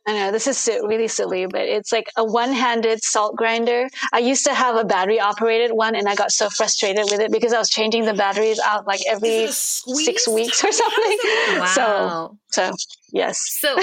I 0.08 0.14
know 0.14 0.32
this 0.32 0.48
is 0.48 0.70
really 0.84 1.10
silly, 1.10 1.48
but 1.48 1.62
it's 1.62 1.92
like 1.92 2.08
a 2.16 2.24
one-handed 2.24 3.04
salt 3.04 3.36
grinder. 3.36 3.90
I 4.14 4.20
used 4.20 4.46
to 4.46 4.54
have 4.54 4.78
a 4.78 4.86
battery-operated 4.86 5.74
one, 5.74 5.96
and 5.96 6.08
I 6.08 6.16
got 6.16 6.32
so 6.32 6.50
frustrated 6.50 7.04
with 7.12 7.20
it 7.20 7.30
because 7.30 7.52
I 7.52 7.60
was 7.60 7.70
changing 7.70 8.06
the 8.06 8.14
batteries 8.14 8.58
out 8.58 8.88
like 8.88 9.02
every 9.06 9.48
six 9.52 10.26
weeks 10.26 10.64
or 10.64 10.72
something. 10.72 11.18
Wow. 11.60 12.38
So, 12.50 12.72
so 12.72 12.72
yes. 13.12 13.38
So, 13.60 13.78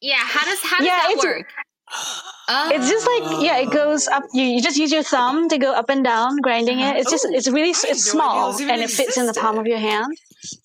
yeah, 0.00 0.16
how 0.18 0.44
does 0.44 0.60
how 0.62 0.78
does 0.78 0.86
yeah, 0.86 0.98
that 1.08 1.16
work? 1.18 1.46
Oh. 1.92 2.22
It's 2.72 2.88
just 2.88 3.06
like 3.06 3.44
yeah, 3.44 3.58
it 3.58 3.70
goes 3.70 4.08
up. 4.08 4.24
You, 4.32 4.42
you 4.42 4.60
just 4.60 4.76
use 4.76 4.90
your 4.90 5.04
thumb 5.04 5.48
to 5.50 5.58
go 5.58 5.72
up 5.72 5.88
and 5.88 6.02
down, 6.02 6.38
grinding 6.38 6.80
it. 6.80 6.96
It's 6.96 7.10
just 7.10 7.24
it's 7.30 7.48
really 7.48 7.70
it's 7.70 8.04
small 8.04 8.56
and 8.60 8.82
it 8.82 8.90
fits 8.90 9.16
in 9.16 9.26
the 9.26 9.34
palm 9.34 9.56
of 9.56 9.68
your 9.68 9.78
hand. 9.78 10.16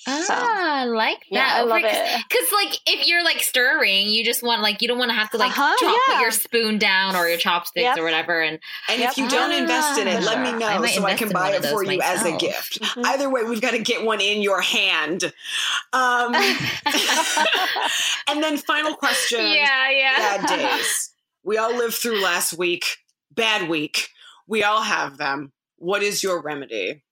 Ah, 0.08 0.24
so, 0.26 0.34
I 0.34 0.86
like 0.86 1.20
that. 1.20 1.26
Yeah, 1.32 1.52
I 1.54 1.64
love 1.64 1.82
it. 1.84 2.24
Because 2.30 2.52
like 2.54 2.80
if 2.88 3.08
you're 3.08 3.24
like 3.24 3.40
stirring, 3.42 4.08
you 4.08 4.24
just 4.24 4.42
want 4.42 4.62
like 4.62 4.82
you 4.82 4.88
don't 4.88 4.98
want 4.98 5.10
to 5.10 5.16
have 5.16 5.30
to 5.32 5.38
like 5.38 5.52
uh-huh, 5.52 5.76
chop 5.80 6.02
yeah. 6.10 6.22
your 6.22 6.32
spoon 6.32 6.78
down 6.78 7.16
or 7.16 7.28
your 7.28 7.38
chopsticks 7.38 7.84
yep. 7.84 7.98
or 7.98 8.04
whatever. 8.04 8.42
And 8.42 8.60
and 8.90 9.02
yep. 9.02 9.12
if 9.12 9.18
you 9.18 9.28
don't 9.30 9.52
invest 9.52 10.00
in 10.00 10.08
it, 10.08 10.24
let 10.24 10.42
me 10.42 10.58
know 10.58 10.68
I 10.68 10.88
so 10.88 11.04
I 11.04 11.16
can 11.16 11.30
buy 11.30 11.52
it 11.52 11.66
for 11.66 11.84
you 11.84 11.98
myself. 11.98 12.20
as 12.20 12.26
a 12.26 12.38
gift. 12.38 12.82
Mm-hmm. 12.82 13.06
Either 13.06 13.30
way, 13.30 13.44
we've 13.44 13.62
got 13.62 13.72
to 13.72 13.80
get 13.80 14.06
one 14.06 14.22
in 14.22 14.42
your 14.42 14.62
hand. 14.62 15.26
Um, 15.92 16.34
and 18.28 18.42
then 18.42 18.58
final 18.58 18.96
question. 18.96 19.40
Yeah, 19.40 19.90
yeah. 19.90 20.18
Bad 20.18 20.48
days. 20.80 21.12
We 21.44 21.58
all 21.58 21.76
lived 21.76 21.96
through 21.96 22.22
last 22.22 22.54
week. 22.54 22.98
Bad 23.32 23.70
week. 23.70 24.10
We 24.48 24.64
all 24.64 24.84
have 24.84 25.18
them. 25.18 25.52
What 25.78 26.02
is 26.02 26.24
your 26.24 26.42
remedy? 26.42 27.04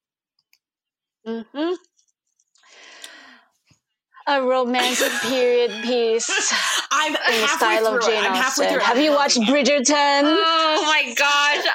Mm-hmm. 1.28 1.74
A 4.26 4.42
romantic 4.42 5.12
period 5.22 5.72
piece. 5.84 6.30
I'm 6.92 7.16
in 7.16 7.42
the 7.42 7.48
style 7.48 7.88
of 7.88 8.02
Jane 8.06 8.24
Austen. 8.24 8.80
Have 8.80 8.98
you 8.98 9.12
watched 9.12 9.38
Bridgerton? 9.38 10.22
Oh 10.24 10.84
my 10.86 11.14
gosh, 11.16 11.66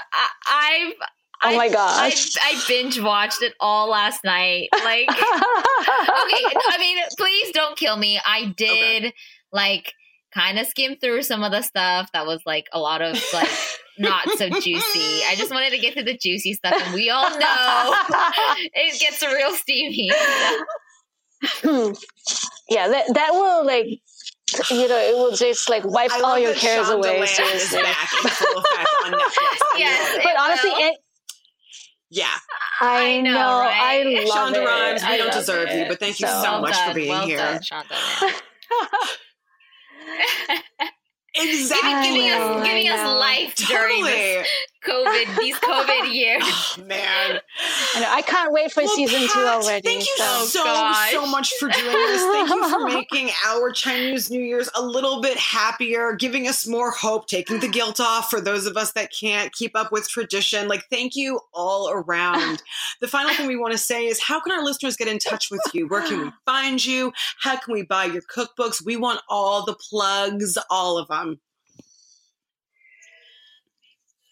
I, 0.47 0.95
have 0.97 1.09
Oh 1.43 1.57
my 1.57 1.69
gosh. 1.69 2.37
I, 2.41 2.55
I, 2.55 2.65
binge 2.67 3.01
watched 3.01 3.43
it 3.43 3.55
all 3.61 3.89
last 3.89 4.25
night. 4.25 4.69
Like, 4.73 5.09
okay, 5.11 5.19
I 5.19 6.77
mean, 6.79 6.99
please 7.17 7.53
don't 7.53 7.77
kill 7.77 7.97
me. 7.97 8.21
I 8.25 8.53
did 8.57 9.05
okay. 9.05 9.15
like 9.53 9.95
kind 10.35 10.59
of 10.59 10.67
skim 10.67 10.97
through 10.97 11.23
some 11.23 11.43
of 11.43 11.53
the 11.53 11.63
stuff 11.63 12.11
that 12.13 12.27
was 12.27 12.41
like 12.45 12.67
a 12.73 12.81
lot 12.81 13.03
of 13.03 13.23
like 13.33 13.49
not 13.99 14.29
so 14.31 14.49
juicy. 14.49 15.23
I 15.27 15.35
just 15.37 15.53
wanted 15.53 15.71
to 15.71 15.79
get 15.79 15.95
to 15.95 16.03
the 16.03 16.17
juicy 16.17 16.55
stuff, 16.55 16.75
and 16.77 16.95
we 16.95 17.11
all 17.11 17.31
know 17.31 17.39
it 18.75 19.01
gets 19.01 19.23
real 19.23 19.55
steamy. 19.55 20.11
yeah, 22.69 22.89
that 22.89 23.05
that 23.15 23.31
will 23.33 23.65
like 23.67 24.01
you 24.71 24.89
know, 24.89 24.97
it 24.99 25.15
will 25.15 25.37
just 25.37 25.69
like 25.69 25.85
wipe 25.85 26.11
all 26.13 26.39
your 26.39 26.55
cares 26.55 26.89
away. 26.89 27.25
Seriously. 27.27 27.83
back 27.83 28.11
in 28.25 28.31
full 28.31 28.59
effect 28.59 28.89
on 29.05 29.13
Netflix. 29.21 29.59
yes, 29.77 30.19
but 30.23 30.37
honestly, 30.39 30.71
it, 30.71 30.99
yeah, 32.11 32.27
I, 32.81 33.19
I 33.19 33.21
know. 33.21 33.33
know 33.33 33.61
right? 33.61 34.07
I 34.07 34.25
love 34.25 34.53
Shonda 34.53 34.63
it. 34.63 34.67
Rhimes, 34.67 35.03
we 35.03 35.09
I 35.09 35.17
don't 35.19 35.33
deserve 35.33 35.69
it. 35.69 35.79
you, 35.79 35.85
but 35.89 36.01
thank 36.01 36.19
you 36.21 36.27
so, 36.27 36.43
so 36.43 36.61
much 36.61 36.73
done, 36.73 36.89
for 36.89 36.95
being 36.95 37.09
well 37.11 37.27
here. 37.27 37.37
Done, 37.39 37.61
Shonda, 37.61 38.33
Exactly. 41.41 41.91
Giving, 41.93 42.15
giving 42.15 42.31
us, 42.31 42.67
giving 42.67 42.89
us 42.89 43.07
life 43.07 43.55
totally. 43.55 43.77
during 43.79 44.05
this 44.05 44.49
COVID, 44.89 45.39
these 45.39 45.57
COVID 45.57 46.13
years. 46.15 46.43
Oh, 46.45 46.77
man. 46.85 47.41
I, 47.95 48.01
know, 48.01 48.09
I 48.11 48.23
can't 48.23 48.53
wait 48.53 48.73
for 48.73 48.83
well, 48.83 48.95
season 48.95 49.21
Pat, 49.21 49.31
two 49.31 49.41
already. 49.41 49.89
Thank 49.89 50.01
you 50.01 50.15
so, 50.17 50.45
so, 50.45 50.93
so 51.11 51.27
much 51.27 51.53
for 51.55 51.69
doing 51.69 51.85
this. 51.85 52.23
Thank 52.23 52.49
you 52.51 52.69
for 52.69 52.85
making 52.87 53.31
our 53.47 53.71
Chinese 53.71 54.31
New 54.31 54.41
Year's 54.41 54.71
a 54.75 54.83
little 54.83 55.21
bit 55.21 55.37
happier, 55.37 56.15
giving 56.15 56.49
us 56.49 56.67
more 56.67 56.91
hope, 56.91 57.27
taking 57.27 57.61
the 57.61 57.69
guilt 57.69 58.01
off 58.01 58.31
for 58.31 58.41
those 58.41 58.67
of 58.67 58.77
us 58.77 58.93
that 58.93 59.13
can't 59.13 59.53
keep 59.53 59.77
up 59.77 59.93
with 59.93 60.09
tradition. 60.09 60.69
Like, 60.69 60.85
thank 60.91 61.17
you 61.17 61.41
all 61.53 61.91
around. 61.91 62.63
the 63.01 63.09
final 63.09 63.33
thing 63.35 63.47
we 63.47 63.57
want 63.57 63.73
to 63.73 63.79
say 63.79 64.07
is 64.07 64.21
how 64.21 64.41
can 64.41 64.53
our 64.53 64.65
listeners 64.65 64.97
get 64.97 65.09
in 65.09 65.19
touch 65.19 65.51
with 65.51 65.63
you? 65.73 65.89
Where 65.89 66.03
can 66.03 66.21
we 66.21 66.31
find 66.47 66.85
you? 66.85 67.13
How 67.41 67.57
can 67.57 67.75
we 67.75 67.83
buy 67.83 68.07
your 68.07 68.23
cookbooks? 68.23 68.85
We 68.85 68.97
want 68.97 69.21
all 69.29 69.65
the 69.65 69.75
plugs, 69.75 70.57
all 70.71 70.99
of 70.99 71.09
them. 71.09 71.41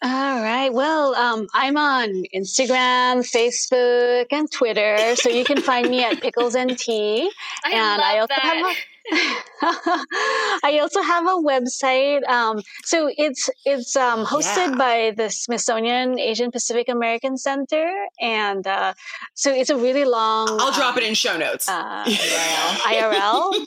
All 0.03 0.43
right. 0.43 0.71
Well, 0.71 1.15
um, 1.15 1.47
I'm 1.55 1.75
on 1.75 2.23
Instagram, 2.33 3.25
Facebook, 3.25 4.27
and 4.29 4.51
Twitter, 4.51 5.15
so 5.15 5.29
you 5.29 5.43
can 5.43 5.59
find 5.59 5.89
me 5.89 6.03
at 6.03 6.21
Pickles 6.21 6.53
and 6.53 6.77
Tea. 6.77 7.31
I 7.65 7.71
and 7.71 8.01
I 8.01 8.19
also 8.19 8.27
that. 8.27 8.41
have 8.43 8.65
a 8.65 8.75
I 10.63 10.79
also 10.81 11.01
have 11.01 11.25
a 11.25 11.37
website. 11.41 12.27
Um, 12.29 12.61
so 12.83 13.09
it's 13.17 13.49
it's 13.65 13.95
um, 13.95 14.23
hosted 14.23 14.71
yeah. 14.71 14.75
by 14.77 15.13
the 15.17 15.31
Smithsonian 15.31 16.19
Asian 16.19 16.51
Pacific 16.51 16.89
American 16.89 17.35
Center, 17.35 17.89
and 18.21 18.67
uh, 18.67 18.93
so 19.33 19.51
it's 19.51 19.71
a 19.71 19.77
really 19.77 20.05
long. 20.05 20.47
I'll 20.61 20.73
drop 20.73 20.97
it 20.97 21.03
in 21.05 21.15
show 21.15 21.37
notes. 21.37 21.67
Uh, 21.67 22.03
IRL, 22.03 23.65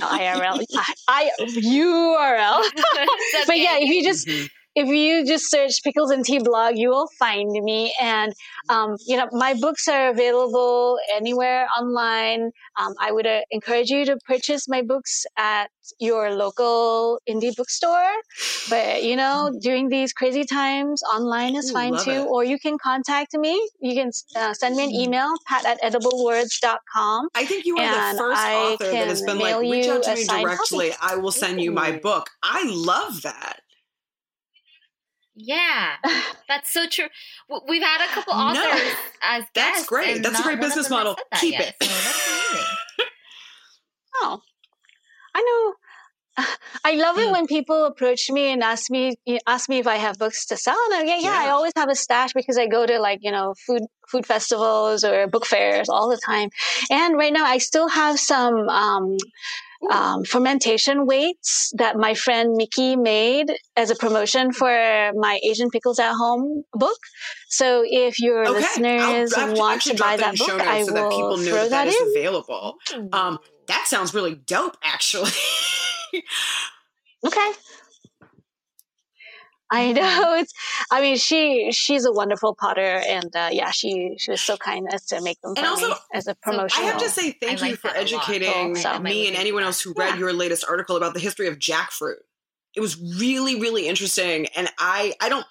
IRL, 0.00 0.64
I, 0.76 0.94
I 1.08 1.30
URL. 1.40 2.62
but 3.46 3.58
yeah, 3.58 3.76
if 3.78 3.90
you 3.90 4.02
just 4.02 4.26
mm-hmm 4.26 4.46
if 4.76 4.88
you 4.88 5.26
just 5.26 5.50
search 5.50 5.82
pickles 5.82 6.10
and 6.10 6.24
tea 6.24 6.38
blog 6.38 6.76
you 6.76 6.90
will 6.90 7.08
find 7.18 7.50
me. 7.50 7.92
And 8.00 8.32
um, 8.68 8.96
you 9.06 9.16
know 9.16 9.28
my 9.32 9.54
books 9.54 9.88
are 9.88 10.10
available 10.10 10.98
anywhere 11.14 11.66
online. 11.78 12.50
Um, 12.78 12.94
i 13.00 13.10
would 13.10 13.26
uh, 13.26 13.40
encourage 13.50 13.90
you 13.90 14.04
to 14.04 14.18
purchase 14.26 14.68
my 14.68 14.82
books 14.82 15.24
at 15.38 15.70
your 15.98 16.34
local 16.34 17.18
indie 17.28 17.56
bookstore. 17.56 18.12
But 18.68 19.02
you 19.02 19.16
know 19.16 19.50
during 19.62 19.88
these 19.88 20.12
crazy 20.12 20.44
times 20.44 21.02
online 21.14 21.56
is 21.56 21.70
fine 21.70 21.96
too. 22.04 22.10
it. 22.10 22.26
or 22.26 22.44
you 22.44 22.58
can 22.58 22.76
contact 22.78 23.36
me. 23.36 23.54
You 23.80 23.94
can 23.94 24.10
uh, 24.36 24.52
send 24.52 24.76
me 24.76 24.84
an 24.84 24.90
email 24.90 25.32
pat 25.46 25.64
at 25.64 25.80
ediblewords.com 25.80 27.28
i 27.34 27.44
think 27.44 27.64
you 27.64 27.76
are 27.78 28.12
the 28.12 28.18
first 28.18 28.42
I 28.42 28.54
author 28.54 28.90
that 28.90 29.06
has 29.08 29.22
been 29.22 29.38
like 29.38 29.60
reach 29.60 29.88
out 29.88 30.02
to 30.02 30.14
me 30.14 30.24
directly. 30.26 30.90
copy. 30.90 31.14
i 31.14 31.16
will 31.16 31.32
send 31.32 31.60
you 31.60 31.72
my 31.72 31.92
book. 31.98 32.30
I 32.42 32.64
love 32.66 33.22
that 33.22 33.60
yeah, 35.36 35.96
that's 36.48 36.72
so 36.72 36.86
true. 36.86 37.06
We've 37.68 37.82
had 37.82 38.04
a 38.04 38.08
couple 38.08 38.32
authors 38.32 38.64
no, 38.64 38.94
as 39.22 39.44
guests. 39.54 39.80
That's 39.80 39.86
great. 39.86 40.22
That's 40.22 40.40
a 40.40 40.42
great 40.42 40.60
business 40.60 40.88
model. 40.90 41.16
Keep 41.38 41.52
yet, 41.52 41.76
it. 41.80 41.88
So 41.88 43.04
oh, 44.22 44.40
I 45.34 45.42
know. 45.42 45.74
I 46.84 46.94
love 46.96 47.18
it 47.18 47.30
when 47.30 47.46
people 47.46 47.84
approach 47.84 48.30
me 48.30 48.52
and 48.52 48.62
ask 48.62 48.90
me 48.90 49.16
ask 49.46 49.68
me 49.68 49.78
if 49.78 49.86
I 49.86 49.96
have 49.96 50.18
books 50.18 50.46
to 50.46 50.56
sell. 50.56 50.76
And 50.86 50.94
I, 50.94 51.04
yeah, 51.04 51.16
yeah, 51.16 51.20
yeah, 51.20 51.48
I 51.48 51.50
always 51.50 51.72
have 51.76 51.88
a 51.88 51.94
stash 51.94 52.32
because 52.34 52.58
I 52.58 52.66
go 52.66 52.86
to 52.86 52.98
like 52.98 53.20
you 53.22 53.30
know 53.30 53.54
food 53.66 53.82
food 54.08 54.26
festivals 54.26 55.04
or 55.04 55.26
book 55.26 55.46
fairs 55.46 55.88
all 55.88 56.08
the 56.08 56.20
time. 56.24 56.50
And 56.90 57.16
right 57.16 57.32
now, 57.32 57.44
I 57.44 57.58
still 57.58 57.88
have 57.88 58.18
some 58.18 58.68
um, 58.68 59.16
um, 59.90 60.24
fermentation 60.24 61.06
weights 61.06 61.72
that 61.76 61.96
my 61.96 62.14
friend 62.14 62.54
Mickey 62.56 62.96
made 62.96 63.46
as 63.76 63.90
a 63.90 63.96
promotion 63.96 64.52
for 64.52 64.68
my 65.14 65.38
Asian 65.44 65.70
Pickles 65.70 65.98
at 65.98 66.12
Home 66.12 66.64
book. 66.72 66.98
So 67.48 67.84
if 67.86 68.18
your 68.18 68.42
okay. 68.42 68.60
listeners 68.60 69.32
want 69.36 69.82
to 69.82 69.94
buy 69.94 70.16
that 70.16 70.36
book, 70.36 70.60
I 70.60 70.82
so 70.82 70.92
will 70.92 71.02
that 71.02 71.10
people 71.10 71.36
know 71.36 71.44
throw 71.44 71.62
that, 71.68 71.70
that, 71.70 71.84
that 71.84 71.88
is 71.88 72.16
available. 72.16 72.76
Um, 73.12 73.38
that 73.68 73.86
sounds 73.86 74.14
really 74.14 74.34
dope, 74.34 74.76
actually. 74.82 75.30
okay. 77.24 77.52
I 79.70 79.92
know 79.92 80.34
it's. 80.36 80.52
I 80.90 81.00
mean, 81.00 81.16
she 81.16 81.72
she's 81.72 82.04
a 82.04 82.12
wonderful 82.12 82.54
potter, 82.54 83.02
and 83.06 83.34
uh, 83.34 83.48
yeah, 83.50 83.70
she 83.70 84.14
she 84.18 84.30
was 84.30 84.40
so 84.40 84.56
kind 84.56 84.86
as 84.92 85.04
to 85.06 85.20
make 85.20 85.40
them 85.40 85.56
for 85.56 85.64
also, 85.64 85.88
me 85.88 85.94
as 86.14 86.28
a 86.28 86.34
promotion. 86.36 86.84
I 86.84 86.86
have 86.86 87.00
to 87.00 87.08
say 87.08 87.32
thank 87.32 87.62
I 87.62 87.66
you 87.66 87.72
like 87.72 87.80
for 87.80 87.90
educating 87.90 88.76
so, 88.76 88.98
me 89.00 89.26
and 89.26 89.36
anyone 89.36 89.62
else 89.64 89.80
who 89.80 89.92
read 89.96 90.14
yeah. 90.14 90.18
your 90.18 90.32
latest 90.32 90.64
article 90.68 90.96
about 90.96 91.14
the 91.14 91.20
history 91.20 91.48
of 91.48 91.58
jackfruit. 91.58 92.16
It 92.76 92.80
was 92.80 93.00
really 93.18 93.60
really 93.60 93.88
interesting, 93.88 94.46
and 94.56 94.68
I 94.78 95.14
I 95.20 95.28
don't. 95.28 95.46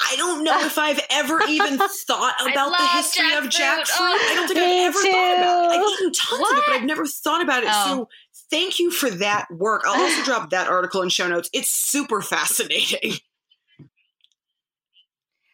I 0.00 0.14
don't 0.16 0.44
know 0.44 0.64
if 0.64 0.78
I've 0.78 1.00
ever 1.10 1.42
even 1.48 1.76
thought 2.06 2.34
about 2.40 2.70
the 2.70 2.86
history 2.98 3.24
jackfruit. 3.30 3.38
of 3.38 3.44
jackfruit. 3.50 3.96
Oh, 3.98 4.28
I 4.30 4.34
don't 4.34 4.48
think 4.48 4.60
I've 4.60 4.86
ever 4.86 5.02
too. 5.02 5.10
thought 5.10 5.38
about 5.38 5.64
it. 5.64 5.78
I've 5.78 5.92
eaten 5.92 6.12
tons 6.12 6.40
what? 6.40 6.52
of 6.52 6.58
it, 6.58 6.64
but 6.66 6.76
I've 6.76 6.84
never 6.84 7.06
thought 7.06 7.42
about 7.42 7.62
it. 7.64 7.68
Oh. 7.72 7.84
So 7.86 8.08
thank 8.50 8.78
you 8.78 8.90
for 8.90 9.10
that 9.10 9.46
work. 9.50 9.82
I'll 9.86 10.00
also 10.00 10.22
drop 10.24 10.50
that 10.50 10.68
article 10.68 11.02
in 11.02 11.08
show 11.08 11.28
notes. 11.28 11.50
It's 11.52 11.70
super 11.70 12.20
fascinating. 12.20 13.14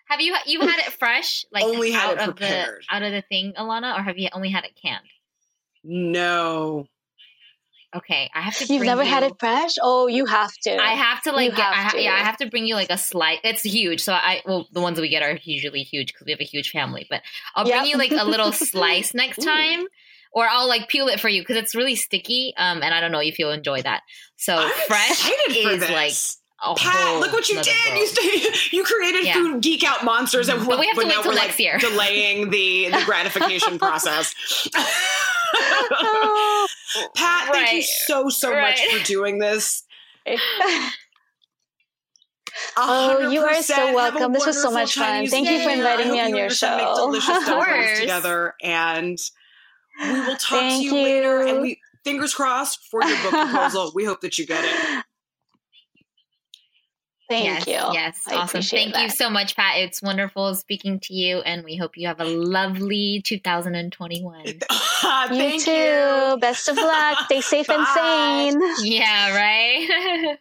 Have 0.07 0.21
you 0.21 0.37
you 0.47 0.61
had 0.61 0.79
it 0.79 0.93
fresh, 0.93 1.45
like 1.51 1.65
only 1.65 1.91
had 1.91 2.19
out 2.19 2.21
it 2.21 2.25
prepared. 2.25 2.83
of 2.83 2.87
the 2.89 2.95
out 2.95 3.03
of 3.03 3.13
the 3.13 3.23
thing, 3.23 3.55
Alana, 3.59 3.99
or 3.99 4.03
have 4.03 4.19
you 4.19 4.29
only 4.33 4.51
had 4.51 4.65
it 4.65 4.73
canned? 4.81 5.07
No. 5.83 6.87
Okay, 7.97 8.29
I 8.35 8.41
have 8.41 8.57
to. 8.59 8.73
You've 8.73 8.85
never 8.85 9.05
you, 9.05 9.09
had 9.09 9.23
it 9.23 9.35
fresh? 9.39 9.73
Oh, 9.81 10.09
you 10.09 10.27
have 10.27 10.53
to. 10.65 10.77
I 10.77 10.91
have 10.91 11.23
to 11.23 11.33
like. 11.33 11.55
Get, 11.55 11.65
have 11.65 11.95
I 11.95 11.99
yeah, 11.99 12.13
I 12.13 12.25
have 12.25 12.37
to 12.39 12.47
bring 12.47 12.67
you 12.67 12.75
like 12.75 12.91
a 12.91 12.99
slice. 12.99 13.39
It's 13.45 13.63
huge, 13.63 14.03
so 14.03 14.13
I 14.13 14.43
well, 14.45 14.67
the 14.73 14.81
ones 14.81 14.97
that 14.97 15.03
we 15.03 15.09
get 15.09 15.23
are 15.23 15.39
usually 15.43 15.85
huge 15.85 16.13
because 16.13 16.27
we 16.27 16.33
have 16.33 16.41
a 16.41 16.45
huge 16.45 16.71
family. 16.71 17.07
But 17.09 17.23
I'll 17.55 17.67
yep. 17.67 17.81
bring 17.81 17.91
you 17.91 17.97
like 17.97 18.11
a 18.11 18.25
little 18.25 18.53
slice 18.53 19.15
next 19.15 19.43
time 19.43 19.87
or 20.35 20.47
I'll 20.47 20.69
like 20.69 20.89
peel 20.89 21.09
it 21.09 21.21
for 21.21 21.29
you 21.29 21.41
because 21.41 21.57
it's 21.57 21.75
really 21.75 21.97
sticky. 21.97 22.53
Um, 22.59 22.83
and 22.83 22.93
I 22.93 23.01
don't 23.01 23.13
know 23.13 23.21
if 23.21 23.39
you'll 23.39 23.53
enjoy 23.53 23.81
that. 23.83 24.03
So 24.37 24.55
I'm 24.57 24.71
fresh 24.87 25.31
is 25.51 25.91
like. 25.91 26.13
Pat, 26.79 27.21
look 27.21 27.31
what 27.35 27.47
you 27.51 27.61
did! 27.61 27.75
You 27.95 28.07
st- 28.07 28.73
you 28.73 28.85
created 28.85 29.27
yeah. 29.27 29.35
food 29.35 29.63
geek 29.63 29.85
out 29.85 30.03
monsters, 30.03 30.49
and 30.49 30.67
but 30.67 30.79
we 30.79 30.87
have 30.87 30.97
to 30.97 31.05
wait 31.05 31.13
till 31.23 31.35
next 31.35 31.59
like 31.59 31.59
year. 31.59 31.77
delaying 31.79 32.49
the 32.49 32.89
the 32.91 33.03
gratification 33.05 33.79
process. 33.79 34.35
oh, 34.75 36.67
Pat, 37.15 37.51
right. 37.51 37.53
thank 37.53 37.73
you 37.75 37.83
so 37.83 38.31
so 38.31 38.51
right. 38.51 38.71
much 38.71 38.81
for 38.81 39.05
doing 39.05 39.39
this. 39.39 39.83
Oh, 42.77 43.31
you 43.31 43.43
are 43.43 43.63
so 43.63 43.95
welcome. 43.95 44.33
This 44.33 44.47
was 44.47 44.61
so 44.61 44.71
much 44.71 44.95
fun. 44.95 45.27
Thank 45.27 45.51
you 45.51 45.63
for 45.63 45.71
inviting 45.71 46.11
me 46.11 46.21
on 46.21 46.35
your 46.35 46.51
show. 46.51 46.77
Make 46.77 46.97
delicious 46.97 48.01
together, 48.01 48.55
and 48.63 49.19
we 50.01 50.21
will 50.21 50.37
talk 50.37 50.61
Thank 50.61 50.83
to 50.83 50.85
you, 50.85 50.95
you, 50.97 51.03
later. 51.03 51.43
And 51.43 51.61
we 51.63 51.81
fingers 52.05 52.35
crossed 52.35 52.85
for 52.91 53.03
your 53.03 53.17
book 53.23 53.31
proposal. 53.51 53.93
we 53.95 54.05
hope 54.05 54.21
that 54.21 54.39
you 54.39 54.47
get 54.47 54.65
it. 54.65 55.05
Thank 57.29 57.45
yes, 57.47 57.67
you. 57.67 57.73
Yes, 57.73 58.21
I 58.29 58.35
awesome. 58.37 58.61
Thank 58.61 58.93
that. 58.95 59.03
you 59.03 59.09
so 59.09 59.31
much, 59.31 59.57
Pat. 59.57 59.79
It's 59.79 60.03
wonderful 60.03 60.55
speaking 60.55 61.01
to 61.01 61.15
you, 61.15 61.39
and 61.39 61.65
we 61.65 61.75
hope 61.75 61.97
you 61.97 62.07
have 62.07 62.21
a 62.21 62.25
lovely 62.25 63.23
2021. 63.25 64.45
Ah, 65.07 65.31
you 65.31 65.61
too. 65.61 65.71
You. 65.71 66.39
Best 66.41 66.67
of 66.67 66.77
luck. 66.77 67.19
Stay 67.27 67.41
safe 67.43 67.69
and 67.69 67.87
sane. 67.89 68.61
Yeah, 68.83 69.37
right? 69.37 70.39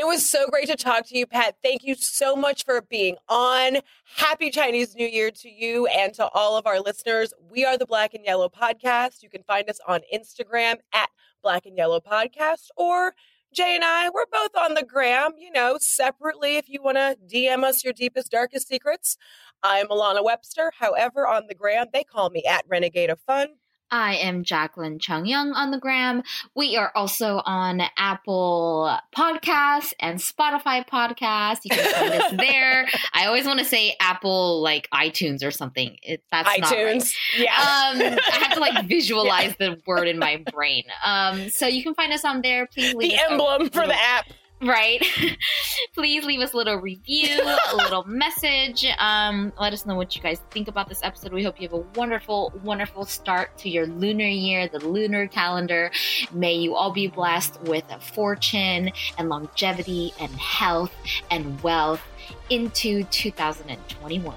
It 0.00 0.06
was 0.06 0.26
so 0.26 0.48
great 0.48 0.66
to 0.68 0.76
talk 0.76 1.06
to 1.08 1.18
you, 1.18 1.26
Pat. 1.26 1.56
Thank 1.62 1.84
you 1.84 1.94
so 1.94 2.34
much 2.34 2.64
for 2.64 2.80
being 2.80 3.16
on. 3.28 3.80
Happy 4.16 4.48
Chinese 4.48 4.94
New 4.96 5.06
Year 5.06 5.30
to 5.30 5.50
you 5.50 5.88
and 5.88 6.14
to 6.14 6.26
all 6.28 6.56
of 6.56 6.66
our 6.66 6.80
listeners. 6.80 7.34
We 7.50 7.66
are 7.66 7.76
the 7.76 7.84
Black 7.84 8.14
and 8.14 8.24
Yellow 8.24 8.48
Podcast. 8.48 9.22
You 9.22 9.28
can 9.28 9.42
find 9.42 9.68
us 9.68 9.78
on 9.86 10.00
Instagram 10.10 10.76
at 10.94 11.10
Black 11.42 11.66
and 11.66 11.76
Yellow 11.76 12.00
Podcast 12.00 12.68
or 12.78 13.12
Jay 13.52 13.74
and 13.74 13.84
I, 13.84 14.08
we're 14.08 14.24
both 14.32 14.56
on 14.56 14.72
the 14.72 14.84
gram, 14.84 15.32
you 15.38 15.52
know, 15.52 15.76
separately 15.78 16.56
if 16.56 16.70
you 16.70 16.82
want 16.82 16.96
to 16.96 17.18
DM 17.30 17.62
us 17.62 17.84
your 17.84 17.92
deepest, 17.92 18.30
darkest 18.30 18.68
secrets. 18.68 19.18
I'm 19.62 19.88
Alana 19.88 20.24
Webster. 20.24 20.72
However, 20.78 21.26
on 21.26 21.42
the 21.46 21.54
gram, 21.54 21.88
they 21.92 22.04
call 22.04 22.30
me 22.30 22.42
at 22.48 22.64
Renegade 22.66 23.10
of 23.10 23.20
Fun. 23.20 23.48
I 23.90 24.16
am 24.16 24.44
Jacklyn 24.44 24.98
Chung 24.98 25.26
Young 25.26 25.52
on 25.52 25.70
the 25.70 25.78
gram. 25.78 26.22
We 26.54 26.76
are 26.76 26.92
also 26.94 27.42
on 27.44 27.82
Apple 27.96 28.96
Podcasts 29.16 29.92
and 29.98 30.18
Spotify 30.18 30.86
Podcasts. 30.86 31.60
You 31.64 31.70
can 31.70 31.92
find 31.92 32.22
us 32.22 32.32
there. 32.38 32.88
I 33.12 33.26
always 33.26 33.44
want 33.44 33.58
to 33.58 33.64
say 33.64 33.96
Apple 34.00 34.60
like 34.62 34.88
iTunes 34.92 35.44
or 35.44 35.50
something. 35.50 35.96
It, 36.02 36.22
that's 36.30 36.48
iTunes. 36.48 37.14
Right. 37.38 37.44
Yeah. 37.44 37.52
Um, 37.52 38.18
I 38.32 38.38
have 38.42 38.54
to 38.54 38.60
like 38.60 38.86
visualize 38.88 39.54
yeah. 39.58 39.70
the 39.70 39.80
word 39.86 40.08
in 40.08 40.18
my 40.18 40.42
brain. 40.52 40.84
Um, 41.04 41.48
so 41.50 41.66
you 41.66 41.82
can 41.82 41.94
find 41.94 42.12
us 42.12 42.24
on 42.24 42.42
there. 42.42 42.66
Please 42.66 42.94
leave 42.94 43.12
the 43.12 43.30
emblem 43.30 43.70
for 43.70 43.86
the 43.86 43.94
app 43.94 44.26
right 44.62 45.02
please 45.94 46.24
leave 46.24 46.40
us 46.40 46.52
a 46.52 46.56
little 46.56 46.76
review 46.76 47.40
a 47.72 47.76
little 47.76 48.04
message 48.06 48.84
um, 48.98 49.52
let 49.58 49.72
us 49.72 49.86
know 49.86 49.94
what 49.94 50.14
you 50.14 50.22
guys 50.22 50.40
think 50.50 50.68
about 50.68 50.88
this 50.88 51.00
episode 51.02 51.32
we 51.32 51.42
hope 51.42 51.60
you 51.60 51.66
have 51.66 51.72
a 51.72 51.98
wonderful 51.98 52.52
wonderful 52.62 53.04
start 53.04 53.56
to 53.56 53.70
your 53.70 53.86
lunar 53.86 54.26
year 54.26 54.68
the 54.68 54.78
lunar 54.80 55.26
calendar 55.26 55.90
may 56.32 56.54
you 56.54 56.74
all 56.74 56.92
be 56.92 57.06
blessed 57.06 57.60
with 57.62 57.84
a 57.90 57.98
fortune 57.98 58.90
and 59.16 59.28
longevity 59.28 60.12
and 60.20 60.30
health 60.32 60.94
and 61.30 61.60
wealth 61.62 62.02
into 62.50 63.02
2021 63.04 64.34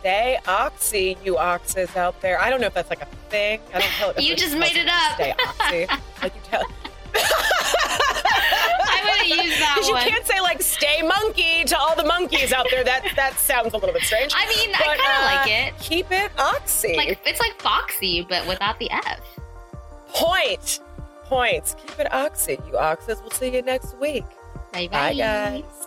Stay 0.00 0.36
oxy, 0.48 1.16
you 1.24 1.38
oxes 1.38 1.94
out 1.94 2.20
there. 2.20 2.40
I 2.40 2.50
don't 2.50 2.60
know 2.60 2.66
if 2.66 2.74
that's 2.74 2.90
like 2.90 3.02
a 3.02 3.06
thing. 3.30 3.60
I 3.72 3.78
don't 3.78 3.88
tell. 3.90 4.12
You 4.18 4.34
just 4.34 4.58
made 4.58 4.76
it 4.76 4.88
up. 4.88 5.14
Stay 5.14 5.32
oxy. 5.38 5.86
like 6.20 6.34
you 6.34 6.40
tell. 6.42 6.64
I'm 8.80 9.06
gonna 9.06 9.42
use 9.42 9.58
that 9.58 9.74
Because 9.76 9.88
you 9.88 10.10
can't 10.10 10.26
say 10.26 10.40
like 10.40 10.62
"stay 10.62 11.02
monkey" 11.02 11.64
to 11.64 11.78
all 11.78 11.96
the 11.96 12.04
monkeys 12.04 12.52
out 12.52 12.66
there. 12.70 12.84
That 12.84 13.04
that 13.16 13.38
sounds 13.38 13.72
a 13.74 13.76
little 13.76 13.92
bit 13.92 14.02
strange. 14.02 14.32
I 14.36 14.48
mean, 14.48 14.70
but, 14.72 14.80
I 14.80 14.96
kind 14.96 15.00
of 15.00 15.06
uh, 15.06 15.36
like 15.36 15.50
it. 15.50 15.78
Keep 15.80 16.10
it 16.10 16.30
oxy. 16.38 16.96
Like 16.96 17.18
it's 17.24 17.40
like 17.40 17.60
foxy, 17.60 18.26
but 18.28 18.46
without 18.46 18.78
the 18.78 18.90
F. 18.90 19.20
Point. 20.08 20.80
Points. 21.24 21.74
Keep 21.86 22.00
it 22.00 22.12
oxy, 22.12 22.58
you 22.66 22.76
oxes. 22.76 23.20
We'll 23.20 23.30
see 23.30 23.54
you 23.54 23.62
next 23.62 23.98
week. 23.98 24.24
Bye 24.72 24.88
bye, 24.88 25.12
bye 25.12 25.14
guys. 25.14 25.81